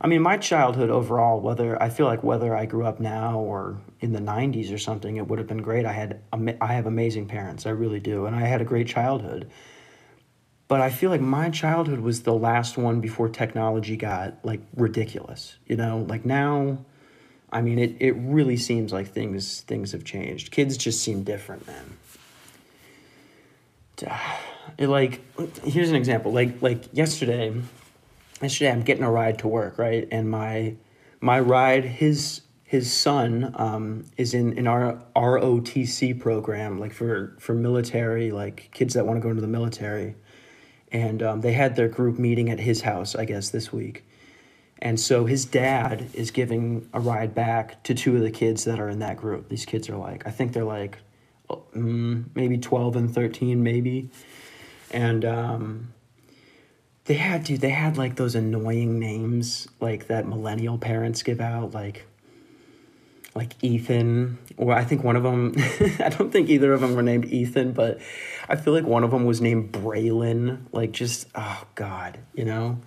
I 0.00 0.06
mean, 0.06 0.22
my 0.22 0.36
childhood 0.36 0.90
overall, 0.90 1.40
whether 1.40 1.82
I 1.82 1.88
feel 1.88 2.06
like 2.06 2.22
whether 2.22 2.54
I 2.56 2.64
grew 2.64 2.86
up 2.86 3.00
now 3.00 3.40
or 3.40 3.76
in 4.06 4.12
the 4.12 4.32
'90s 4.32 4.72
or 4.72 4.78
something, 4.78 5.16
it 5.16 5.26
would 5.28 5.38
have 5.38 5.48
been 5.48 5.62
great. 5.62 5.84
I 5.84 5.92
had 5.92 6.20
I 6.60 6.72
have 6.72 6.86
amazing 6.86 7.26
parents, 7.26 7.66
I 7.66 7.70
really 7.70 8.00
do, 8.00 8.26
and 8.26 8.34
I 8.34 8.40
had 8.40 8.60
a 8.60 8.64
great 8.64 8.86
childhood. 8.86 9.50
But 10.68 10.80
I 10.80 10.90
feel 10.90 11.10
like 11.10 11.20
my 11.20 11.50
childhood 11.50 12.00
was 12.00 12.22
the 12.22 12.34
last 12.34 12.76
one 12.76 13.00
before 13.00 13.28
technology 13.28 13.96
got 13.96 14.44
like 14.44 14.60
ridiculous. 14.74 15.56
You 15.66 15.76
know, 15.76 16.06
like 16.08 16.24
now. 16.24 16.78
I 17.52 17.60
mean, 17.62 17.78
it, 17.78 17.96
it 18.00 18.12
really 18.12 18.56
seems 18.56 18.92
like 18.92 19.08
things 19.08 19.60
things 19.60 19.92
have 19.92 20.04
changed. 20.04 20.50
Kids 20.50 20.76
just 20.76 21.02
seem 21.02 21.22
different, 21.22 21.66
man. 21.66 21.96
it 24.78 24.88
like 24.88 25.20
here's 25.64 25.88
an 25.88 25.96
example 25.96 26.32
like 26.32 26.60
like 26.60 26.84
yesterday 26.92 27.52
yesterday 28.42 28.70
i'm 28.70 28.82
getting 28.82 29.04
a 29.04 29.10
ride 29.10 29.38
to 29.38 29.48
work 29.48 29.78
right 29.78 30.08
and 30.10 30.30
my 30.30 30.74
my 31.20 31.40
ride 31.40 31.84
his 31.84 32.42
his 32.66 32.92
son 32.92 33.54
um, 33.54 34.04
is 34.16 34.34
in 34.34 34.52
in 34.58 34.66
our 34.66 35.00
ROTC 35.14 36.18
program 36.18 36.80
like 36.80 36.92
for 36.92 37.36
for 37.38 37.54
military 37.54 38.32
like 38.32 38.70
kids 38.72 38.94
that 38.94 39.06
want 39.06 39.16
to 39.16 39.22
go 39.22 39.30
into 39.30 39.40
the 39.40 39.48
military. 39.48 40.16
And 40.90 41.22
um, 41.22 41.40
they 41.40 41.52
had 41.52 41.76
their 41.76 41.88
group 41.88 42.18
meeting 42.18 42.50
at 42.50 42.58
his 42.58 42.82
house 42.82 43.14
I 43.14 43.24
guess 43.24 43.50
this 43.50 43.72
week. 43.72 44.04
And 44.82 44.98
so 44.98 45.24
his 45.24 45.44
dad 45.44 46.08
is 46.12 46.30
giving 46.32 46.88
a 46.92 47.00
ride 47.00 47.34
back 47.34 47.82
to 47.84 47.94
two 47.94 48.16
of 48.16 48.22
the 48.22 48.32
kids 48.32 48.64
that 48.64 48.80
are 48.80 48.88
in 48.88 48.98
that 48.98 49.16
group. 49.16 49.48
These 49.48 49.64
kids 49.64 49.88
are 49.88 49.96
like 49.96 50.26
I 50.26 50.30
think 50.32 50.52
they're 50.52 50.64
like 50.64 50.98
mm, 51.48 52.24
maybe 52.34 52.58
12 52.58 52.96
and 52.96 53.14
13 53.14 53.62
maybe. 53.62 54.10
And 54.90 55.24
um, 55.24 55.94
they 57.04 57.14
had 57.14 57.44
dude 57.44 57.60
they 57.60 57.70
had 57.70 57.96
like 57.96 58.16
those 58.16 58.34
annoying 58.34 58.98
names 58.98 59.68
like 59.78 60.08
that 60.08 60.26
millennial 60.26 60.78
parents 60.78 61.22
give 61.22 61.40
out 61.40 61.72
like 61.72 62.06
like 63.36 63.54
Ethan 63.62 64.38
or 64.56 64.72
I 64.72 64.84
think 64.84 65.04
one 65.04 65.16
of 65.16 65.22
them 65.22 65.54
I 66.00 66.08
don't 66.08 66.32
think 66.32 66.48
either 66.48 66.72
of 66.72 66.80
them 66.80 66.94
were 66.94 67.02
named 67.02 67.26
Ethan 67.26 67.72
but 67.72 68.00
I 68.48 68.56
feel 68.56 68.72
like 68.72 68.84
one 68.84 69.04
of 69.04 69.10
them 69.10 69.24
was 69.24 69.40
named 69.40 69.72
Braylon 69.72 70.60
like 70.72 70.92
just 70.92 71.28
oh 71.34 71.64
god 71.74 72.18
you 72.34 72.44
know 72.44 72.80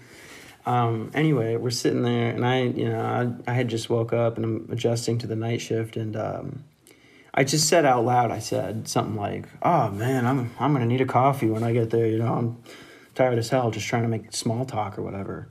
um, 0.65 1.09
anyway 1.13 1.55
we're 1.55 1.69
sitting 1.69 2.03
there 2.03 2.31
and 2.31 2.45
I 2.45 2.63
you 2.63 2.89
know 2.89 2.99
I, 3.47 3.51
I 3.51 3.53
had 3.53 3.69
just 3.69 3.89
woke 3.89 4.13
up 4.13 4.35
and 4.35 4.45
I'm 4.45 4.69
adjusting 4.71 5.17
to 5.19 5.27
the 5.27 5.35
night 5.35 5.61
shift 5.61 5.95
and 5.95 6.15
um, 6.15 6.63
I 7.33 7.43
just 7.43 7.67
said 7.69 7.85
out 7.85 8.05
loud, 8.05 8.31
I 8.31 8.39
said 8.39 8.87
something 8.87 9.15
like, 9.15 9.45
"Oh 9.61 9.91
man, 9.91 10.25
I'm 10.25 10.51
I'm 10.59 10.73
gonna 10.73 10.85
need 10.85 11.01
a 11.01 11.05
coffee 11.05 11.47
when 11.47 11.63
I 11.63 11.73
get 11.73 11.89
there." 11.89 12.07
You 12.07 12.17
know, 12.17 12.33
I'm 12.33 12.63
tired 13.15 13.37
as 13.37 13.49
hell, 13.49 13.71
just 13.71 13.87
trying 13.87 14.03
to 14.03 14.09
make 14.09 14.33
small 14.33 14.65
talk 14.65 14.97
or 14.97 15.03
whatever. 15.03 15.47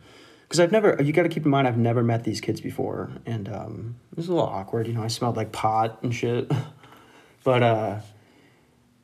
Because 0.48 0.60
I've 0.60 0.72
never, 0.72 0.96
you 1.02 1.12
got 1.12 1.24
to 1.24 1.28
keep 1.28 1.44
in 1.44 1.50
mind, 1.50 1.68
I've 1.68 1.76
never 1.76 2.02
met 2.02 2.24
these 2.24 2.40
kids 2.40 2.58
before. 2.58 3.10
And 3.26 3.50
um, 3.50 3.96
it 4.12 4.16
was 4.16 4.28
a 4.28 4.32
little 4.32 4.48
awkward. 4.48 4.86
You 4.86 4.94
know, 4.94 5.02
I 5.02 5.08
smelled 5.08 5.36
like 5.36 5.52
pot 5.52 5.98
and 6.02 6.14
shit. 6.14 6.50
but 7.44 7.62
uh, 7.62 8.00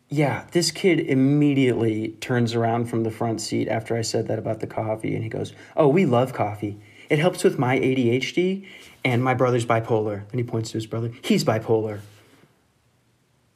yeah, 0.09 0.47
this 0.53 0.71
kid 0.71 1.01
immediately 1.01 2.17
turns 2.21 2.55
around 2.55 2.87
from 2.87 3.03
the 3.03 3.11
front 3.11 3.43
seat 3.43 3.69
after 3.69 3.95
I 3.95 4.01
said 4.01 4.27
that 4.29 4.39
about 4.39 4.61
the 4.61 4.67
coffee 4.67 5.15
and 5.15 5.23
he 5.23 5.29
goes, 5.29 5.53
Oh, 5.77 5.87
we 5.87 6.07
love 6.07 6.33
coffee. 6.33 6.81
It 7.11 7.19
helps 7.19 7.45
with 7.45 7.59
my 7.59 7.79
ADHD 7.79 8.67
and 9.05 9.23
my 9.23 9.35
brother's 9.35 9.67
bipolar. 9.67 10.23
And 10.31 10.41
he 10.41 10.45
points 10.45 10.71
to 10.71 10.79
his 10.79 10.87
brother. 10.87 11.13
He's 11.23 11.45
bipolar. 11.45 12.01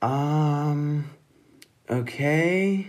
Um, 0.03 1.09
okay. 1.89 2.87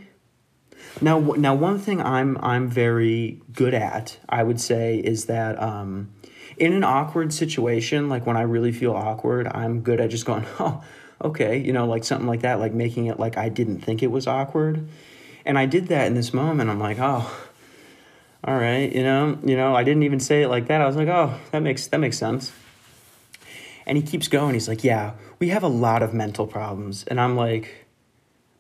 Now, 1.02 1.20
now 1.20 1.56
one 1.56 1.80
thing 1.80 2.02
I'm 2.02 2.38
I'm 2.42 2.68
very 2.68 3.42
good 3.54 3.74
at, 3.74 4.18
I 4.28 4.44
would 4.44 4.60
say, 4.60 5.00
is 5.00 5.26
that 5.26 5.62
um, 5.62 6.10
in 6.58 6.74
an 6.74 6.84
awkward 6.84 7.34
situation, 7.34 8.10
like 8.10 8.26
when 8.26 8.36
I 8.38 8.42
really 8.42 8.72
feel 8.72 8.94
awkward, 8.94 9.48
I'm 9.48 9.82
good 9.82 10.02
at 10.02 10.10
just 10.10 10.26
going, 10.26 10.46
oh, 10.60 10.84
okay, 11.24 11.58
you 11.58 11.74
know, 11.74 11.86
like 11.86 12.04
something 12.04 12.28
like 12.28 12.42
that, 12.42 12.60
like 12.60 12.74
making 12.74 13.06
it 13.08 13.20
like 13.20 13.38
I 13.38 13.50
didn't 13.50 13.80
think 13.80 14.04
it 14.04 14.12
was 14.12 14.28
awkward, 14.28 14.88
and 15.46 15.58
I 15.58 15.66
did 15.66 15.88
that 15.88 16.08
in 16.08 16.16
this 16.16 16.34
moment. 16.34 16.70
I'm 16.70 16.80
like, 16.80 16.98
oh, 17.00 17.32
all 18.44 18.56
right, 18.58 18.94
you 18.94 19.04
know, 19.04 19.38
you 19.44 19.56
know, 19.56 19.76
I 19.76 19.84
didn't 19.84 20.04
even 20.04 20.20
say 20.20 20.44
it 20.44 20.50
like 20.50 20.68
that. 20.68 20.82
I 20.82 20.86
was 20.86 20.96
like, 20.96 21.08
oh, 21.08 21.40
that 21.52 21.62
makes 21.62 21.88
that 21.88 22.00
makes 22.00 22.18
sense. 22.18 22.52
And 23.86 23.98
he 23.98 24.04
keeps 24.04 24.28
going. 24.28 24.54
He's 24.54 24.68
like, 24.68 24.84
yeah, 24.84 25.14
we 25.40 25.50
have 25.50 25.64
a 25.64 25.68
lot 25.70 26.04
of 26.04 26.14
mental 26.14 26.46
problems, 26.46 27.06
and 27.06 27.20
I'm 27.20 27.36
like 27.36 27.88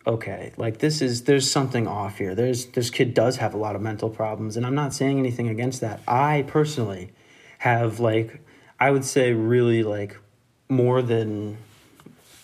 okay, 0.10 0.52
like 0.58 0.80
this 0.80 1.02
is 1.02 1.24
there's 1.24 1.50
something 1.50 1.88
off 1.88 2.18
here. 2.18 2.34
There's 2.34 2.66
this 2.68 2.90
kid 2.90 3.14
does 3.14 3.38
have 3.38 3.54
a 3.54 3.58
lot 3.58 3.76
of 3.76 3.82
mental 3.82 4.10
problems, 4.10 4.58
and 4.58 4.66
I'm 4.66 4.76
not 4.76 4.94
saying 4.94 5.20
anything 5.20 5.48
against 5.48 5.82
that. 5.82 6.02
I 6.08 6.44
personally 6.48 7.12
have 7.60 8.00
like 8.00 8.42
I 8.80 8.90
would 8.92 9.06
say 9.06 9.34
really 9.34 9.84
like 9.84 10.18
more 10.68 11.02
than 11.02 11.58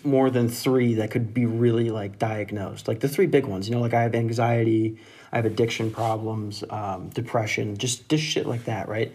more 0.04 0.30
than 0.30 0.48
three 0.48 0.94
that 0.96 1.10
could 1.10 1.34
be 1.34 1.48
really 1.48 1.90
like 1.90 2.20
diagnosed. 2.20 2.88
Like 2.88 3.00
the 3.00 3.10
three 3.10 3.26
big 3.26 3.46
ones, 3.46 3.68
you 3.68 3.74
know, 3.74 3.82
like 3.82 3.96
I 3.96 4.04
have 4.04 4.14
anxiety, 4.14 5.00
I 5.32 5.38
have 5.38 5.46
addiction 5.46 5.90
problems, 5.90 6.64
um, 6.70 7.10
depression, 7.10 7.78
just 7.78 8.08
just 8.08 8.24
shit 8.24 8.46
like 8.46 8.66
that, 8.66 8.88
right? 8.88 9.12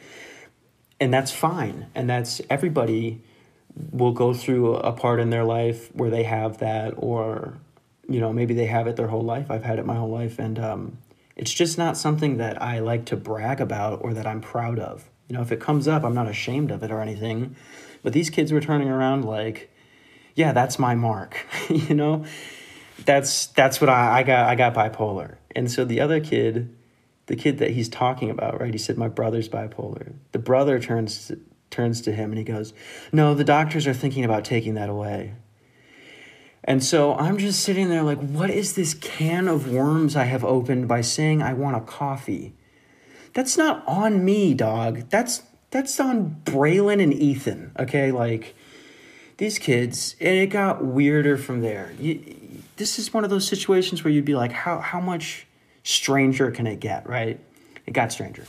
And 0.98 1.14
that's 1.14 1.30
fine, 1.30 1.86
and 1.94 2.10
that's 2.10 2.42
everybody 2.50 3.22
will 3.92 4.12
go 4.12 4.34
through 4.34 4.74
a 4.74 4.92
part 4.92 5.20
in 5.20 5.30
their 5.30 5.44
life 5.44 5.94
where 5.94 6.10
they 6.10 6.24
have 6.24 6.58
that 6.58 6.92
or 6.96 7.54
you 8.10 8.20
know, 8.20 8.32
maybe 8.32 8.54
they 8.54 8.66
have 8.66 8.88
it 8.88 8.96
their 8.96 9.06
whole 9.06 9.22
life. 9.22 9.50
I've 9.50 9.62
had 9.62 9.78
it 9.78 9.86
my 9.86 9.94
whole 9.94 10.10
life. 10.10 10.38
And 10.38 10.58
um, 10.58 10.98
it's 11.36 11.52
just 11.52 11.78
not 11.78 11.96
something 11.96 12.38
that 12.38 12.60
I 12.60 12.80
like 12.80 13.06
to 13.06 13.16
brag 13.16 13.60
about 13.60 14.02
or 14.02 14.12
that 14.14 14.26
I'm 14.26 14.40
proud 14.40 14.80
of. 14.80 15.08
You 15.28 15.36
know, 15.36 15.42
if 15.42 15.52
it 15.52 15.60
comes 15.60 15.86
up, 15.86 16.02
I'm 16.02 16.14
not 16.14 16.28
ashamed 16.28 16.72
of 16.72 16.82
it 16.82 16.90
or 16.90 17.00
anything. 17.00 17.54
But 18.02 18.12
these 18.12 18.28
kids 18.28 18.52
were 18.52 18.60
turning 18.60 18.88
around 18.88 19.24
like, 19.24 19.70
yeah, 20.34 20.52
that's 20.52 20.76
my 20.76 20.96
mark. 20.96 21.46
you 21.68 21.94
know, 21.94 22.24
that's 23.04 23.46
that's 23.46 23.80
what 23.80 23.88
I, 23.88 24.20
I 24.20 24.22
got. 24.24 24.48
I 24.48 24.54
got 24.56 24.74
bipolar. 24.74 25.36
And 25.54 25.70
so 25.70 25.84
the 25.84 26.00
other 26.00 26.20
kid, 26.20 26.76
the 27.26 27.36
kid 27.36 27.58
that 27.58 27.70
he's 27.70 27.88
talking 27.88 28.28
about, 28.30 28.60
right? 28.60 28.74
He 28.74 28.78
said 28.78 28.98
my 28.98 29.08
brother's 29.08 29.48
bipolar. 29.48 30.14
The 30.32 30.38
brother 30.38 30.80
turns 30.80 31.30
turns 31.70 32.00
to 32.02 32.12
him 32.12 32.30
and 32.30 32.38
he 32.38 32.44
goes, 32.44 32.72
"No, 33.12 33.34
the 33.34 33.44
doctors 33.44 33.86
are 33.86 33.94
thinking 33.94 34.24
about 34.24 34.44
taking 34.44 34.74
that 34.74 34.88
away." 34.88 35.34
And 36.64 36.84
so 36.84 37.14
I'm 37.14 37.38
just 37.38 37.60
sitting 37.60 37.88
there 37.88 38.02
like, 38.02 38.18
what 38.18 38.50
is 38.50 38.74
this 38.74 38.94
can 38.94 39.48
of 39.48 39.70
worms 39.70 40.14
I 40.14 40.24
have 40.24 40.44
opened 40.44 40.88
by 40.88 41.00
saying 41.00 41.42
I 41.42 41.54
want 41.54 41.76
a 41.76 41.80
coffee? 41.80 42.54
That's 43.32 43.56
not 43.56 43.82
on 43.86 44.24
me, 44.24 44.54
dog. 44.54 45.08
That's 45.08 45.42
that's 45.70 46.00
on 46.00 46.40
Braylon 46.44 47.02
and 47.02 47.14
Ethan. 47.14 47.72
Okay, 47.78 48.10
like 48.10 48.54
these 49.38 49.58
kids, 49.58 50.16
and 50.20 50.36
it 50.36 50.48
got 50.48 50.84
weirder 50.84 51.36
from 51.36 51.60
there. 51.60 51.92
You, 51.98 52.20
this 52.76 52.98
is 52.98 53.14
one 53.14 53.24
of 53.24 53.30
those 53.30 53.46
situations 53.46 54.04
where 54.04 54.12
you'd 54.12 54.24
be 54.24 54.34
like, 54.34 54.52
how 54.52 54.80
how 54.80 55.00
much 55.00 55.46
stranger 55.82 56.50
can 56.50 56.66
it 56.66 56.80
get? 56.80 57.08
Right? 57.08 57.40
It 57.86 57.92
got 57.92 58.12
stranger. 58.12 58.44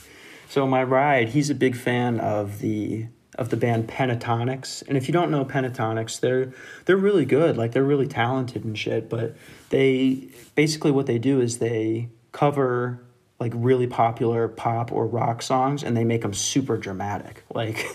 So 0.48 0.66
my 0.66 0.82
ride, 0.82 1.30
he's 1.30 1.48
a 1.48 1.54
big 1.54 1.76
fan 1.76 2.20
of 2.20 2.58
the 2.58 3.06
of 3.36 3.48
the 3.48 3.56
band 3.56 3.88
Pentatonix. 3.88 4.86
And 4.86 4.96
if 4.96 5.08
you 5.08 5.12
don't 5.12 5.30
know 5.30 5.44
Pentatonix, 5.44 6.20
they're 6.20 6.52
they're 6.84 6.96
really 6.96 7.24
good. 7.24 7.56
Like 7.56 7.72
they're 7.72 7.82
really 7.82 8.06
talented 8.06 8.64
and 8.64 8.78
shit, 8.78 9.08
but 9.08 9.34
they 9.70 10.28
basically 10.54 10.90
what 10.90 11.06
they 11.06 11.18
do 11.18 11.40
is 11.40 11.58
they 11.58 12.10
cover 12.32 13.02
like 13.40 13.52
really 13.56 13.86
popular 13.86 14.48
pop 14.48 14.92
or 14.92 15.06
rock 15.06 15.42
songs 15.42 15.82
and 15.82 15.96
they 15.96 16.04
make 16.04 16.22
them 16.22 16.34
super 16.34 16.76
dramatic. 16.76 17.44
Like 17.54 17.86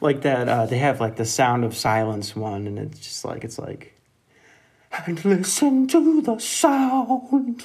like 0.00 0.22
that 0.22 0.48
uh, 0.48 0.66
they 0.66 0.78
have 0.78 1.00
like 1.00 1.16
the 1.16 1.24
sound 1.24 1.64
of 1.64 1.76
silence 1.76 2.34
one 2.34 2.66
and 2.66 2.78
it's 2.78 2.98
just 2.98 3.24
like 3.24 3.44
it's 3.44 3.58
like 3.58 3.94
and 5.06 5.24
listen 5.24 5.86
to 5.88 6.22
the 6.22 6.38
sound 6.38 7.64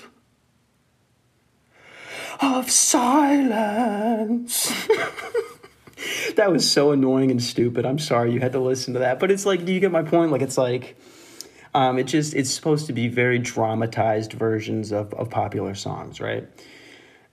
of 2.42 2.72
silence. 2.72 4.74
that 6.36 6.52
was 6.52 6.70
so 6.70 6.92
annoying 6.92 7.32
and 7.32 7.42
stupid. 7.42 7.86
I'm 7.86 8.00
sorry 8.00 8.34
you 8.34 8.40
had 8.40 8.54
to 8.54 8.60
listen 8.60 8.94
to 8.94 9.00
that, 9.02 9.20
but 9.20 9.32
it's 9.32 9.46
like, 9.46 9.66
do 9.66 9.74
you 9.74 9.80
get 9.80 9.92
my 9.92 10.04
point? 10.04 10.32
Like, 10.32 10.42
it's 10.42 10.58
like, 10.58 10.98
um, 11.74 12.00
it 12.00 12.06
just 12.06 12.34
it's 12.34 12.50
supposed 12.50 12.88
to 12.88 12.94
be 12.94 13.08
very 13.08 13.40
dramatized 13.40 14.34
versions 14.34 14.92
of 14.92 15.14
of 15.14 15.30
popular 15.30 15.76
songs, 15.76 16.20
right? 16.20 16.48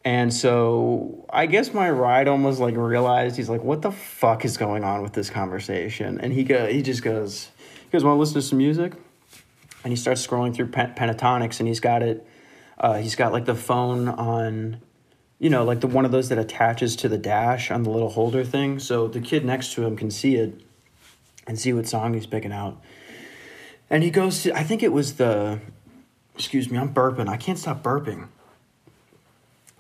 And 0.05 0.33
so 0.33 1.27
I 1.31 1.47
guess 1.47 1.75
my 1.75 1.91
ride 1.91 2.29
almost 2.29 2.61
like 2.61 2.77
realized 2.77 3.37
he's 3.37 3.49
like, 3.49 3.65
what 3.65 3.83
the 3.83 3.91
fuck 3.91 4.45
is 4.45 4.57
going 4.57 4.85
on 4.85 5.03
with 5.03 5.15
this 5.15 5.31
conversation? 5.31 6.21
And 6.21 6.33
he 6.33 6.45
go 6.45 6.67
he 6.67 6.83
just 6.83 7.03
goes, 7.03 7.49
he 7.85 7.91
goes, 7.91 8.05
want 8.05 8.17
to 8.17 8.21
listen 8.21 8.35
to 8.35 8.43
some 8.43 8.59
music? 8.59 8.93
And 9.83 9.93
he 9.93 9.97
starts 9.97 10.25
scrolling 10.25 10.55
through 10.55 10.69
Pentatonix 10.69 11.59
and 11.61 11.69
he's 11.69 11.81
got 11.81 12.03
it. 12.03 12.27
Uh, 12.79 12.99
he's 12.99 13.15
got 13.15 13.33
like 13.33 13.47
the 13.47 13.55
phone 13.55 14.09
on 14.09 14.81
you 15.39 15.51
know, 15.51 15.65
like 15.65 15.81
the 15.81 15.87
one 15.87 16.05
of 16.05 16.13
those 16.13 16.29
that 16.31 16.39
attaches 16.39 16.97
to 16.97 17.09
the 17.09 17.19
dash 17.19 17.71
on 17.71 17.83
the 17.83 17.91
little 17.91 18.11
holder 18.11 18.45
thing. 18.45 18.79
So 18.79 19.07
the 19.09 19.21
kid 19.21 19.45
next 19.45 19.73
to 19.75 19.85
him 19.85 19.97
can 19.97 20.11
see 20.11 20.37
it 20.37 20.61
and 21.47 21.59
see 21.59 21.73
what 21.73 21.87
song 21.87 22.15
he's 22.15 22.27
picking 22.27 22.53
out. 22.53 22.81
And 23.91 24.03
he 24.03 24.11
goes 24.11 24.43
to, 24.43 24.57
I 24.57 24.63
think 24.63 24.83
it 24.83 24.93
was 24.93 25.15
the, 25.15 25.61
excuse 26.35 26.71
me, 26.71 26.79
I'm 26.79 26.93
burping. 26.93 27.29
I 27.29 27.37
can't 27.37 27.59
stop 27.59 27.83
burping. 27.83 28.29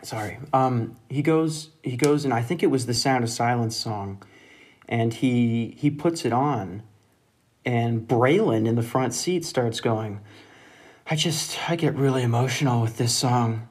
Sorry. 0.02 0.38
Um, 0.52 0.96
he 1.08 1.22
goes, 1.22 1.70
he 1.82 1.96
goes, 1.96 2.24
and 2.24 2.32
I 2.32 2.42
think 2.42 2.62
it 2.62 2.68
was 2.68 2.86
the 2.86 2.94
Sound 2.94 3.24
of 3.24 3.30
Silence 3.30 3.76
song, 3.76 4.22
and 4.88 5.12
he 5.12 5.74
he 5.76 5.90
puts 5.90 6.24
it 6.24 6.32
on, 6.32 6.84
and 7.64 8.06
Braylon 8.06 8.68
in 8.68 8.76
the 8.76 8.82
front 8.82 9.14
seat 9.14 9.44
starts 9.44 9.80
going. 9.80 10.20
I 11.10 11.16
just 11.16 11.68
I 11.68 11.74
get 11.74 11.96
really 11.96 12.22
emotional 12.22 12.82
with 12.82 12.98
this 12.98 13.12
song. 13.14 13.68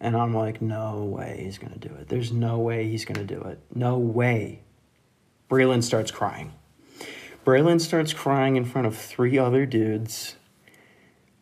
And 0.00 0.16
I'm 0.16 0.32
like, 0.32 0.62
no 0.62 1.04
way 1.04 1.42
he's 1.44 1.58
going 1.58 1.72
to 1.72 1.78
do 1.78 1.94
it. 1.94 2.08
There's 2.08 2.32
no 2.32 2.58
way 2.58 2.88
he's 2.88 3.04
going 3.04 3.26
to 3.26 3.34
do 3.34 3.42
it. 3.42 3.60
No 3.74 3.98
way. 3.98 4.62
Braylon 5.50 5.82
starts 5.82 6.10
crying. 6.10 6.54
Braylon 7.44 7.80
starts 7.80 8.12
crying 8.12 8.56
in 8.56 8.64
front 8.64 8.86
of 8.86 8.96
three 8.96 9.38
other 9.38 9.66
dudes 9.66 10.36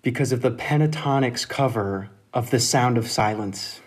because 0.02 0.32
of 0.32 0.42
the 0.42 0.50
Pentatonix 0.50 1.48
cover 1.48 2.10
of 2.32 2.50
The 2.50 2.60
Sound 2.60 2.98
of 2.98 3.08
Silence. 3.08 3.80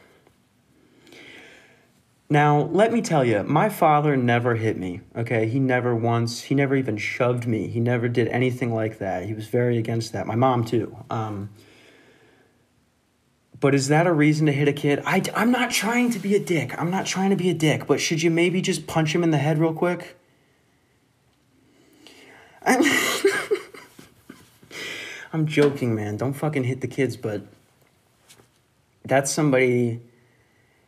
Now, 2.30 2.62
let 2.72 2.94
me 2.94 3.02
tell 3.02 3.26
you, 3.26 3.44
my 3.44 3.68
father 3.68 4.16
never 4.16 4.56
hit 4.56 4.78
me, 4.78 5.02
okay? 5.18 5.48
He 5.48 5.60
never 5.60 5.94
once, 5.94 6.44
he 6.44 6.56
never 6.56 6.78
even 6.78 6.96
shoved 6.96 7.46
me. 7.46 7.68
He 7.68 7.82
never 7.82 8.08
did 8.08 8.30
anything 8.30 8.74
like 8.74 9.00
that. 9.00 9.26
He 9.26 9.34
was 9.34 9.48
very 9.48 9.78
against 9.78 10.14
that. 10.14 10.28
My 10.28 10.36
mom, 10.36 10.64
too. 10.64 10.96
Um, 11.10 11.50
but 13.62 13.76
is 13.76 13.88
that 13.88 14.08
a 14.08 14.12
reason 14.12 14.47
to 14.47 14.52
hit 14.52 14.67
a 14.67 14.74
kid? 14.74 15.02
I, 15.06 15.21
I'm 15.36 15.52
not 15.52 15.69
trying 15.69 16.10
to 16.12 16.19
be 16.19 16.36
a 16.36 16.39
dick. 16.39 16.78
I'm 16.82 16.89
not 16.89 17.06
trying 17.06 17.30
to 17.30 17.36
be 17.36 17.50
a 17.50 17.54
dick, 17.54 17.88
but 17.88 18.02
should 18.02 18.21
you 18.21 18.32
maybe 18.32 18.60
just 18.60 18.88
punch 18.88 19.15
him 19.15 19.24
in 19.24 19.30
the 19.30 19.38
head 19.38 19.60
real 19.60 19.74
quick? 19.74 20.17
I'm, 22.63 22.84
I'm 25.34 25.45
joking, 25.45 25.95
man. 25.95 26.17
Don't 26.17 26.34
fucking 26.34 26.63
hit 26.63 26.82
the 26.82 26.88
kids, 26.88 27.15
but 27.15 27.43
that's 29.06 29.32
somebody 29.32 30.02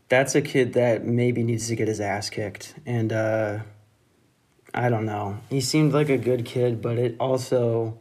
that's 0.10 0.36
a 0.36 0.42
kid 0.42 0.74
that 0.74 1.06
maybe 1.06 1.44
needs 1.44 1.68
to 1.68 1.76
get 1.76 1.88
his 1.88 2.02
ass 2.02 2.30
kicked. 2.30 2.76
And 2.86 3.14
uh 3.14 3.60
I 4.74 4.90
don't 4.90 5.06
know. 5.06 5.38
He 5.50 5.62
seemed 5.62 5.94
like 5.94 6.10
a 6.10 6.18
good 6.18 6.46
kid, 6.46 6.82
but 6.82 6.98
it 6.98 7.16
also 7.20 8.00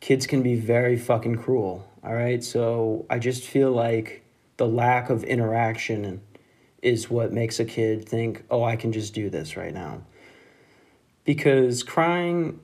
kids 0.00 0.26
can 0.26 0.42
be 0.42 0.56
very 0.56 0.98
fucking 0.98 1.36
cruel. 1.36 1.88
All 2.04 2.14
right. 2.14 2.42
So 2.42 3.06
I 3.08 3.18
just 3.18 3.44
feel 3.44 3.70
like 3.70 4.24
the 4.56 4.66
lack 4.66 5.10
of 5.10 5.24
interaction 5.24 6.20
is 6.82 7.08
what 7.08 7.32
makes 7.32 7.60
a 7.60 7.64
kid 7.64 8.08
think, 8.08 8.44
oh, 8.50 8.64
I 8.64 8.76
can 8.76 8.92
just 8.92 9.14
do 9.14 9.30
this 9.30 9.56
right 9.56 9.72
now. 9.72 10.02
Because 11.24 11.84
crying 11.84 12.58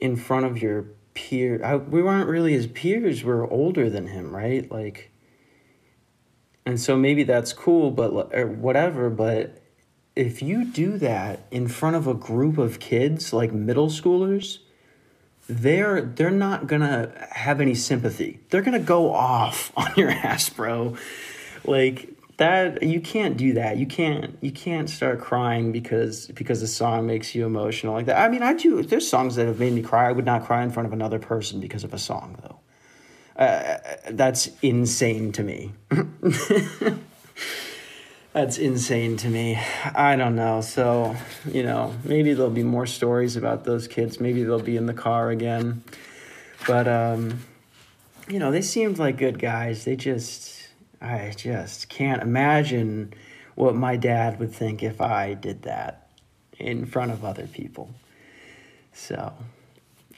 in 0.00 0.16
front 0.16 0.44
of 0.44 0.60
your 0.60 0.86
peer, 1.14 1.64
I, 1.64 1.76
we 1.76 2.02
weren't 2.02 2.28
really 2.28 2.52
his 2.52 2.66
peers, 2.66 3.24
we 3.24 3.32
are 3.32 3.50
older 3.50 3.88
than 3.88 4.08
him, 4.08 4.34
right? 4.34 4.70
Like, 4.70 5.10
and 6.66 6.78
so 6.78 6.96
maybe 6.96 7.24
that's 7.24 7.54
cool, 7.54 7.90
but 7.90 8.12
or 8.12 8.28
er, 8.34 8.46
whatever, 8.46 9.08
but 9.08 9.62
if 10.14 10.42
you 10.42 10.66
do 10.66 10.98
that 10.98 11.46
in 11.50 11.68
front 11.68 11.96
of 11.96 12.06
a 12.06 12.14
group 12.14 12.58
of 12.58 12.78
kids 12.78 13.32
like 13.32 13.52
middle 13.52 13.88
schoolers 13.88 14.58
they're 15.48 16.02
they're 16.02 16.30
not 16.30 16.66
gonna 16.66 17.12
have 17.30 17.60
any 17.60 17.74
sympathy. 17.74 18.40
They're 18.50 18.62
gonna 18.62 18.78
go 18.78 19.12
off 19.12 19.72
on 19.76 19.92
your 19.96 20.10
ass 20.10 20.48
bro. 20.48 20.96
Like 21.64 22.08
that 22.36 22.82
you 22.82 23.00
can't 23.00 23.36
do 23.36 23.54
that. 23.54 23.76
You 23.76 23.86
can't 23.86 24.36
you 24.40 24.52
can't 24.52 24.88
start 24.88 25.20
crying 25.20 25.72
because 25.72 26.26
because 26.28 26.60
the 26.60 26.66
song 26.66 27.06
makes 27.06 27.34
you 27.34 27.44
emotional 27.46 27.94
like 27.94 28.06
that. 28.06 28.18
I 28.18 28.28
mean 28.28 28.42
i 28.42 28.54
do 28.54 28.82
there's 28.82 29.08
songs 29.08 29.36
that 29.36 29.46
have 29.46 29.58
made 29.58 29.72
me 29.72 29.82
cry. 29.82 30.08
I 30.08 30.12
would 30.12 30.26
not 30.26 30.44
cry 30.44 30.62
in 30.62 30.70
front 30.70 30.86
of 30.86 30.92
another 30.92 31.18
person 31.18 31.60
because 31.60 31.84
of 31.84 31.92
a 31.92 31.98
song 31.98 32.38
though. 32.42 32.58
Uh, 33.34 33.78
that's 34.10 34.50
insane 34.60 35.32
to 35.32 35.42
me 35.42 35.72
That's 38.32 38.56
insane 38.56 39.18
to 39.18 39.28
me. 39.28 39.60
I 39.94 40.16
don't 40.16 40.36
know. 40.36 40.62
So, 40.62 41.14
you 41.46 41.62
know, 41.62 41.94
maybe 42.02 42.32
there'll 42.32 42.50
be 42.50 42.62
more 42.62 42.86
stories 42.86 43.36
about 43.36 43.64
those 43.64 43.86
kids. 43.86 44.20
Maybe 44.20 44.42
they'll 44.42 44.58
be 44.58 44.78
in 44.78 44.86
the 44.86 44.94
car 44.94 45.28
again. 45.28 45.82
But, 46.66 46.88
um, 46.88 47.40
you 48.28 48.38
know, 48.38 48.50
they 48.50 48.62
seemed 48.62 48.98
like 48.98 49.18
good 49.18 49.38
guys. 49.38 49.84
They 49.84 49.96
just, 49.96 50.70
I 50.98 51.34
just 51.36 51.90
can't 51.90 52.22
imagine 52.22 53.12
what 53.54 53.74
my 53.74 53.96
dad 53.96 54.40
would 54.40 54.54
think 54.54 54.82
if 54.82 55.02
I 55.02 55.34
did 55.34 55.62
that 55.64 56.08
in 56.58 56.86
front 56.86 57.12
of 57.12 57.26
other 57.26 57.46
people. 57.46 57.90
So, 58.94 59.34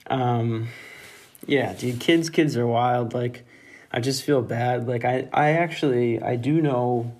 um, 0.06 0.68
yeah, 1.46 1.72
dude, 1.72 1.98
kids, 1.98 2.30
kids 2.30 2.56
are 2.56 2.66
wild. 2.66 3.12
Like, 3.12 3.44
I 3.90 3.98
just 3.98 4.22
feel 4.22 4.40
bad. 4.40 4.86
Like, 4.86 5.04
I, 5.04 5.28
I 5.32 5.50
actually, 5.50 6.22
I 6.22 6.36
do 6.36 6.62
know 6.62 7.12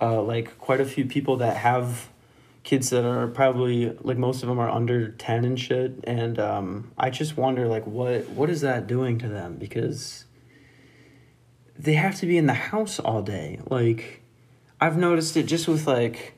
uh, 0.00 0.22
like 0.22 0.58
quite 0.58 0.80
a 0.80 0.84
few 0.84 1.04
people 1.04 1.36
that 1.38 1.56
have 1.56 2.08
kids 2.62 2.90
that 2.90 3.04
are 3.04 3.26
probably 3.28 3.90
like 4.00 4.18
most 4.18 4.42
of 4.42 4.48
them 4.48 4.58
are 4.58 4.68
under 4.68 5.08
10 5.08 5.44
and 5.44 5.58
shit 5.58 5.92
and 6.04 6.38
um, 6.38 6.92
i 6.98 7.08
just 7.08 7.36
wonder 7.36 7.66
like 7.66 7.86
what 7.86 8.28
what 8.30 8.50
is 8.50 8.60
that 8.60 8.86
doing 8.86 9.18
to 9.18 9.28
them? 9.28 9.56
Because 9.56 10.24
they 11.78 11.94
have 11.94 12.16
to 12.16 12.26
be 12.26 12.36
in 12.36 12.46
the 12.46 12.54
house 12.54 12.98
all 12.98 13.22
day. 13.22 13.60
Like 13.68 14.22
i've 14.80 14.96
noticed 14.96 15.36
it 15.36 15.44
just 15.44 15.68
with 15.68 15.86
like 15.86 16.34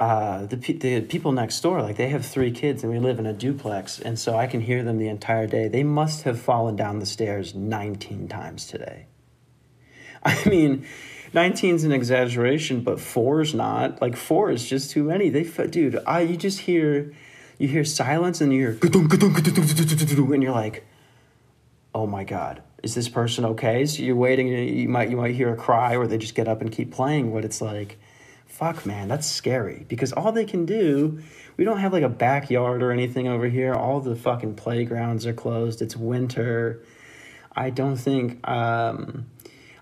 uh, 0.00 0.46
the, 0.46 0.56
the 0.56 1.00
people 1.02 1.30
next 1.30 1.60
door. 1.60 1.80
Like 1.80 1.96
they 1.96 2.08
have 2.08 2.26
three 2.26 2.50
kids 2.50 2.82
and 2.82 2.90
we 2.90 2.98
live 2.98 3.20
in 3.20 3.26
a 3.26 3.32
duplex 3.32 4.00
and 4.00 4.18
so 4.18 4.34
i 4.34 4.46
can 4.46 4.60
hear 4.60 4.82
them 4.82 4.98
the 4.98 5.08
entire 5.08 5.46
day. 5.46 5.68
They 5.68 5.84
must 5.84 6.22
have 6.22 6.40
fallen 6.40 6.74
down 6.76 6.98
the 6.98 7.06
stairs 7.06 7.54
19 7.54 8.28
times 8.28 8.66
today. 8.66 9.06
I 10.24 10.42
mean 10.48 10.86
19 11.34 11.76
is 11.76 11.84
an 11.84 11.92
exaggeration, 11.92 12.82
but 12.82 13.00
four 13.00 13.40
is 13.40 13.54
not. 13.54 14.02
Like 14.02 14.16
four 14.16 14.50
is 14.50 14.68
just 14.68 14.90
too 14.90 15.04
many. 15.04 15.30
They, 15.30 15.44
dude, 15.66 15.98
I 16.06 16.20
you 16.20 16.36
just 16.36 16.60
hear, 16.60 17.14
you 17.58 17.68
hear 17.68 17.84
silence 17.84 18.40
and 18.40 18.52
you 18.52 18.60
hear, 18.60 18.78
and 18.82 20.42
you're 20.42 20.52
like, 20.52 20.86
oh 21.94 22.06
my 22.06 22.24
god, 22.24 22.62
is 22.82 22.94
this 22.94 23.08
person 23.08 23.44
okay? 23.44 23.86
So 23.86 24.02
you're 24.02 24.16
waiting. 24.16 24.48
You 24.48 24.88
might 24.88 25.08
you 25.10 25.16
might 25.16 25.34
hear 25.34 25.52
a 25.52 25.56
cry, 25.56 25.96
or 25.96 26.06
they 26.06 26.18
just 26.18 26.34
get 26.34 26.48
up 26.48 26.60
and 26.60 26.70
keep 26.70 26.92
playing. 26.92 27.32
What 27.32 27.44
it's 27.44 27.62
like, 27.62 27.98
fuck, 28.46 28.84
man, 28.84 29.08
that's 29.08 29.26
scary 29.26 29.86
because 29.88 30.12
all 30.12 30.32
they 30.32 30.44
can 30.44 30.66
do. 30.66 31.22
We 31.56 31.64
don't 31.64 31.78
have 31.78 31.92
like 31.92 32.02
a 32.02 32.08
backyard 32.08 32.82
or 32.82 32.92
anything 32.92 33.28
over 33.28 33.46
here. 33.46 33.74
All 33.74 34.00
the 34.00 34.16
fucking 34.16 34.54
playgrounds 34.56 35.26
are 35.26 35.34
closed. 35.34 35.80
It's 35.80 35.96
winter. 35.96 36.82
I 37.54 37.70
don't 37.70 37.96
think. 37.96 38.46
Um, 38.48 39.26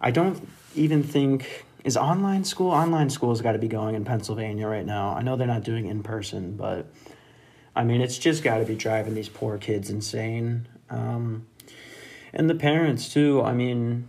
I 0.01 0.11
don't 0.11 0.49
even 0.75 1.03
think 1.03 1.65
is 1.85 1.97
online 1.97 2.45
school 2.45 2.71
online 2.71 3.11
school's 3.11 3.41
got 3.41 3.53
to 3.53 3.59
be 3.59 3.69
going 3.69 3.95
in 3.95 4.05
Pennsylvania 4.05 4.67
right 4.67 4.85
now. 4.85 5.15
I 5.15 5.23
know 5.23 5.37
they're 5.37 5.47
not 5.47 5.65
doing 5.65 5.87
in 5.87 6.03
person, 6.03 6.57
but 6.57 6.87
I 7.75 7.85
mean 7.85 8.01
it's 8.01 8.19
just 8.19 8.43
got 8.43 8.59
to 8.59 8.65
be 8.65 8.75
driving 8.75 9.15
these 9.15 9.29
poor 9.29 9.59
kids 9.59 9.91
insane. 9.91 10.69
Um, 10.89 11.47
and 12.33 12.49
the 12.49 12.55
parents 12.55 13.13
too. 13.13 13.43
I 13.43 13.53
mean, 13.53 14.09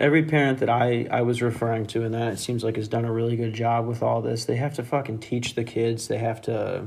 every 0.00 0.22
parent 0.24 0.60
that 0.60 0.70
I 0.70 1.06
I 1.10 1.22
was 1.22 1.42
referring 1.42 1.86
to 1.88 2.04
and 2.04 2.14
that 2.14 2.32
it 2.32 2.38
seems 2.38 2.64
like 2.64 2.76
has 2.76 2.88
done 2.88 3.04
a 3.04 3.12
really 3.12 3.36
good 3.36 3.54
job 3.54 3.86
with 3.86 4.02
all 4.02 4.22
this. 4.22 4.44
They 4.44 4.56
have 4.56 4.74
to 4.74 4.84
fucking 4.84 5.18
teach 5.18 5.54
the 5.54 5.64
kids. 5.64 6.08
They 6.08 6.18
have 6.18 6.40
to 6.42 6.86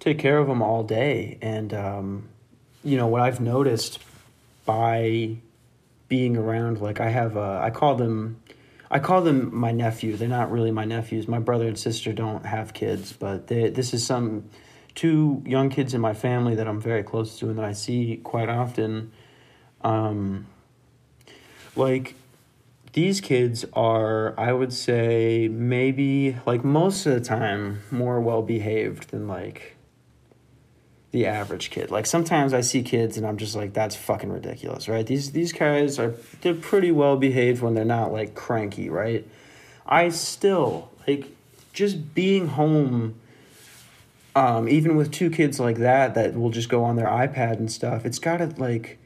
take 0.00 0.18
care 0.18 0.38
of 0.38 0.46
them 0.46 0.62
all 0.62 0.84
day. 0.84 1.38
And 1.40 1.72
um, 1.72 2.28
you 2.84 2.96
know 2.96 3.06
what 3.06 3.22
I've 3.22 3.40
noticed 3.40 3.98
by 4.66 5.38
being 6.08 6.36
around 6.36 6.80
like 6.80 7.00
I 7.00 7.08
have 7.08 7.36
uh, 7.36 7.60
I 7.62 7.70
call 7.70 7.94
them 7.96 8.40
I 8.90 9.00
call 9.00 9.22
them 9.22 9.50
my 9.52 9.72
nephew. 9.72 10.16
They're 10.16 10.28
not 10.28 10.52
really 10.52 10.70
my 10.70 10.84
nephews. 10.84 11.26
My 11.26 11.40
brother 11.40 11.66
and 11.66 11.76
sister 11.76 12.12
don't 12.12 12.46
have 12.46 12.74
kids, 12.74 13.12
but 13.12 13.48
they, 13.48 13.68
this 13.70 13.92
is 13.92 14.06
some 14.06 14.48
two 14.94 15.42
young 15.44 15.68
kids 15.70 15.94
in 15.94 16.00
my 16.00 16.14
family 16.14 16.54
that 16.54 16.68
I'm 16.68 16.80
very 16.80 17.02
close 17.02 17.38
to 17.40 17.48
and 17.48 17.58
that 17.58 17.64
I 17.64 17.72
see 17.72 18.20
quite 18.22 18.48
often. 18.48 19.10
Um, 19.80 20.46
like 21.74 22.14
these 22.92 23.20
kids 23.20 23.64
are, 23.72 24.38
I 24.38 24.52
would 24.52 24.72
say, 24.72 25.48
maybe 25.48 26.36
like 26.46 26.62
most 26.62 27.04
of 27.06 27.14
the 27.14 27.20
time 27.20 27.82
more 27.90 28.20
well 28.20 28.42
behaved 28.42 29.10
than 29.10 29.26
like 29.26 29.76
the 31.14 31.26
average 31.26 31.70
kid. 31.70 31.92
Like 31.92 32.06
sometimes 32.06 32.52
I 32.52 32.60
see 32.60 32.82
kids 32.82 33.16
and 33.16 33.24
I'm 33.24 33.36
just 33.36 33.54
like, 33.54 33.72
that's 33.72 33.94
fucking 33.94 34.32
ridiculous, 34.32 34.88
right? 34.88 35.06
These 35.06 35.30
these 35.30 35.52
guys 35.52 35.96
are 36.00 36.12
they're 36.40 36.54
pretty 36.54 36.90
well 36.90 37.16
behaved 37.16 37.62
when 37.62 37.74
they're 37.74 37.84
not 37.84 38.12
like 38.12 38.34
cranky, 38.34 38.90
right? 38.90 39.24
I 39.86 40.08
still 40.08 40.90
like 41.06 41.28
just 41.72 42.16
being 42.16 42.48
home 42.48 43.14
um, 44.34 44.68
even 44.68 44.96
with 44.96 45.12
two 45.12 45.30
kids 45.30 45.60
like 45.60 45.76
that 45.76 46.16
that 46.16 46.34
will 46.34 46.50
just 46.50 46.68
go 46.68 46.82
on 46.82 46.96
their 46.96 47.06
iPad 47.06 47.58
and 47.58 47.70
stuff, 47.70 48.04
it's 48.04 48.18
gotta 48.18 48.46
like 48.56 48.98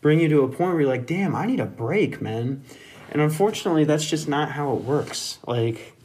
bring 0.00 0.18
you 0.18 0.28
to 0.30 0.42
a 0.42 0.48
point 0.48 0.72
where 0.72 0.80
you're 0.80 0.90
like, 0.90 1.06
damn, 1.06 1.36
I 1.36 1.46
need 1.46 1.60
a 1.60 1.66
break, 1.66 2.20
man. 2.20 2.64
And 3.12 3.22
unfortunately 3.22 3.84
that's 3.84 4.04
just 4.04 4.26
not 4.26 4.50
how 4.50 4.74
it 4.74 4.82
works. 4.82 5.38
Like 5.46 5.96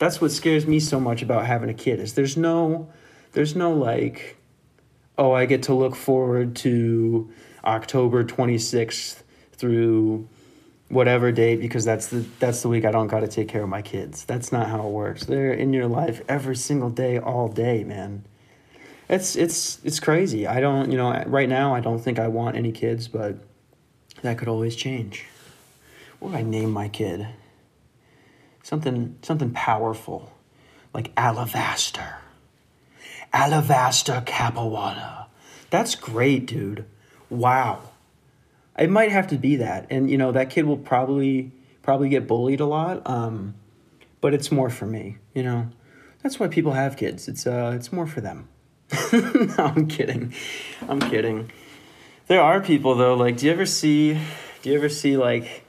that's 0.00 0.20
what 0.20 0.32
scares 0.32 0.66
me 0.66 0.80
so 0.80 0.98
much 0.98 1.22
about 1.22 1.46
having 1.46 1.70
a 1.70 1.74
kid 1.74 2.00
is 2.00 2.14
there's 2.14 2.36
no 2.36 2.88
there's 3.30 3.54
no 3.54 3.72
like 3.72 4.38
oh, 5.16 5.32
I 5.32 5.46
get 5.46 5.64
to 5.64 5.74
look 5.74 5.94
forward 5.94 6.56
to 6.56 7.30
October 7.64 8.24
26th 8.24 9.22
through 9.52 10.28
whatever 10.88 11.32
date 11.32 11.60
because 11.60 11.84
that's 11.84 12.08
the 12.08 12.24
that's 12.38 12.62
the 12.62 12.68
week 12.68 12.84
I 12.84 12.90
don't 12.90 13.08
got 13.08 13.20
to 13.20 13.28
take 13.28 13.48
care 13.48 13.62
of 13.62 13.68
my 13.68 13.82
kids. 13.82 14.24
That's 14.24 14.52
not 14.52 14.68
how 14.68 14.86
it 14.86 14.90
works. 14.90 15.24
They're 15.24 15.52
in 15.52 15.72
your 15.72 15.86
life 15.86 16.22
every 16.28 16.56
single 16.56 16.90
day 16.90 17.18
all 17.18 17.48
day, 17.48 17.84
man. 17.84 18.24
It's 19.08 19.36
it's 19.36 19.80
it's 19.84 20.00
crazy. 20.00 20.46
I 20.46 20.60
don't, 20.60 20.90
you 20.90 20.96
know, 20.96 21.22
right 21.26 21.48
now 21.48 21.74
I 21.74 21.80
don't 21.80 21.98
think 21.98 22.18
I 22.18 22.28
want 22.28 22.56
any 22.56 22.72
kids, 22.72 23.08
but 23.08 23.36
that 24.22 24.38
could 24.38 24.48
always 24.48 24.76
change. 24.76 25.26
What 26.18 26.32
would 26.32 26.38
I 26.38 26.42
name 26.42 26.70
my 26.70 26.88
kid? 26.88 27.26
Something 28.62 29.18
something 29.22 29.50
powerful. 29.50 30.32
Like 30.94 31.12
Alabaster. 31.16 32.16
Alavasta 33.34 34.24
Capuano. 34.24 35.26
That's 35.70 35.96
great, 35.96 36.46
dude. 36.46 36.84
Wow. 37.28 37.80
It 38.78 38.90
might 38.90 39.10
have 39.10 39.26
to 39.28 39.36
be 39.36 39.56
that. 39.56 39.86
And 39.90 40.08
you 40.08 40.16
know, 40.16 40.30
that 40.32 40.50
kid 40.50 40.66
will 40.66 40.78
probably 40.78 41.50
probably 41.82 42.08
get 42.08 42.28
bullied 42.28 42.60
a 42.60 42.66
lot. 42.66 43.02
Um, 43.08 43.56
but 44.20 44.34
it's 44.34 44.52
more 44.52 44.70
for 44.70 44.86
me, 44.86 45.18
you 45.34 45.42
know. 45.42 45.68
That's 46.22 46.40
why 46.40 46.48
people 46.48 46.72
have 46.72 46.96
kids. 46.96 47.28
It's 47.28 47.46
uh 47.46 47.72
it's 47.74 47.92
more 47.92 48.06
for 48.06 48.20
them. 48.20 48.48
no, 49.12 49.54
I'm 49.58 49.88
kidding. 49.88 50.32
I'm 50.88 51.00
kidding. 51.00 51.50
There 52.28 52.40
are 52.40 52.60
people 52.60 52.94
though, 52.94 53.14
like 53.14 53.36
do 53.36 53.46
you 53.46 53.52
ever 53.52 53.66
see 53.66 54.14
do 54.62 54.70
you 54.70 54.76
ever 54.76 54.88
see 54.88 55.16
like 55.16 55.63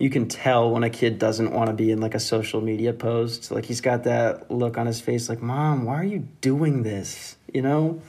you 0.00 0.08
can 0.08 0.26
tell 0.26 0.70
when 0.70 0.82
a 0.82 0.90
kid 0.90 1.18
doesn't 1.18 1.52
want 1.52 1.68
to 1.68 1.74
be 1.74 1.90
in 1.90 2.00
like 2.00 2.14
a 2.14 2.20
social 2.20 2.62
media 2.62 2.94
post. 2.94 3.50
Like 3.50 3.66
he's 3.66 3.82
got 3.82 4.04
that 4.04 4.50
look 4.50 4.78
on 4.78 4.86
his 4.86 5.00
face 5.00 5.28
like, 5.28 5.42
"Mom, 5.42 5.84
why 5.84 5.94
are 5.94 6.04
you 6.04 6.26
doing 6.40 6.82
this?" 6.82 7.36
You 7.52 7.62
know? 7.62 8.00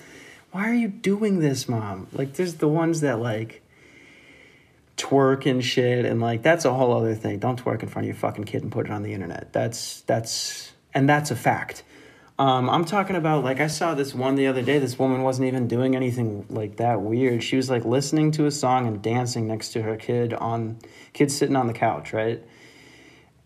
Why 0.51 0.69
are 0.69 0.73
you 0.73 0.88
doing 0.88 1.39
this, 1.39 1.67
mom? 1.67 2.08
Like 2.13 2.34
there's 2.34 2.56
the 2.56 2.67
ones 2.67 3.01
that 3.01 3.19
like 3.19 3.62
twerk 4.97 5.45
and 5.45 5.63
shit 5.63 6.06
and 6.06 6.21
like 6.21 6.43
that's 6.43 6.63
a 6.63 6.73
whole 6.73 6.95
other 6.95 7.13
thing. 7.13 7.39
Don't 7.39 7.62
twerk 7.62 7.84
in 7.84 7.89
front 7.89 8.06
of 8.06 8.08
your 8.08 8.15
fucking 8.15 8.45
kid 8.45 8.63
and 8.63 8.71
put 8.71 8.86
it 8.86 8.91
on 8.91 9.04
the 9.04 9.13
internet. 9.13 9.51
That's 9.51 10.01
that's 10.01 10.71
and 10.93 11.10
that's 11.10 11.30
a 11.30 11.36
fact. 11.36 11.84
Um, 12.39 12.69
I'm 12.69 12.85
talking 12.85 13.15
about 13.15 13.43
like 13.43 13.59
I 13.59 13.67
saw 13.67 13.93
this 13.93 14.13
one 14.13 14.35
the 14.35 14.47
other 14.47 14.61
day. 14.61 14.79
This 14.79 14.97
woman 14.97 15.21
wasn't 15.21 15.47
even 15.47 15.67
doing 15.67 15.95
anything 15.95 16.45
like 16.49 16.77
that 16.77 17.01
weird. 17.01 17.43
She 17.43 17.55
was 17.55 17.69
like 17.69 17.85
listening 17.85 18.31
to 18.31 18.45
a 18.45 18.51
song 18.51 18.87
and 18.87 19.01
dancing 19.01 19.47
next 19.47 19.73
to 19.73 19.81
her 19.83 19.95
kid 19.95 20.33
on 20.33 20.79
kid 21.13 21.31
sitting 21.31 21.55
on 21.55 21.67
the 21.67 21.73
couch, 21.73 22.13
right? 22.13 22.43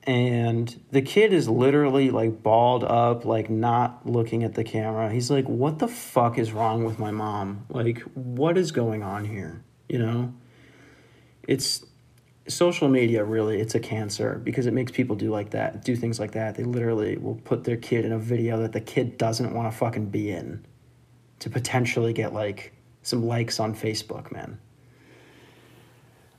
And 0.03 0.79
the 0.91 1.01
kid 1.01 1.33
is 1.33 1.49
literally 1.49 2.11
like 2.11 2.43
balled 2.43 2.83
up, 2.83 3.25
like 3.25 3.49
not 3.49 4.05
looking 4.05 4.43
at 4.43 4.53
the 4.53 4.63
camera. 4.63 5.11
He's 5.11 5.31
like, 5.31 5.49
"What 5.49 5.79
the 5.79 5.87
fuck 5.87 6.37
is 6.37 6.51
wrong 6.51 6.83
with 6.83 6.99
my 6.99 7.11
mom? 7.11 7.65
Like, 7.69 8.01
what 8.13 8.57
is 8.57 8.71
going 8.71 9.01
on 9.01 9.25
here?" 9.25 9.63
You 9.89 9.99
know? 9.99 10.33
It's 11.47 11.83
social 12.47 12.88
media 12.88 13.23
really 13.23 13.60
it's 13.60 13.73
a 13.73 13.79
cancer 13.79 14.39
because 14.43 14.67
it 14.67 14.73
makes 14.73 14.91
people 14.91 15.15
do 15.15 15.31
like 15.31 15.51
that 15.51 15.84
do 15.84 15.95
things 15.95 16.19
like 16.19 16.31
that. 16.31 16.55
They 16.55 16.63
literally 16.63 17.17
will 17.17 17.36
put 17.36 17.63
their 17.63 17.77
kid 17.77 18.05
in 18.05 18.12
a 18.12 18.19
video 18.19 18.60
that 18.62 18.71
the 18.71 18.81
kid 18.81 19.17
doesn't 19.17 19.53
want 19.53 19.71
to 19.71 19.77
fucking 19.77 20.08
be 20.08 20.31
in 20.31 20.65
to 21.39 21.49
potentially 21.49 22.13
get 22.13 22.34
like 22.34 22.73
some 23.01 23.25
likes 23.25 23.60
on 23.60 23.75
facebook 23.75 24.31
man. 24.31 24.60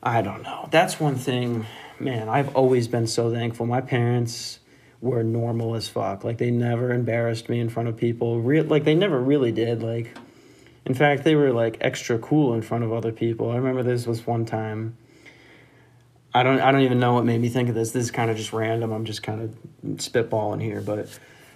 I 0.02 0.22
don't 0.22 0.42
know. 0.42 0.68
That's 0.70 1.00
one 1.00 1.16
thing 1.16 1.66
man 1.98 2.28
i've 2.28 2.54
always 2.54 2.88
been 2.88 3.06
so 3.06 3.32
thankful. 3.32 3.66
My 3.66 3.80
parents 3.80 4.60
were 5.00 5.24
normal 5.24 5.74
as 5.74 5.88
fuck. 5.88 6.22
Like 6.24 6.38
they 6.38 6.50
never 6.50 6.92
embarrassed 6.92 7.48
me 7.48 7.58
in 7.58 7.68
front 7.68 7.88
of 7.88 7.96
people. 7.96 8.40
Re- 8.40 8.62
like 8.62 8.84
they 8.84 8.94
never 8.94 9.20
really 9.20 9.50
did. 9.50 9.82
Like 9.82 10.16
in 10.84 10.94
fact 10.94 11.24
they 11.24 11.34
were 11.34 11.52
like 11.52 11.78
extra 11.80 12.18
cool 12.18 12.54
in 12.54 12.62
front 12.62 12.84
of 12.84 12.92
other 12.92 13.10
people. 13.10 13.50
I 13.50 13.56
remember 13.56 13.82
this 13.82 14.06
was 14.06 14.24
one 14.24 14.44
time 14.44 14.96
I 16.36 16.42
don't 16.42 16.60
I 16.60 16.70
don't 16.70 16.82
even 16.82 17.00
know 17.00 17.14
what 17.14 17.24
made 17.24 17.40
me 17.40 17.48
think 17.48 17.70
of 17.70 17.74
this. 17.74 17.92
This 17.92 18.04
is 18.04 18.10
kind 18.10 18.30
of 18.30 18.36
just 18.36 18.52
random. 18.52 18.92
I'm 18.92 19.06
just 19.06 19.22
kind 19.22 19.40
of 19.40 19.56
spitballing 19.96 20.60
here, 20.62 20.82
but 20.82 21.08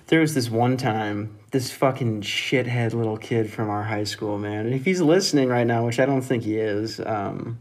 there 0.07 0.21
was 0.21 0.35
this 0.35 0.49
one 0.49 0.79
time 0.79 1.37
this 1.51 1.71
fucking 1.71 2.23
shithead 2.23 2.95
little 2.95 3.19
kid 3.19 3.53
from 3.53 3.69
our 3.69 3.83
high 3.83 4.05
school, 4.05 4.39
man. 4.39 4.65
And 4.65 4.75
if 4.75 4.87
he's 4.87 5.03
listening 5.03 5.51
right 5.51 5.67
now, 5.67 5.85
which 5.85 6.01
I 6.01 6.07
don't 6.07 6.23
think 6.23 6.45
he 6.45 6.57
is, 6.57 6.99
um, 6.99 7.61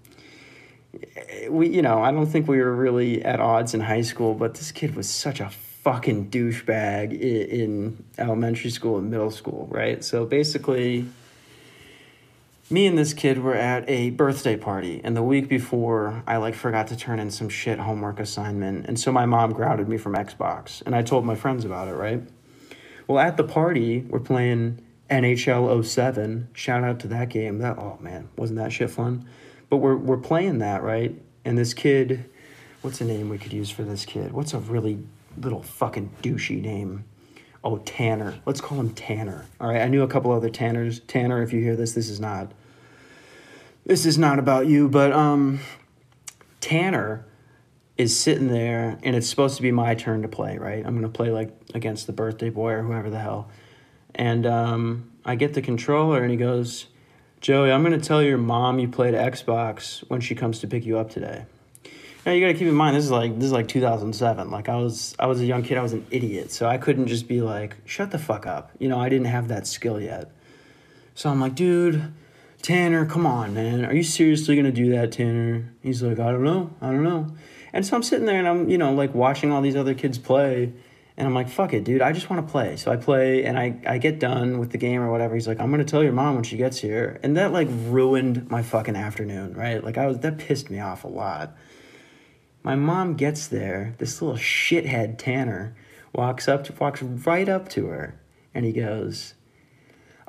we 1.49 1.67
you 1.67 1.81
know 1.81 2.01
I 2.01 2.11
don't 2.11 2.25
think 2.25 2.47
we 2.47 2.61
were 2.61 2.73
really 2.73 3.21
at 3.25 3.41
odds 3.41 3.73
in 3.73 3.81
high 3.81 4.03
school, 4.03 4.33
but 4.33 4.53
this 4.53 4.71
kid 4.71 4.95
was 4.95 5.09
such 5.09 5.41
a 5.41 5.49
fucking 5.49 6.29
douchebag 6.29 7.11
in, 7.11 7.49
in 7.49 8.05
elementary 8.17 8.69
school 8.69 8.97
and 8.97 9.11
middle 9.11 9.31
school, 9.31 9.67
right? 9.69 10.05
So 10.05 10.25
basically 10.25 11.05
me 12.71 12.85
and 12.85 12.97
this 12.97 13.13
kid 13.13 13.39
were 13.39 13.55
at 13.55 13.89
a 13.89 14.11
birthday 14.11 14.55
party 14.55 15.01
and 15.03 15.17
the 15.17 15.23
week 15.23 15.47
before 15.47 16.23
i 16.27 16.37
like 16.37 16.53
forgot 16.53 16.87
to 16.87 16.95
turn 16.95 17.19
in 17.19 17.31
some 17.31 17.49
shit 17.49 17.79
homework 17.79 18.19
assignment 18.19 18.85
and 18.85 18.99
so 18.99 19.11
my 19.11 19.25
mom 19.25 19.51
grounded 19.51 19.89
me 19.89 19.97
from 19.97 20.13
xbox 20.13 20.81
and 20.85 20.95
i 20.95 21.01
told 21.01 21.25
my 21.25 21.35
friends 21.35 21.65
about 21.65 21.87
it 21.87 21.93
right? 21.93 22.21
Well 23.07 23.19
at 23.19 23.37
the 23.37 23.43
party 23.43 24.01
we're 24.01 24.19
playing 24.19 24.85
nhl 25.09 25.83
07 25.83 26.49
shout 26.53 26.83
out 26.83 26.99
to 26.99 27.07
that 27.07 27.29
game. 27.29 27.57
That 27.57 27.79
oh 27.79 27.97
man 27.99 28.29
wasn't 28.37 28.59
that 28.59 28.71
shit 28.71 28.91
fun? 28.91 29.27
But 29.69 29.77
we're, 29.77 29.95
we're 29.95 30.17
playing 30.17 30.59
that 30.59 30.83
right? 30.83 31.19
And 31.43 31.57
this 31.57 31.73
kid 31.73 32.29
what's 32.81 33.01
a 33.01 33.05
name 33.05 33.29
we 33.29 33.39
could 33.39 33.53
use 33.53 33.71
for 33.71 33.81
this 33.81 34.05
kid? 34.05 34.31
What's 34.31 34.53
a 34.53 34.59
really 34.59 34.99
little 35.37 35.63
fucking 35.63 36.11
douchey 36.21 36.61
name 36.61 37.05
Oh, 37.63 37.77
Tanner. 37.79 38.39
Let's 38.45 38.61
call 38.61 38.79
him 38.79 38.91
Tanner. 38.91 39.45
All 39.59 39.69
right. 39.69 39.81
I 39.81 39.87
knew 39.87 40.03
a 40.03 40.07
couple 40.07 40.31
other 40.31 40.49
Tanners. 40.49 41.01
Tanner, 41.01 41.43
if 41.43 41.51
you 41.51 41.61
hear 41.61 41.75
this, 41.75 41.93
this 41.93 42.09
is 42.09 42.19
not 42.19 42.53
this 43.89 44.05
is 44.05 44.19
not 44.19 44.37
about 44.37 44.67
you, 44.67 44.87
but 44.87 45.11
um, 45.11 45.59
Tanner 46.61 47.25
is 47.97 48.17
sitting 48.17 48.47
there, 48.47 48.99
and 49.01 49.15
it's 49.15 49.27
supposed 49.27 49.55
to 49.55 49.63
be 49.63 49.71
my 49.71 49.95
turn 49.95 50.21
to 50.21 50.27
play, 50.27 50.59
right? 50.59 50.85
I'm 50.85 50.93
gonna 50.93 51.09
play 51.09 51.31
like 51.31 51.51
against 51.73 52.05
the 52.05 52.13
birthday 52.13 52.51
boy 52.51 52.73
or 52.73 52.83
whoever 52.83 53.09
the 53.09 53.19
hell, 53.19 53.49
and 54.13 54.45
um, 54.45 55.11
I 55.25 55.35
get 55.35 55.55
the 55.55 55.61
controller, 55.63 56.21
and 56.21 56.29
he 56.29 56.37
goes, 56.37 56.85
"Joey, 57.41 57.71
I'm 57.71 57.81
gonna 57.81 57.99
tell 57.99 58.21
your 58.21 58.37
mom 58.37 58.77
you 58.77 58.87
played 58.87 59.15
Xbox 59.15 60.01
when 60.07 60.21
she 60.21 60.35
comes 60.35 60.59
to 60.59 60.67
pick 60.67 60.85
you 60.85 60.99
up 60.99 61.09
today." 61.09 61.45
Now 62.25 62.33
you 62.33 62.41
gotta 62.41 62.53
keep 62.53 62.67
in 62.67 62.75
mind 62.75 62.95
this 62.95 63.05
is 63.05 63.11
like 63.11 63.35
this 63.35 63.45
is 63.45 63.51
like 63.51 63.67
2007. 63.67 64.51
Like 64.51 64.69
I 64.69 64.75
was 64.75 65.15
I 65.17 65.25
was 65.25 65.41
a 65.41 65.45
young 65.45 65.63
kid, 65.63 65.77
I 65.77 65.81
was 65.81 65.93
an 65.93 66.05
idiot, 66.11 66.51
so 66.51 66.67
I 66.67 66.77
couldn't 66.77 67.07
just 67.07 67.27
be 67.27 67.41
like, 67.41 67.77
"Shut 67.85 68.11
the 68.11 68.19
fuck 68.19 68.45
up," 68.45 68.71
you 68.79 68.89
know. 68.89 68.99
I 68.99 69.09
didn't 69.09 69.27
have 69.27 69.47
that 69.47 69.65
skill 69.65 69.99
yet, 69.99 70.31
so 71.15 71.29
I'm 71.29 71.39
like, 71.39 71.55
dude 71.55 72.13
Tanner, 72.61 73.05
come 73.05 73.25
on, 73.25 73.53
man. 73.53 73.85
Are 73.85 73.93
you 73.93 74.03
seriously 74.03 74.61
to 74.61 74.71
do 74.71 74.91
that, 74.91 75.13
Tanner? 75.13 75.71
He's 75.81 76.03
like, 76.03 76.19
I 76.19 76.31
don't 76.31 76.43
know. 76.43 76.71
I 76.81 76.87
don't 76.87 77.03
know. 77.03 77.27
And 77.71 77.85
so 77.85 77.95
I'm 77.95 78.03
sitting 78.03 78.25
there 78.25 78.39
and 78.39 78.47
I'm, 78.47 78.69
you 78.69 78.77
know, 78.77 78.93
like 78.93 79.13
watching 79.13 79.51
all 79.51 79.61
these 79.61 79.75
other 79.75 79.93
kids 79.93 80.17
play. 80.17 80.73
And 81.15 81.27
I'm 81.27 81.33
like, 81.33 81.49
fuck 81.49 81.73
it, 81.73 81.83
dude. 81.83 82.01
I 82.01 82.11
just 82.11 82.29
want 82.29 82.45
to 82.45 82.51
play. 82.51 82.75
So 82.75 82.91
I 82.91 82.97
play 82.97 83.45
and 83.45 83.57
I, 83.57 83.79
I 83.85 83.97
get 83.97 84.19
done 84.19 84.57
with 84.57 84.71
the 84.71 84.77
game 84.77 85.01
or 85.01 85.11
whatever. 85.11 85.35
He's 85.35 85.47
like, 85.47 85.59
I'm 85.59 85.69
going 85.69 85.85
to 85.85 85.89
tell 85.89 86.03
your 86.03 86.13
mom 86.13 86.35
when 86.35 86.43
she 86.43 86.57
gets 86.57 86.79
here. 86.79 87.19
And 87.23 87.37
that 87.37 87.51
like 87.51 87.67
ruined 87.69 88.49
my 88.49 88.61
fucking 88.61 88.95
afternoon, 88.95 89.53
right? 89.53 89.83
Like 89.83 89.97
I 89.97 90.07
was, 90.07 90.19
that 90.19 90.37
pissed 90.37 90.69
me 90.69 90.79
off 90.79 91.03
a 91.03 91.07
lot. 91.07 91.55
My 92.63 92.75
mom 92.75 93.15
gets 93.15 93.47
there. 93.47 93.95
This 93.97 94.21
little 94.21 94.37
shithead 94.37 95.17
Tanner 95.17 95.75
walks 96.13 96.47
up, 96.47 96.65
to, 96.65 96.73
walks 96.73 97.01
right 97.01 97.47
up 97.47 97.69
to 97.69 97.87
her. 97.87 98.19
And 98.53 98.65
he 98.65 98.71
goes, 98.71 99.35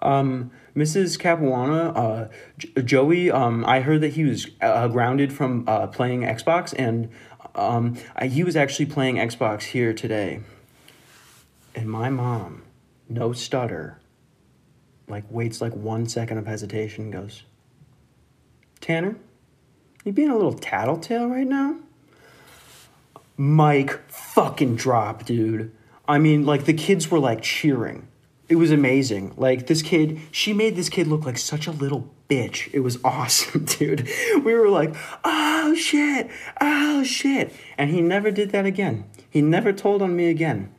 um, 0.03 0.51
Mrs. 0.75 1.19
Capuano, 1.19 1.93
uh, 1.95 2.29
J- 2.59 2.83
Joey, 2.83 3.31
um, 3.31 3.65
I 3.65 3.81
heard 3.81 4.01
that 4.03 4.15
he 4.15 4.25
was 4.25 4.49
uh, 4.61 4.89
grounded 4.89 5.33
from 5.33 5.65
uh, 5.67 5.89
playing 5.89 6.23
Xbox, 6.23 6.75
and 6.79 7.11
um, 7.55 7.97
I, 8.17 8.27
he 8.27 8.45
was 8.45 8.57
actually 8.57 8.87
playing 8.87 9.17
Xbox 9.17 9.63
here 9.63 9.93
today. 9.93 10.41
And 11.75 11.91
my 11.91 12.09
mom, 12.09 12.63
no 13.09 13.33
stutter, 13.33 14.01
like 15.09 15.25
waits 15.31 15.61
like 15.61 15.75
one 15.75 16.07
second 16.07 16.39
of 16.39 16.47
hesitation 16.47 17.05
and 17.05 17.13
goes, 17.13 17.43
Tanner, 18.81 19.17
you 20.05 20.13
being 20.13 20.31
a 20.31 20.37
little 20.37 20.55
tattletale 20.55 21.27
right 21.27 21.47
now? 21.47 21.77
Mic 23.41 23.93
fucking 24.09 24.77
drop, 24.77 25.25
dude. 25.25 25.73
I 26.07 26.19
mean, 26.19 26.45
like 26.45 26.65
the 26.65 26.75
kids 26.75 27.11
were 27.11 27.19
like 27.19 27.43
cheering 27.43 28.09
it 28.51 28.57
was 28.57 28.73
amazing. 28.73 29.33
Like 29.37 29.69
this 29.69 29.81
kid, 29.81 30.21
she 30.33 30.53
made 30.53 30.75
this 30.75 30.89
kid 30.89 31.07
look 31.07 31.25
like 31.25 31.39
such 31.39 31.69
a 31.69 31.71
little 31.71 32.13
bitch. 32.29 32.69
It 32.75 32.81
was 32.81 32.99
awesome, 33.05 33.65
dude. 33.65 34.07
We 34.45 34.53
were 34.53 34.69
like, 34.69 34.95
oh 35.25 35.75
shit, 35.77 36.29
oh 36.61 37.05
shit. 37.05 37.55
And 37.79 37.91
he 37.91 38.03
never 38.03 38.31
did 38.31 38.51
that 38.51 38.67
again. 38.67 39.05
He 39.31 39.41
never 39.41 39.73
told 39.73 40.03
on 40.03 40.17
me 40.17 40.29
again. 40.29 40.75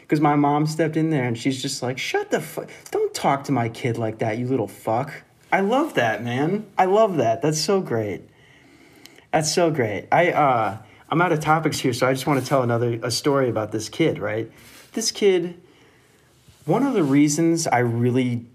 Because 0.00 0.20
my 0.20 0.34
mom 0.34 0.66
stepped 0.66 0.96
in 0.96 1.10
there 1.10 1.24
and 1.24 1.38
she's 1.38 1.62
just 1.62 1.80
like, 1.80 1.96
shut 1.96 2.30
the 2.32 2.40
fuck, 2.40 2.68
don't 2.90 3.14
talk 3.14 3.44
to 3.44 3.52
my 3.52 3.68
kid 3.68 3.96
like 3.96 4.18
that, 4.18 4.36
you 4.36 4.46
little 4.46 4.68
fuck. 4.68 5.22
I 5.52 5.60
love 5.60 5.94
that, 5.94 6.24
man. 6.24 6.66
I 6.76 6.86
love 6.86 7.18
that. 7.18 7.40
That's 7.40 7.60
so 7.60 7.80
great. 7.80 8.22
That's 9.32 9.54
so 9.54 9.70
great. 9.70 10.08
I, 10.10 10.32
uh, 10.32 10.78
I'm 11.12 11.20
out 11.20 11.30
of 11.30 11.40
topics 11.40 11.78
here, 11.78 11.92
so 11.92 12.06
I 12.06 12.14
just 12.14 12.26
want 12.26 12.40
to 12.40 12.46
tell 12.46 12.62
another 12.62 12.98
a 13.02 13.10
story 13.10 13.50
about 13.50 13.70
this 13.70 13.90
kid, 13.90 14.18
right? 14.18 14.50
This 14.92 15.10
kid 15.10 15.60
one 16.64 16.84
of 16.84 16.94
the 16.94 17.02
reasons 17.02 17.66
I 17.66 17.80
really 17.80 18.46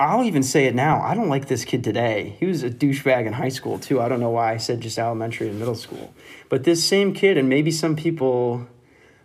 I'll 0.00 0.24
even 0.24 0.42
say 0.42 0.66
it 0.66 0.74
now. 0.74 1.00
I 1.02 1.14
don't 1.14 1.28
like 1.28 1.46
this 1.46 1.64
kid 1.64 1.84
today. 1.84 2.36
He 2.40 2.46
was 2.46 2.64
a 2.64 2.70
douchebag 2.70 3.26
in 3.26 3.34
high 3.34 3.50
school 3.50 3.78
too. 3.78 4.00
I 4.00 4.08
don't 4.08 4.18
know 4.18 4.30
why 4.30 4.52
I 4.52 4.56
said 4.56 4.80
just 4.80 4.98
elementary 4.98 5.50
and 5.50 5.60
middle 5.60 5.76
school. 5.76 6.12
But 6.48 6.64
this 6.64 6.82
same 6.82 7.14
kid, 7.14 7.38
and 7.38 7.48
maybe 7.48 7.70
some 7.70 7.94
people 7.94 8.66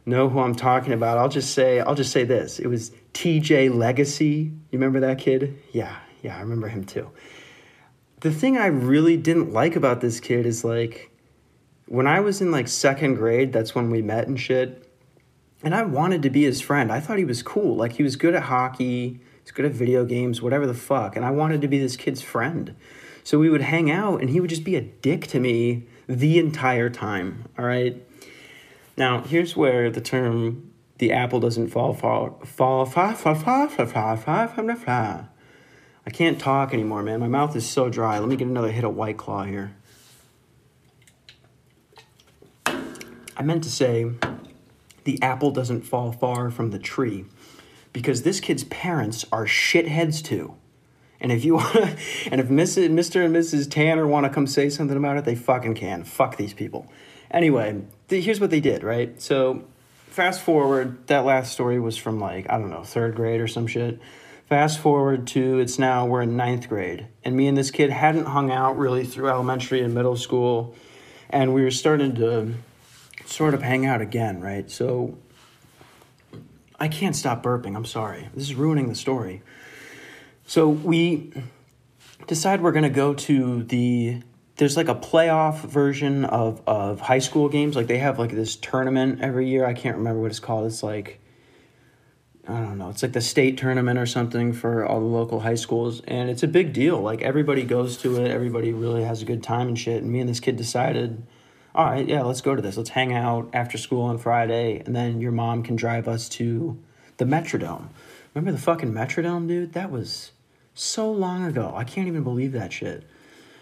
know 0.05 0.29
who 0.29 0.39
I'm 0.39 0.53
talking 0.53 0.93
about. 0.93 1.17
I'll 1.17 1.27
just 1.27 1.55
say 1.55 1.79
I'll 1.79 1.95
just 1.95 2.11
say 2.11 2.23
this. 2.23 2.59
It 2.59 2.67
was 2.67 2.91
TJ 3.15 3.73
Legacy. 3.73 4.51
You 4.69 4.77
remember 4.77 4.99
that 4.99 5.17
kid? 5.17 5.57
Yeah, 5.71 5.95
yeah, 6.21 6.37
I 6.37 6.41
remember 6.41 6.67
him 6.67 6.83
too. 6.83 7.09
The 8.19 8.29
thing 8.29 8.59
I 8.59 8.67
really 8.67 9.17
didn't 9.17 9.51
like 9.53 9.75
about 9.75 10.01
this 10.01 10.19
kid 10.19 10.45
is 10.45 10.63
like 10.63 11.09
when 11.87 12.07
I 12.07 12.19
was 12.19 12.41
in 12.41 12.51
like 12.51 12.67
second 12.67 13.15
grade, 13.15 13.53
that's 13.53 13.75
when 13.75 13.89
we 13.89 14.01
met 14.01 14.27
and 14.27 14.39
shit. 14.39 14.81
And 15.63 15.73
I 15.73 15.83
wanted 15.83 16.21
to 16.23 16.29
be 16.29 16.43
his 16.43 16.61
friend. 16.61 16.91
I 16.91 16.99
thought 16.99 17.17
he 17.17 17.25
was 17.25 17.41
cool. 17.41 17.75
Like 17.75 17.93
he 17.93 18.03
was 18.03 18.15
good 18.15 18.35
at 18.35 18.43
hockey, 18.43 19.19
he's 19.41 19.51
good 19.51 19.65
at 19.65 19.71
video 19.71 20.05
games, 20.05 20.41
whatever 20.41 20.67
the 20.67 20.73
fuck. 20.73 21.15
And 21.15 21.25
I 21.25 21.31
wanted 21.31 21.61
to 21.61 21.67
be 21.67 21.79
this 21.79 21.95
kid's 21.95 22.21
friend. 22.21 22.75
So 23.23 23.39
we 23.39 23.49
would 23.49 23.61
hang 23.61 23.89
out 23.89 24.21
and 24.21 24.29
he 24.29 24.39
would 24.39 24.49
just 24.49 24.63
be 24.63 24.75
a 24.75 24.81
dick 24.81 25.27
to 25.27 25.39
me 25.39 25.87
the 26.07 26.37
entire 26.37 26.89
time. 26.89 27.45
All 27.57 27.65
right. 27.65 28.01
Now, 28.97 29.21
here's 29.21 29.55
where 29.55 29.89
the 29.89 30.01
term 30.01 30.71
the 30.97 31.11
apple 31.11 31.39
doesn't 31.39 31.67
fall 31.67 31.93
fall 31.93 32.39
fall 32.45 32.85
fall 32.85 33.13
fall 33.13 33.35
fall 33.35 33.67
fall 33.67 33.87
fall 33.87 34.17
fall 34.17 34.47
fall." 34.47 34.65
the 34.65 34.75
fly. 34.75 35.25
I 36.07 36.09
can't 36.11 36.39
talk 36.39 36.73
anymore, 36.73 37.01
man. 37.01 37.19
My 37.19 37.27
mouth 37.27 37.55
is 37.55 37.67
so 37.67 37.89
dry. 37.89 38.19
Let 38.19 38.29
me 38.29 38.35
get 38.35 38.47
another 38.47 38.71
hit 38.71 38.83
of 38.83 38.95
white 38.95 39.17
claw 39.17 39.43
here. 39.43 39.75
I 43.37 43.43
meant 43.43 43.63
to 43.63 43.71
say 43.71 44.11
the 45.03 45.21
apple 45.21 45.51
doesn't 45.51 45.81
fall 45.81 46.11
far 46.11 46.49
from 46.49 46.71
the 46.71 46.79
tree 46.79 47.25
because 47.93 48.23
this 48.23 48.39
kid's 48.39 48.63
parents 48.65 49.25
are 49.31 49.45
shitheads 49.45 50.23
too. 50.23 50.55
And 51.19 51.31
if 51.31 51.45
you 51.45 51.55
want 51.55 51.73
to, 51.73 51.97
and 52.31 52.41
if 52.41 52.47
Mr. 52.47 52.85
and 52.85 53.35
Mrs. 53.35 53.69
Tanner 53.69 54.07
want 54.07 54.25
to 54.25 54.29
come 54.29 54.47
say 54.47 54.69
something 54.69 54.97
about 54.97 55.17
it, 55.17 55.25
they 55.25 55.35
fucking 55.35 55.75
can. 55.75 56.03
Fuck 56.03 56.37
these 56.37 56.53
people. 56.53 56.91
Anyway, 57.31 57.81
here's 58.09 58.39
what 58.39 58.49
they 58.49 58.59
did, 58.59 58.83
right? 58.83 59.19
So, 59.21 59.63
fast 60.07 60.41
forward, 60.41 61.07
that 61.07 61.25
last 61.25 61.51
story 61.51 61.79
was 61.79 61.97
from 61.97 62.19
like, 62.19 62.49
I 62.49 62.57
don't 62.57 62.69
know, 62.69 62.83
third 62.83 63.15
grade 63.15 63.41
or 63.41 63.47
some 63.47 63.67
shit. 63.67 63.99
Fast 64.47 64.79
forward 64.79 65.25
to 65.27 65.59
it's 65.59 65.79
now, 65.79 66.05
we're 66.05 66.21
in 66.21 66.37
ninth 66.37 66.69
grade. 66.69 67.07
And 67.23 67.35
me 67.35 67.47
and 67.47 67.57
this 67.57 67.71
kid 67.71 67.89
hadn't 67.89 68.25
hung 68.25 68.51
out 68.51 68.77
really 68.77 69.03
through 69.03 69.29
elementary 69.29 69.81
and 69.81 69.93
middle 69.93 70.15
school. 70.15 70.75
And 71.31 71.53
we 71.53 71.63
were 71.63 71.71
starting 71.71 72.13
to 72.15 72.53
sort 73.25 73.53
of 73.53 73.61
hang 73.61 73.85
out 73.85 74.01
again, 74.01 74.41
right? 74.41 74.69
So 74.69 75.17
I 76.79 76.87
can't 76.87 77.15
stop 77.15 77.43
burping. 77.43 77.75
I'm 77.75 77.85
sorry. 77.85 78.29
This 78.33 78.43
is 78.43 78.55
ruining 78.55 78.89
the 78.89 78.95
story. 78.95 79.41
So 80.45 80.69
we 80.69 81.33
decide 82.27 82.61
we're 82.61 82.71
going 82.71 82.83
to 82.83 82.89
go 82.89 83.13
to 83.13 83.63
the 83.63 84.21
there's 84.57 84.77
like 84.77 84.87
a 84.87 84.95
playoff 84.95 85.61
version 85.61 86.23
of 86.25 86.61
of 86.67 87.01
high 87.01 87.19
school 87.19 87.49
games. 87.49 87.75
Like 87.75 87.87
they 87.87 87.97
have 87.97 88.19
like 88.19 88.31
this 88.31 88.55
tournament 88.55 89.21
every 89.21 89.49
year. 89.49 89.65
I 89.65 89.73
can't 89.73 89.97
remember 89.97 90.21
what 90.21 90.31
it's 90.31 90.39
called. 90.39 90.65
It's 90.65 90.83
like 90.83 91.19
I 92.47 92.59
don't 92.59 92.77
know. 92.77 92.89
It's 92.89 93.01
like 93.01 93.13
the 93.13 93.21
state 93.21 93.57
tournament 93.57 93.97
or 93.97 94.05
something 94.05 94.53
for 94.53 94.85
all 94.85 94.99
the 94.99 95.05
local 95.05 95.39
high 95.39 95.55
schools, 95.55 96.01
and 96.07 96.29
it's 96.29 96.43
a 96.43 96.47
big 96.47 96.73
deal. 96.73 97.01
Like 97.01 97.21
everybody 97.21 97.63
goes 97.63 97.97
to 97.97 98.23
it. 98.23 98.29
Everybody 98.29 98.71
really 98.71 99.03
has 99.03 99.21
a 99.21 99.25
good 99.25 99.41
time 99.41 99.69
and 99.69 99.79
shit. 99.79 100.03
And 100.03 100.11
me 100.11 100.19
and 100.19 100.29
this 100.29 100.39
kid 100.39 100.55
decided, 100.55 101.25
all 101.75 101.85
right, 101.85 102.07
yeah, 102.07 102.23
let's 102.23 102.41
go 102.41 102.55
to 102.55 102.61
this. 102.61 102.77
Let's 102.77 102.89
hang 102.89 103.13
out 103.13 103.49
after 103.53 103.77
school 103.77 104.03
on 104.03 104.17
Friday, 104.17 104.81
and 104.85 104.95
then 104.95 105.19
your 105.19 105.33
mom 105.33 105.61
can 105.61 105.75
drive 105.75 106.07
us 106.07 106.29
to 106.29 106.81
the 107.17 107.25
Metrodome. 107.25 107.89
Remember 108.33 108.51
the 108.51 108.63
fucking 108.63 108.93
Metrodome, 108.93 109.47
dude? 109.47 109.73
That 109.73 109.91
was 109.91 110.31
so 110.73 111.11
long 111.11 111.43
ago. 111.43 111.73
I 111.75 111.83
can't 111.83 112.07
even 112.07 112.23
believe 112.23 112.53
that 112.53 112.71
shit. 112.71 113.03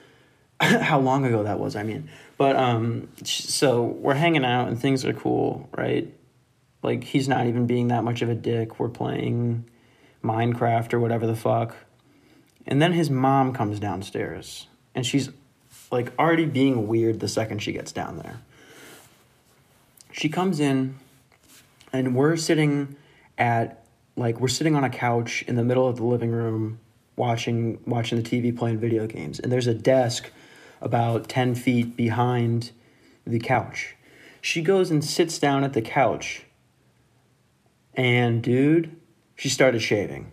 How 0.60 1.00
long 1.00 1.26
ago 1.26 1.44
that 1.44 1.60
was, 1.60 1.76
I 1.76 1.84
mean. 1.84 2.10
But 2.38 2.56
um 2.56 3.10
so 3.24 3.84
we're 3.84 4.16
hanging 4.16 4.46
out 4.46 4.68
and 4.68 4.80
things 4.80 5.06
are 5.06 5.14
cool, 5.14 5.70
right? 5.78 6.12
Like 6.82 7.04
he's 7.04 7.28
not 7.28 7.48
even 7.48 7.68
being 7.68 7.88
that 7.90 8.04
much 8.04 8.22
of 8.22 8.30
a 8.30 8.36
dick. 8.36 8.80
We're 8.80 8.90
playing 8.90 9.66
Minecraft 10.24 10.94
or 10.94 11.00
whatever 11.00 11.28
the 11.28 11.36
fuck. 11.36 11.76
And 12.66 12.82
then 12.82 12.94
his 12.94 13.10
mom 13.10 13.54
comes 13.54 13.80
downstairs 13.80 14.68
and 14.96 15.06
she's 15.06 15.30
like 15.94 16.12
already 16.18 16.46
being 16.46 16.88
weird 16.88 17.20
the 17.20 17.28
second 17.28 17.60
she 17.60 17.72
gets 17.72 17.92
down 17.92 18.18
there. 18.18 18.42
She 20.12 20.28
comes 20.28 20.60
in 20.60 20.98
and 21.94 22.16
we're 22.16 22.36
sitting 22.36 22.96
at 23.38 23.86
like 24.18 24.40
we're 24.40 24.48
sitting 24.48 24.76
on 24.76 24.84
a 24.84 24.90
couch 24.90 25.44
in 25.48 25.56
the 25.56 25.64
middle 25.64 25.88
of 25.88 25.98
the 25.98 26.04
living 26.04 26.32
room 26.32 26.80
watching 27.16 27.80
watching 27.86 28.22
the 28.22 28.28
TV 28.28 28.56
playing 28.58 28.80
video 28.80 29.06
games 29.06 29.40
and 29.40 29.52
there's 29.52 29.68
a 29.68 29.74
desk 29.74 30.32
about 30.82 31.30
10 31.30 31.54
feet 31.54 31.96
behind 31.96 32.72
the 33.26 33.40
couch. 33.40 33.96
She 34.42 34.64
goes 34.64 34.90
and 34.90 35.06
sits 35.06 35.38
down 35.38 35.64
at 35.64 35.74
the 35.74 35.82
couch 35.82 36.44
and 37.94 38.42
dude, 38.42 38.96
she 39.36 39.48
started 39.48 39.82
shaving. 39.82 40.32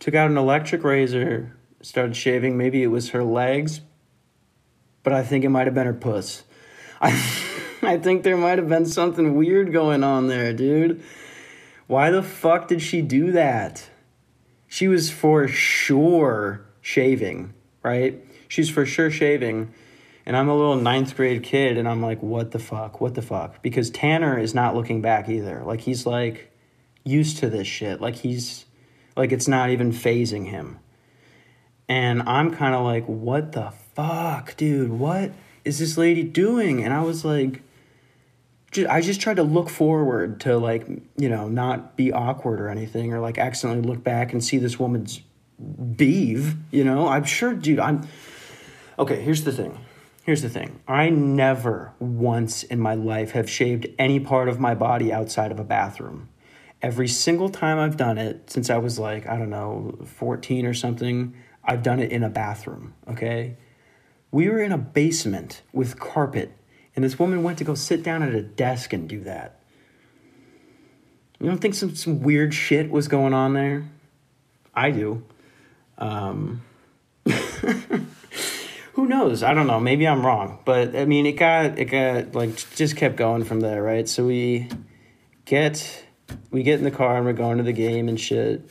Took 0.00 0.14
out 0.14 0.30
an 0.30 0.36
electric 0.36 0.84
razor, 0.84 1.56
started 1.80 2.14
shaving. 2.14 2.58
Maybe 2.58 2.82
it 2.82 2.88
was 2.88 3.10
her 3.10 3.24
legs, 3.24 3.80
but 5.02 5.12
I 5.12 5.22
think 5.22 5.44
it 5.44 5.48
might 5.48 5.66
have 5.66 5.74
been 5.74 5.86
her 5.86 5.94
puss. 5.94 6.44
I, 7.00 7.10
I 7.82 7.98
think 7.98 8.22
there 8.22 8.36
might 8.36 8.58
have 8.58 8.68
been 8.68 8.86
something 8.86 9.34
weird 9.34 9.72
going 9.72 10.04
on 10.04 10.28
there, 10.28 10.52
dude. 10.52 11.02
Why 11.86 12.10
the 12.10 12.22
fuck 12.22 12.68
did 12.68 12.80
she 12.80 13.02
do 13.02 13.32
that? 13.32 13.88
She 14.68 14.88
was 14.88 15.10
for 15.10 15.48
sure 15.48 16.64
shaving, 16.80 17.52
right? 17.82 18.24
She's 18.48 18.70
for 18.70 18.86
sure 18.86 19.10
shaving. 19.10 19.72
And 20.24 20.36
I'm 20.36 20.48
a 20.48 20.56
little 20.56 20.76
ninth 20.76 21.16
grade 21.16 21.42
kid, 21.42 21.76
and 21.76 21.88
I'm 21.88 22.00
like, 22.00 22.22
what 22.22 22.52
the 22.52 22.60
fuck? 22.60 23.00
What 23.00 23.14
the 23.14 23.22
fuck? 23.22 23.60
Because 23.60 23.90
Tanner 23.90 24.38
is 24.38 24.54
not 24.54 24.76
looking 24.76 25.02
back 25.02 25.28
either. 25.28 25.62
Like, 25.64 25.80
he's 25.80 26.06
like, 26.06 26.52
used 27.04 27.38
to 27.38 27.50
this 27.50 27.66
shit. 27.66 28.00
Like 28.00 28.16
he's 28.16 28.64
like 29.16 29.32
it's 29.32 29.48
not 29.48 29.70
even 29.70 29.92
phasing 29.92 30.46
him. 30.46 30.78
And 31.88 32.22
I'm 32.22 32.54
kind 32.54 32.74
of 32.74 32.84
like, 32.84 33.04
what 33.06 33.52
the 33.52 33.72
fuck, 33.94 34.56
dude? 34.56 34.90
What 34.90 35.32
is 35.64 35.78
this 35.78 35.96
lady 35.96 36.22
doing? 36.22 36.84
And 36.84 36.92
I 36.92 37.02
was 37.02 37.24
like, 37.24 37.62
I 38.88 39.00
just 39.00 39.20
tried 39.20 39.36
to 39.36 39.42
look 39.42 39.68
forward 39.68 40.40
to 40.40 40.56
like, 40.56 40.86
you 41.16 41.28
know, 41.28 41.48
not 41.48 41.96
be 41.96 42.12
awkward 42.12 42.60
or 42.60 42.68
anything 42.68 43.12
or 43.12 43.20
like 43.20 43.38
accidentally 43.38 43.86
look 43.86 44.02
back 44.02 44.32
and 44.32 44.42
see 44.42 44.58
this 44.58 44.78
woman's 44.78 45.20
beeve, 45.96 46.56
you 46.70 46.84
know? 46.84 47.06
I'm 47.08 47.24
sure, 47.24 47.54
dude, 47.54 47.78
I'm 47.78 48.08
Okay, 48.98 49.22
here's 49.22 49.44
the 49.44 49.52
thing. 49.52 49.78
Here's 50.24 50.42
the 50.42 50.48
thing. 50.48 50.80
I 50.86 51.08
never 51.08 51.92
once 51.98 52.62
in 52.62 52.78
my 52.78 52.94
life 52.94 53.32
have 53.32 53.50
shaved 53.50 53.88
any 53.98 54.20
part 54.20 54.48
of 54.48 54.60
my 54.60 54.74
body 54.74 55.12
outside 55.12 55.50
of 55.50 55.58
a 55.58 55.64
bathroom 55.64 56.28
every 56.82 57.08
single 57.08 57.48
time 57.48 57.78
I've 57.78 57.96
done 57.96 58.18
it 58.18 58.50
since 58.50 58.68
I 58.68 58.78
was 58.78 58.98
like, 58.98 59.26
I 59.26 59.38
don't 59.38 59.50
know, 59.50 59.98
14 60.04 60.66
or 60.66 60.74
something, 60.74 61.34
I've 61.64 61.82
done 61.82 62.00
it 62.00 62.10
in 62.10 62.24
a 62.24 62.28
bathroom, 62.28 62.94
okay? 63.08 63.56
We 64.32 64.48
were 64.48 64.60
in 64.60 64.72
a 64.72 64.78
basement 64.78 65.62
with 65.72 66.00
carpet, 66.00 66.52
and 66.96 67.04
this 67.04 67.18
woman 67.18 67.44
went 67.44 67.58
to 67.58 67.64
go 67.64 67.74
sit 67.74 68.02
down 68.02 68.24
at 68.24 68.34
a 68.34 68.42
desk 68.42 68.92
and 68.92 69.08
do 69.08 69.20
that. 69.20 69.60
You 71.38 71.48
don't 71.48 71.58
think 71.58 71.74
some, 71.74 71.94
some 71.94 72.22
weird 72.22 72.54
shit 72.54 72.90
was 72.90 73.06
going 73.08 73.34
on 73.34 73.52
there? 73.52 73.84
I 74.74 74.90
do. 74.90 75.22
Um, 75.98 76.62
who 78.92 79.06
knows? 79.06 79.42
I 79.42 79.52
don't 79.54 79.66
know. 79.66 79.80
Maybe 79.80 80.08
I'm 80.08 80.24
wrong, 80.24 80.60
but 80.64 80.96
I 80.96 81.04
mean, 81.04 81.26
it 81.26 81.32
got 81.32 81.78
it 81.78 81.86
got 81.86 82.34
like 82.34 82.56
just 82.74 82.96
kept 82.96 83.16
going 83.16 83.44
from 83.44 83.60
there, 83.60 83.82
right? 83.82 84.08
So 84.08 84.26
we 84.26 84.68
get 85.44 86.04
we 86.50 86.62
get 86.62 86.78
in 86.78 86.84
the 86.84 86.90
car 86.90 87.16
and 87.16 87.26
we're 87.26 87.32
going 87.32 87.58
to 87.58 87.64
the 87.64 87.72
game 87.72 88.08
and 88.08 88.18
shit. 88.18 88.68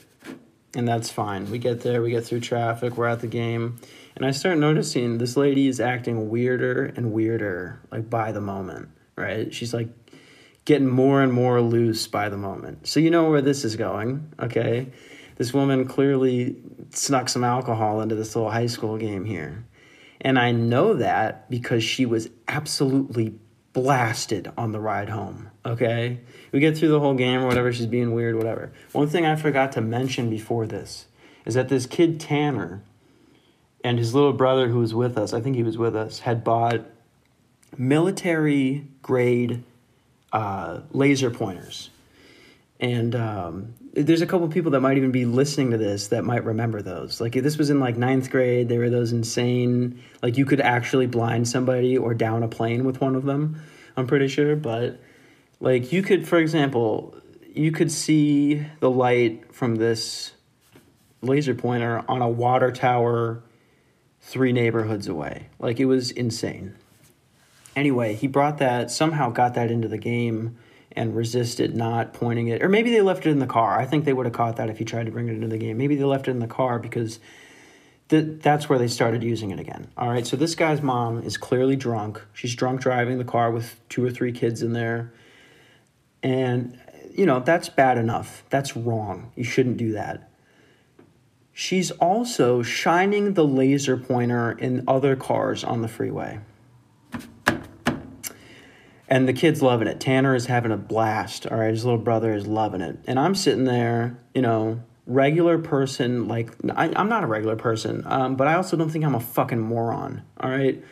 And 0.74 0.88
that's 0.88 1.10
fine. 1.10 1.50
We 1.50 1.58
get 1.58 1.82
there, 1.82 2.00
we 2.00 2.10
get 2.10 2.24
through 2.24 2.40
traffic, 2.40 2.96
we're 2.96 3.06
at 3.06 3.20
the 3.20 3.26
game. 3.26 3.78
And 4.14 4.26
I 4.26 4.30
start 4.30 4.58
noticing 4.58 5.18
this 5.18 5.36
lady 5.36 5.68
is 5.68 5.80
acting 5.80 6.28
weirder 6.28 6.86
and 6.96 7.12
weirder, 7.12 7.80
like 7.90 8.10
by 8.10 8.32
the 8.32 8.40
moment, 8.40 8.90
right? 9.16 9.52
She's 9.52 9.72
like 9.72 9.88
getting 10.64 10.88
more 10.88 11.22
and 11.22 11.32
more 11.32 11.60
loose 11.60 12.06
by 12.06 12.28
the 12.28 12.36
moment. 12.36 12.86
So 12.86 13.00
you 13.00 13.10
know 13.10 13.30
where 13.30 13.42
this 13.42 13.64
is 13.64 13.76
going, 13.76 14.32
okay? 14.38 14.92
This 15.36 15.52
woman 15.52 15.86
clearly 15.86 16.56
snuck 16.90 17.28
some 17.28 17.42
alcohol 17.42 18.00
into 18.00 18.14
this 18.14 18.36
little 18.36 18.50
high 18.50 18.66
school 18.66 18.98
game 18.98 19.24
here. 19.24 19.64
And 20.20 20.38
I 20.38 20.52
know 20.52 20.94
that 20.94 21.50
because 21.50 21.82
she 21.82 22.06
was 22.06 22.28
absolutely 22.46 23.34
blasted 23.72 24.52
on 24.56 24.72
the 24.72 24.80
ride 24.80 25.08
home. 25.08 25.50
Okay? 25.64 26.20
We 26.52 26.60
get 26.60 26.76
through 26.76 26.90
the 26.90 27.00
whole 27.00 27.14
game 27.14 27.40
or 27.40 27.46
whatever, 27.46 27.72
she's 27.72 27.86
being 27.86 28.12
weird, 28.12 28.36
whatever. 28.36 28.72
One 28.92 29.08
thing 29.08 29.24
I 29.26 29.36
forgot 29.36 29.72
to 29.72 29.80
mention 29.80 30.30
before 30.30 30.66
this 30.66 31.06
is 31.44 31.54
that 31.54 31.68
this 31.68 31.86
kid 31.86 32.20
Tanner 32.20 32.82
and 33.84 33.98
his 33.98 34.14
little 34.14 34.32
brother 34.32 34.68
who 34.68 34.78
was 34.78 34.94
with 34.94 35.18
us, 35.18 35.32
I 35.32 35.40
think 35.40 35.56
he 35.56 35.62
was 35.62 35.78
with 35.78 35.96
us, 35.96 36.20
had 36.20 36.44
bought 36.44 36.82
military 37.76 38.86
grade 39.02 39.62
uh, 40.32 40.80
laser 40.92 41.30
pointers. 41.30 41.90
And 42.80 43.14
um, 43.14 43.74
there's 43.94 44.22
a 44.22 44.26
couple 44.26 44.48
people 44.48 44.72
that 44.72 44.80
might 44.80 44.96
even 44.96 45.12
be 45.12 45.24
listening 45.24 45.70
to 45.70 45.78
this 45.78 46.08
that 46.08 46.24
might 46.24 46.44
remember 46.44 46.82
those. 46.82 47.20
Like 47.20 47.34
this 47.34 47.56
was 47.56 47.70
in 47.70 47.78
like 47.78 47.96
ninth 47.96 48.30
grade. 48.30 48.68
They 48.68 48.78
were 48.78 48.90
those 48.90 49.12
insane, 49.12 50.02
like 50.22 50.36
you 50.36 50.44
could 50.44 50.60
actually 50.60 51.06
blind 51.06 51.48
somebody 51.48 51.96
or 51.96 52.14
down 52.14 52.42
a 52.42 52.48
plane 52.48 52.84
with 52.84 53.00
one 53.00 53.14
of 53.14 53.24
them. 53.24 53.62
I'm 53.96 54.06
pretty 54.06 54.28
sure, 54.28 54.56
but 54.56 55.00
like 55.60 55.92
you 55.92 56.02
could, 56.02 56.26
for 56.26 56.38
example, 56.38 57.14
you 57.54 57.70
could 57.70 57.92
see 57.92 58.66
the 58.80 58.90
light 58.90 59.54
from 59.54 59.76
this 59.76 60.32
laser 61.20 61.54
pointer 61.54 62.02
on 62.08 62.22
a 62.22 62.28
water 62.28 62.72
tower 62.72 63.42
three 64.22 64.52
neighborhoods 64.52 65.08
away. 65.08 65.48
Like 65.58 65.78
it 65.78 65.84
was 65.86 66.10
insane. 66.10 66.74
Anyway, 67.74 68.14
he 68.14 68.26
brought 68.26 68.58
that 68.58 68.90
somehow 68.90 69.30
got 69.30 69.54
that 69.54 69.70
into 69.70 69.88
the 69.88 69.98
game 69.98 70.56
and 70.92 71.16
resisted 71.16 71.74
not 71.74 72.12
pointing 72.12 72.48
it. 72.48 72.62
Or 72.62 72.68
maybe 72.68 72.90
they 72.90 73.00
left 73.00 73.26
it 73.26 73.30
in 73.30 73.38
the 73.38 73.46
car. 73.46 73.78
I 73.78 73.86
think 73.86 74.04
they 74.04 74.12
would 74.12 74.26
have 74.26 74.34
caught 74.34 74.56
that 74.56 74.68
if 74.70 74.78
he 74.78 74.84
tried 74.84 75.06
to 75.06 75.12
bring 75.12 75.28
it 75.28 75.32
into 75.32 75.48
the 75.48 75.58
game. 75.58 75.78
Maybe 75.78 75.96
they 75.96 76.04
left 76.04 76.28
it 76.28 76.32
in 76.32 76.38
the 76.38 76.46
car 76.46 76.78
because 76.78 77.18
th- 78.10 78.40
that's 78.42 78.68
where 78.68 78.78
they 78.78 78.88
started 78.88 79.22
using 79.22 79.50
it 79.50 79.58
again. 79.58 79.88
All 79.96 80.08
right, 80.08 80.26
so 80.26 80.36
this 80.36 80.54
guy's 80.54 80.82
mom 80.82 81.22
is 81.22 81.38
clearly 81.38 81.76
drunk. 81.76 82.22
She's 82.34 82.54
drunk 82.54 82.82
driving 82.82 83.18
the 83.18 83.24
car 83.24 83.50
with 83.50 83.76
two 83.88 84.04
or 84.04 84.10
three 84.10 84.32
kids 84.32 84.62
in 84.62 84.74
there. 84.74 85.12
And, 86.22 86.78
you 87.14 87.24
know, 87.24 87.40
that's 87.40 87.70
bad 87.70 87.96
enough. 87.96 88.44
That's 88.50 88.76
wrong. 88.76 89.32
You 89.34 89.44
shouldn't 89.44 89.78
do 89.78 89.92
that. 89.92 90.30
She's 91.52 91.90
also 91.92 92.62
shining 92.62 93.34
the 93.34 93.44
laser 93.44 93.96
pointer 93.96 94.52
in 94.52 94.84
other 94.88 95.16
cars 95.16 95.64
on 95.64 95.82
the 95.82 95.88
freeway 95.88 96.40
and 99.12 99.28
the 99.28 99.34
kid's 99.34 99.60
loving 99.60 99.88
it. 99.88 100.00
Tanner 100.00 100.34
is 100.34 100.46
having 100.46 100.72
a 100.72 100.76
blast. 100.78 101.46
All 101.46 101.58
right, 101.58 101.68
his 101.68 101.84
little 101.84 102.00
brother 102.00 102.32
is 102.32 102.46
loving 102.46 102.80
it, 102.80 102.98
and 103.06 103.20
I'm 103.20 103.34
sitting 103.34 103.64
there, 103.64 104.18
you 104.34 104.40
know, 104.40 104.82
regular 105.06 105.58
person. 105.58 106.28
Like 106.28 106.50
I, 106.74 106.98
am 106.98 107.10
not 107.10 107.22
a 107.22 107.26
regular 107.26 107.56
person, 107.56 108.04
um, 108.06 108.36
but 108.36 108.48
I 108.48 108.54
also 108.54 108.74
don't 108.74 108.88
think 108.88 109.04
I'm 109.04 109.14
a 109.14 109.20
fucking 109.20 109.60
moron. 109.60 110.22
All 110.40 110.48
right, 110.48 110.82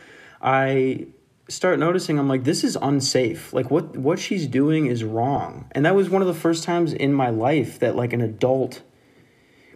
I 0.43 1.07
start 1.49 1.79
noticing 1.79 2.19
I'm 2.19 2.29
like 2.29 2.45
this 2.45 2.63
is 2.63 2.77
unsafe. 2.83 3.55
Like 3.55 3.71
what 3.71 3.97
what 3.97 4.19
she's 4.19 4.47
doing 4.47 4.85
is 4.85 5.03
wrong, 5.03 5.71
and 5.73 5.87
that 5.87 5.95
was 5.95 6.11
one 6.11 6.21
of 6.21 6.29
the 6.29 6.35
first 6.35 6.63
times 6.63 6.93
in 6.93 7.15
my 7.15 7.31
life 7.31 7.79
that 7.79 7.97
like 7.97 8.13
an 8.13 8.21
adult, 8.21 8.83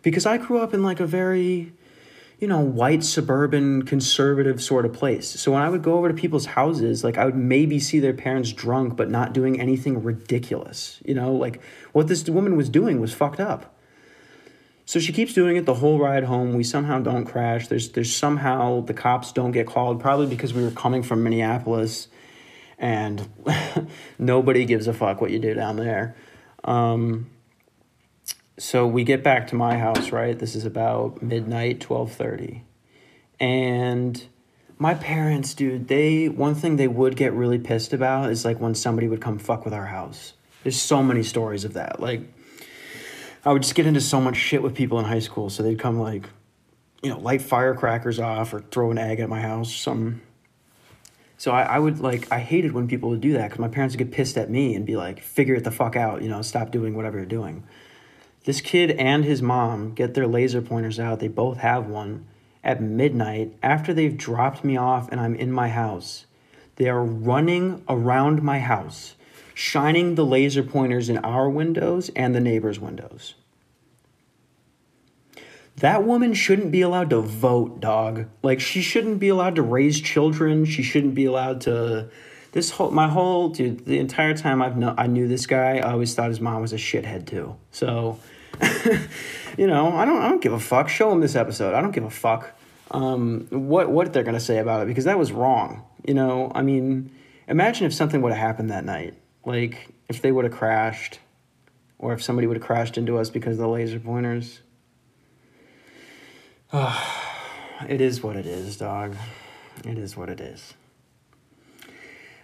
because 0.04 0.26
I 0.26 0.38
grew 0.38 0.58
up 0.60 0.72
in 0.72 0.84
like 0.84 1.00
a 1.00 1.06
very 1.06 1.72
you 2.40 2.48
know, 2.48 2.60
white 2.60 3.04
suburban 3.04 3.84
conservative 3.84 4.62
sort 4.62 4.84
of 4.84 4.92
place. 4.92 5.28
So 5.40 5.52
when 5.52 5.62
I 5.62 5.70
would 5.70 5.82
go 5.82 5.94
over 5.94 6.08
to 6.08 6.14
people's 6.14 6.46
houses, 6.46 7.04
like 7.04 7.16
I 7.16 7.24
would 7.24 7.36
maybe 7.36 7.78
see 7.78 8.00
their 8.00 8.12
parents 8.12 8.52
drunk 8.52 8.96
but 8.96 9.08
not 9.08 9.32
doing 9.32 9.60
anything 9.60 10.02
ridiculous. 10.02 11.00
You 11.04 11.14
know, 11.14 11.32
like 11.32 11.62
what 11.92 12.08
this 12.08 12.28
woman 12.28 12.56
was 12.56 12.68
doing 12.68 13.00
was 13.00 13.14
fucked 13.14 13.40
up. 13.40 13.74
So 14.84 15.00
she 15.00 15.12
keeps 15.12 15.32
doing 15.32 15.56
it 15.56 15.64
the 15.64 15.74
whole 15.74 15.98
ride 15.98 16.24
home. 16.24 16.52
We 16.52 16.64
somehow 16.64 16.98
don't 16.98 17.24
crash. 17.24 17.68
There's 17.68 17.90
there's 17.92 18.14
somehow 18.14 18.82
the 18.82 18.92
cops 18.92 19.32
don't 19.32 19.52
get 19.52 19.66
called, 19.66 20.00
probably 20.00 20.26
because 20.26 20.52
we 20.52 20.62
were 20.62 20.70
coming 20.70 21.02
from 21.02 21.22
Minneapolis, 21.22 22.08
and 22.78 23.26
nobody 24.18 24.66
gives 24.66 24.86
a 24.86 24.92
fuck 24.92 25.22
what 25.22 25.30
you 25.30 25.38
do 25.38 25.54
down 25.54 25.76
there. 25.76 26.14
Um, 26.64 27.30
so 28.58 28.86
we 28.86 29.04
get 29.04 29.22
back 29.22 29.48
to 29.48 29.54
my 29.54 29.78
house. 29.78 30.10
Right, 30.10 30.38
this 30.38 30.54
is 30.54 30.64
about 30.64 31.22
midnight, 31.22 31.80
twelve 31.80 32.12
thirty, 32.12 32.64
and 33.40 34.22
my 34.78 34.94
parents, 34.94 35.54
dude, 35.54 35.88
they 35.88 36.28
one 36.28 36.54
thing 36.54 36.76
they 36.76 36.88
would 36.88 37.16
get 37.16 37.32
really 37.32 37.58
pissed 37.58 37.92
about 37.92 38.30
is 38.30 38.44
like 38.44 38.60
when 38.60 38.74
somebody 38.74 39.08
would 39.08 39.20
come 39.20 39.38
fuck 39.38 39.64
with 39.64 39.74
our 39.74 39.86
house. 39.86 40.34
There's 40.62 40.80
so 40.80 41.02
many 41.02 41.22
stories 41.22 41.64
of 41.64 41.74
that. 41.74 42.00
Like 42.00 42.22
I 43.44 43.52
would 43.52 43.62
just 43.62 43.74
get 43.74 43.86
into 43.86 44.00
so 44.00 44.20
much 44.20 44.36
shit 44.36 44.62
with 44.62 44.74
people 44.74 44.98
in 44.98 45.04
high 45.04 45.18
school. 45.20 45.50
So 45.50 45.62
they'd 45.62 45.78
come 45.78 45.98
like, 45.98 46.28
you 47.02 47.10
know, 47.10 47.18
light 47.18 47.42
firecrackers 47.42 48.18
off 48.18 48.52
or 48.54 48.60
throw 48.60 48.90
an 48.90 48.98
egg 48.98 49.20
at 49.20 49.28
my 49.28 49.40
house. 49.40 49.74
Some. 49.74 50.22
So 51.36 51.52
I, 51.52 51.62
I 51.62 51.78
would 51.78 52.00
like 52.00 52.30
I 52.32 52.38
hated 52.38 52.72
when 52.72 52.88
people 52.88 53.10
would 53.10 53.20
do 53.20 53.34
that 53.34 53.44
because 53.44 53.58
my 53.58 53.68
parents 53.68 53.94
would 53.94 53.98
get 53.98 54.12
pissed 54.12 54.38
at 54.38 54.50
me 54.50 54.74
and 54.74 54.86
be 54.86 54.96
like, 54.96 55.22
"Figure 55.22 55.54
it 55.54 55.64
the 55.64 55.70
fuck 55.70 55.94
out," 55.94 56.22
you 56.22 56.28
know, 56.28 56.42
stop 56.42 56.70
doing 56.70 56.94
whatever 56.94 57.18
you're 57.18 57.26
doing. 57.26 57.64
This 58.44 58.60
kid 58.60 58.90
and 58.92 59.24
his 59.24 59.40
mom 59.42 59.94
get 59.94 60.14
their 60.14 60.26
laser 60.26 60.60
pointers 60.60 61.00
out. 61.00 61.20
They 61.20 61.28
both 61.28 61.58
have 61.58 61.86
one 61.86 62.26
at 62.62 62.80
midnight 62.80 63.54
after 63.62 63.92
they've 63.92 64.16
dropped 64.16 64.64
me 64.64 64.76
off 64.76 65.10
and 65.10 65.20
I'm 65.20 65.34
in 65.34 65.50
my 65.50 65.68
house. 65.68 66.26
They 66.76 66.88
are 66.88 67.04
running 67.04 67.82
around 67.88 68.42
my 68.42 68.60
house 68.60 69.14
shining 69.54 70.16
the 70.16 70.26
laser 70.26 70.62
pointers 70.62 71.08
in 71.08 71.18
our 71.18 71.48
windows 71.48 72.10
and 72.16 72.34
the 72.34 72.40
neighbors' 72.40 72.80
windows. 72.80 73.34
That 75.76 76.04
woman 76.04 76.34
shouldn't 76.34 76.70
be 76.70 76.82
allowed 76.82 77.10
to 77.10 77.20
vote, 77.20 77.80
dog. 77.80 78.26
Like 78.42 78.60
she 78.60 78.82
shouldn't 78.82 79.20
be 79.20 79.28
allowed 79.28 79.56
to 79.56 79.62
raise 79.62 80.00
children. 80.00 80.64
She 80.64 80.82
shouldn't 80.82 81.14
be 81.14 81.24
allowed 81.24 81.60
to 81.62 82.10
this 82.52 82.70
whole 82.70 82.92
my 82.92 83.08
whole 83.08 83.48
dude 83.48 83.84
the 83.84 83.98
entire 83.98 84.34
time 84.34 84.62
I've 84.62 84.76
know 84.76 84.94
I 84.96 85.08
knew 85.08 85.26
this 85.26 85.46
guy, 85.46 85.78
I 85.78 85.92
always 85.92 86.14
thought 86.14 86.28
his 86.28 86.40
mom 86.40 86.62
was 86.62 86.72
a 86.72 86.76
shithead 86.76 87.26
too. 87.26 87.56
So 87.72 88.20
you 89.58 89.66
know, 89.66 89.94
I 89.96 90.04
don't 90.04 90.20
I 90.20 90.28
don't 90.28 90.42
give 90.42 90.52
a 90.52 90.60
fuck. 90.60 90.88
Show 90.88 91.10
them 91.10 91.20
this 91.20 91.36
episode. 91.36 91.74
I 91.74 91.80
don't 91.80 91.92
give 91.92 92.04
a 92.04 92.10
fuck 92.10 92.52
um, 92.90 93.46
what 93.50 93.90
what 93.90 94.12
they're 94.12 94.22
gonna 94.22 94.40
say 94.40 94.58
about 94.58 94.82
it 94.82 94.86
because 94.86 95.04
that 95.04 95.18
was 95.18 95.32
wrong. 95.32 95.84
You 96.06 96.14
know, 96.14 96.52
I 96.54 96.62
mean, 96.62 97.10
imagine 97.48 97.86
if 97.86 97.94
something 97.94 98.22
would 98.22 98.32
have 98.32 98.40
happened 98.40 98.70
that 98.70 98.84
night. 98.84 99.14
Like 99.44 99.88
if 100.08 100.22
they 100.22 100.32
would 100.32 100.44
have 100.44 100.54
crashed, 100.54 101.18
or 101.98 102.12
if 102.12 102.22
somebody 102.22 102.46
would 102.46 102.56
have 102.56 102.64
crashed 102.64 102.96
into 102.96 103.18
us 103.18 103.30
because 103.30 103.52
of 103.52 103.58
the 103.58 103.68
laser 103.68 104.00
pointers. 104.00 104.60
it 106.72 108.00
is 108.00 108.22
what 108.22 108.36
it 108.36 108.46
is, 108.46 108.76
dog. 108.76 109.16
It 109.84 109.98
is 109.98 110.16
what 110.16 110.28
it 110.28 110.40
is. 110.40 110.74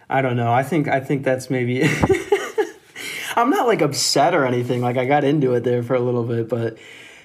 I 0.09 0.21
don't 0.21 0.35
know. 0.35 0.51
I 0.51 0.63
think 0.63 0.87
I 0.87 0.99
think 0.99 1.23
that's 1.23 1.49
maybe. 1.49 1.89
I'm 3.35 3.49
not 3.49 3.67
like 3.67 3.81
upset 3.81 4.33
or 4.33 4.45
anything. 4.45 4.81
Like 4.81 4.97
I 4.97 5.05
got 5.05 5.23
into 5.23 5.53
it 5.53 5.63
there 5.63 5.83
for 5.83 5.95
a 5.95 5.99
little 5.99 6.23
bit, 6.23 6.49
but 6.49 6.77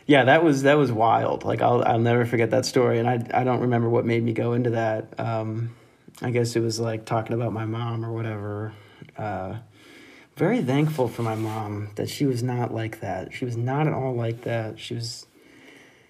yeah, 0.07 0.25
that 0.25 0.45
was 0.45 0.63
that 0.63 0.75
was 0.75 0.93
wild. 0.93 1.45
Like 1.45 1.63
I'll 1.63 1.83
I'll 1.85 1.99
never 1.99 2.25
forget 2.25 2.51
that 2.51 2.67
story, 2.67 2.99
and 2.99 3.09
I 3.09 3.25
I 3.33 3.45
don't 3.45 3.61
remember 3.61 3.89
what 3.89 4.05
made 4.05 4.23
me 4.23 4.33
go 4.33 4.53
into 4.53 4.71
that. 4.71 5.19
Um, 5.19 5.75
I 6.23 6.31
guess 6.31 6.57
it 6.57 6.61
was 6.61 6.81
like 6.81 7.05
talking 7.05 7.35
about 7.35 7.53
my 7.53 7.65
mom 7.65 8.05
or 8.05 8.13
whatever 8.13 8.73
uh, 9.17 9.57
very 10.37 10.63
thankful 10.63 11.09
for 11.09 11.23
my 11.23 11.35
mom 11.35 11.91
that 11.97 12.09
she 12.09 12.27
was 12.27 12.43
not 12.43 12.73
like 12.73 13.01
that. 13.01 13.33
She 13.33 13.45
was 13.45 13.57
not 13.57 13.87
at 13.87 13.93
all 13.93 14.15
like 14.15 14.43
that. 14.43 14.79
She 14.79 14.95
was 14.95 15.27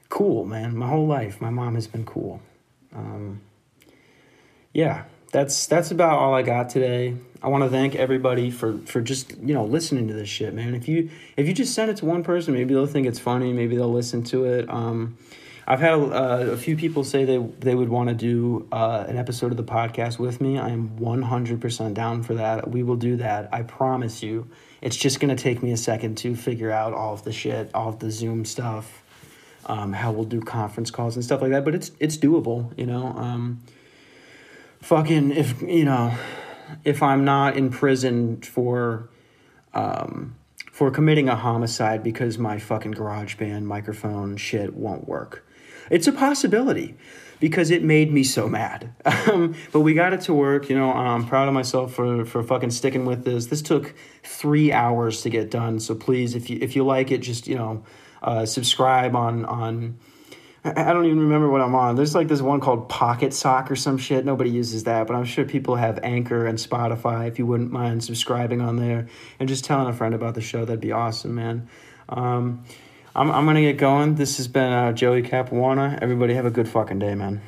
cool, 0.08 0.44
man. 0.44 0.76
My 0.76 0.88
whole 0.88 1.06
life, 1.06 1.40
my 1.40 1.50
mom 1.50 1.74
has 1.74 1.86
been 1.86 2.04
cool. 2.04 2.40
Um, 2.94 3.40
yeah, 4.72 5.04
that's 5.32 5.66
that's 5.66 5.90
about 5.90 6.18
all 6.18 6.34
I 6.34 6.42
got 6.42 6.70
today. 6.70 7.16
I 7.42 7.48
want 7.48 7.64
to 7.64 7.70
thank 7.70 7.94
everybody 7.94 8.50
for 8.50 8.78
for 8.86 9.00
just 9.00 9.36
you 9.38 9.54
know 9.54 9.64
listening 9.64 10.08
to 10.08 10.14
this 10.14 10.28
shit, 10.28 10.54
man. 10.54 10.74
If 10.74 10.88
you 10.88 11.10
if 11.36 11.46
you 11.46 11.52
just 11.52 11.74
send 11.74 11.90
it 11.90 11.98
to 11.98 12.06
one 12.06 12.22
person, 12.22 12.54
maybe 12.54 12.74
they'll 12.74 12.86
think 12.86 13.06
it's 13.06 13.18
funny. 13.18 13.52
Maybe 13.52 13.76
they'll 13.76 13.92
listen 13.92 14.22
to 14.24 14.44
it. 14.44 14.68
Um, 14.70 15.16
I've 15.68 15.80
had 15.80 15.94
uh, 15.94 16.52
a 16.52 16.56
few 16.56 16.76
people 16.76 17.02
say 17.02 17.24
they 17.24 17.38
they 17.38 17.74
would 17.74 17.88
want 17.88 18.08
to 18.08 18.14
do 18.14 18.68
uh, 18.70 19.04
an 19.08 19.16
episode 19.16 19.50
of 19.50 19.56
the 19.56 19.64
podcast 19.64 20.18
with 20.18 20.40
me. 20.40 20.58
I 20.58 20.70
am 20.70 20.96
one 20.96 21.22
hundred 21.22 21.60
percent 21.60 21.94
down 21.94 22.22
for 22.22 22.34
that. 22.34 22.70
We 22.70 22.82
will 22.82 22.96
do 22.96 23.16
that. 23.16 23.48
I 23.52 23.62
promise 23.62 24.22
you. 24.22 24.48
It's 24.80 24.96
just 24.96 25.18
gonna 25.18 25.36
take 25.36 25.62
me 25.62 25.72
a 25.72 25.76
second 25.76 26.18
to 26.18 26.36
figure 26.36 26.70
out 26.70 26.92
all 26.92 27.14
of 27.14 27.24
the 27.24 27.32
shit, 27.32 27.70
all 27.74 27.88
of 27.88 27.98
the 27.98 28.10
Zoom 28.10 28.44
stuff, 28.44 29.02
um, 29.66 29.92
how 29.92 30.12
we'll 30.12 30.24
do 30.24 30.40
conference 30.40 30.92
calls 30.92 31.16
and 31.16 31.24
stuff 31.24 31.42
like 31.42 31.50
that. 31.50 31.64
But 31.64 31.74
it's 31.74 31.90
it's 31.98 32.16
doable, 32.16 32.72
you 32.78 32.86
know. 32.86 33.06
Um, 33.08 33.62
fucking 34.80 35.32
if 35.32 35.62
you 35.62 35.84
know, 35.84 36.14
if 36.84 37.02
I'm 37.02 37.24
not 37.24 37.56
in 37.56 37.70
prison 37.70 38.40
for. 38.42 39.08
Um, 39.74 40.36
for 40.76 40.90
committing 40.90 41.26
a 41.26 41.34
homicide 41.34 42.02
because 42.02 42.36
my 42.36 42.58
fucking 42.58 42.92
GarageBand 42.92 43.62
microphone 43.62 44.36
shit 44.36 44.74
won't 44.74 45.08
work. 45.08 45.42
It's 45.90 46.06
a 46.06 46.12
possibility 46.12 46.96
because 47.40 47.70
it 47.70 47.82
made 47.82 48.12
me 48.12 48.22
so 48.22 48.48
mad. 48.48 48.92
Um, 49.26 49.56
but 49.72 49.80
we 49.80 49.92
got 49.92 50.12
it 50.12 50.20
to 50.22 50.34
work. 50.34 50.68
You 50.68 50.78
know, 50.78 50.92
I'm 50.92 51.26
proud 51.26 51.48
of 51.48 51.54
myself 51.54 51.92
for 51.94 52.24
for 52.24 52.44
fucking 52.44 52.70
sticking 52.70 53.04
with 53.04 53.24
this. 53.24 53.46
This 53.46 53.60
took 53.60 53.92
three 54.22 54.70
hours 54.70 55.22
to 55.22 55.30
get 55.30 55.50
done. 55.50 55.80
So 55.80 55.96
please, 55.96 56.36
if 56.36 56.48
you 56.48 56.58
if 56.62 56.76
you 56.76 56.84
like 56.84 57.10
it, 57.10 57.18
just 57.18 57.48
you 57.48 57.56
know, 57.56 57.82
uh, 58.22 58.46
subscribe 58.46 59.16
on 59.16 59.44
on. 59.44 59.98
I 60.76 60.92
don't 60.92 61.04
even 61.04 61.20
remember 61.20 61.48
what 61.48 61.60
I'm 61.60 61.74
on. 61.74 61.94
There's 61.94 62.14
like 62.14 62.28
this 62.28 62.42
one 62.42 62.60
called 62.60 62.88
Pocket 62.88 63.32
Sock 63.32 63.70
or 63.70 63.76
some 63.76 63.98
shit. 63.98 64.24
Nobody 64.24 64.50
uses 64.50 64.84
that, 64.84 65.06
but 65.06 65.14
I'm 65.14 65.24
sure 65.24 65.44
people 65.44 65.76
have 65.76 66.00
Anchor 66.02 66.46
and 66.46 66.58
Spotify. 66.58 67.28
If 67.28 67.38
you 67.38 67.46
wouldn't 67.46 67.70
mind 67.70 68.02
subscribing 68.02 68.60
on 68.60 68.76
there 68.76 69.06
and 69.38 69.48
just 69.48 69.64
telling 69.64 69.86
a 69.88 69.92
friend 69.92 70.14
about 70.14 70.34
the 70.34 70.40
show, 70.40 70.64
that'd 70.64 70.80
be 70.80 70.92
awesome, 70.92 71.34
man. 71.36 71.68
Um, 72.08 72.64
I'm, 73.14 73.30
I'm 73.30 73.44
going 73.44 73.56
to 73.56 73.62
get 73.62 73.78
going. 73.78 74.16
This 74.16 74.38
has 74.38 74.48
been 74.48 74.72
uh, 74.72 74.92
Joey 74.92 75.22
Capuano. 75.22 75.98
Everybody 76.02 76.34
have 76.34 76.46
a 76.46 76.50
good 76.50 76.68
fucking 76.68 76.98
day, 76.98 77.14
man. 77.14 77.42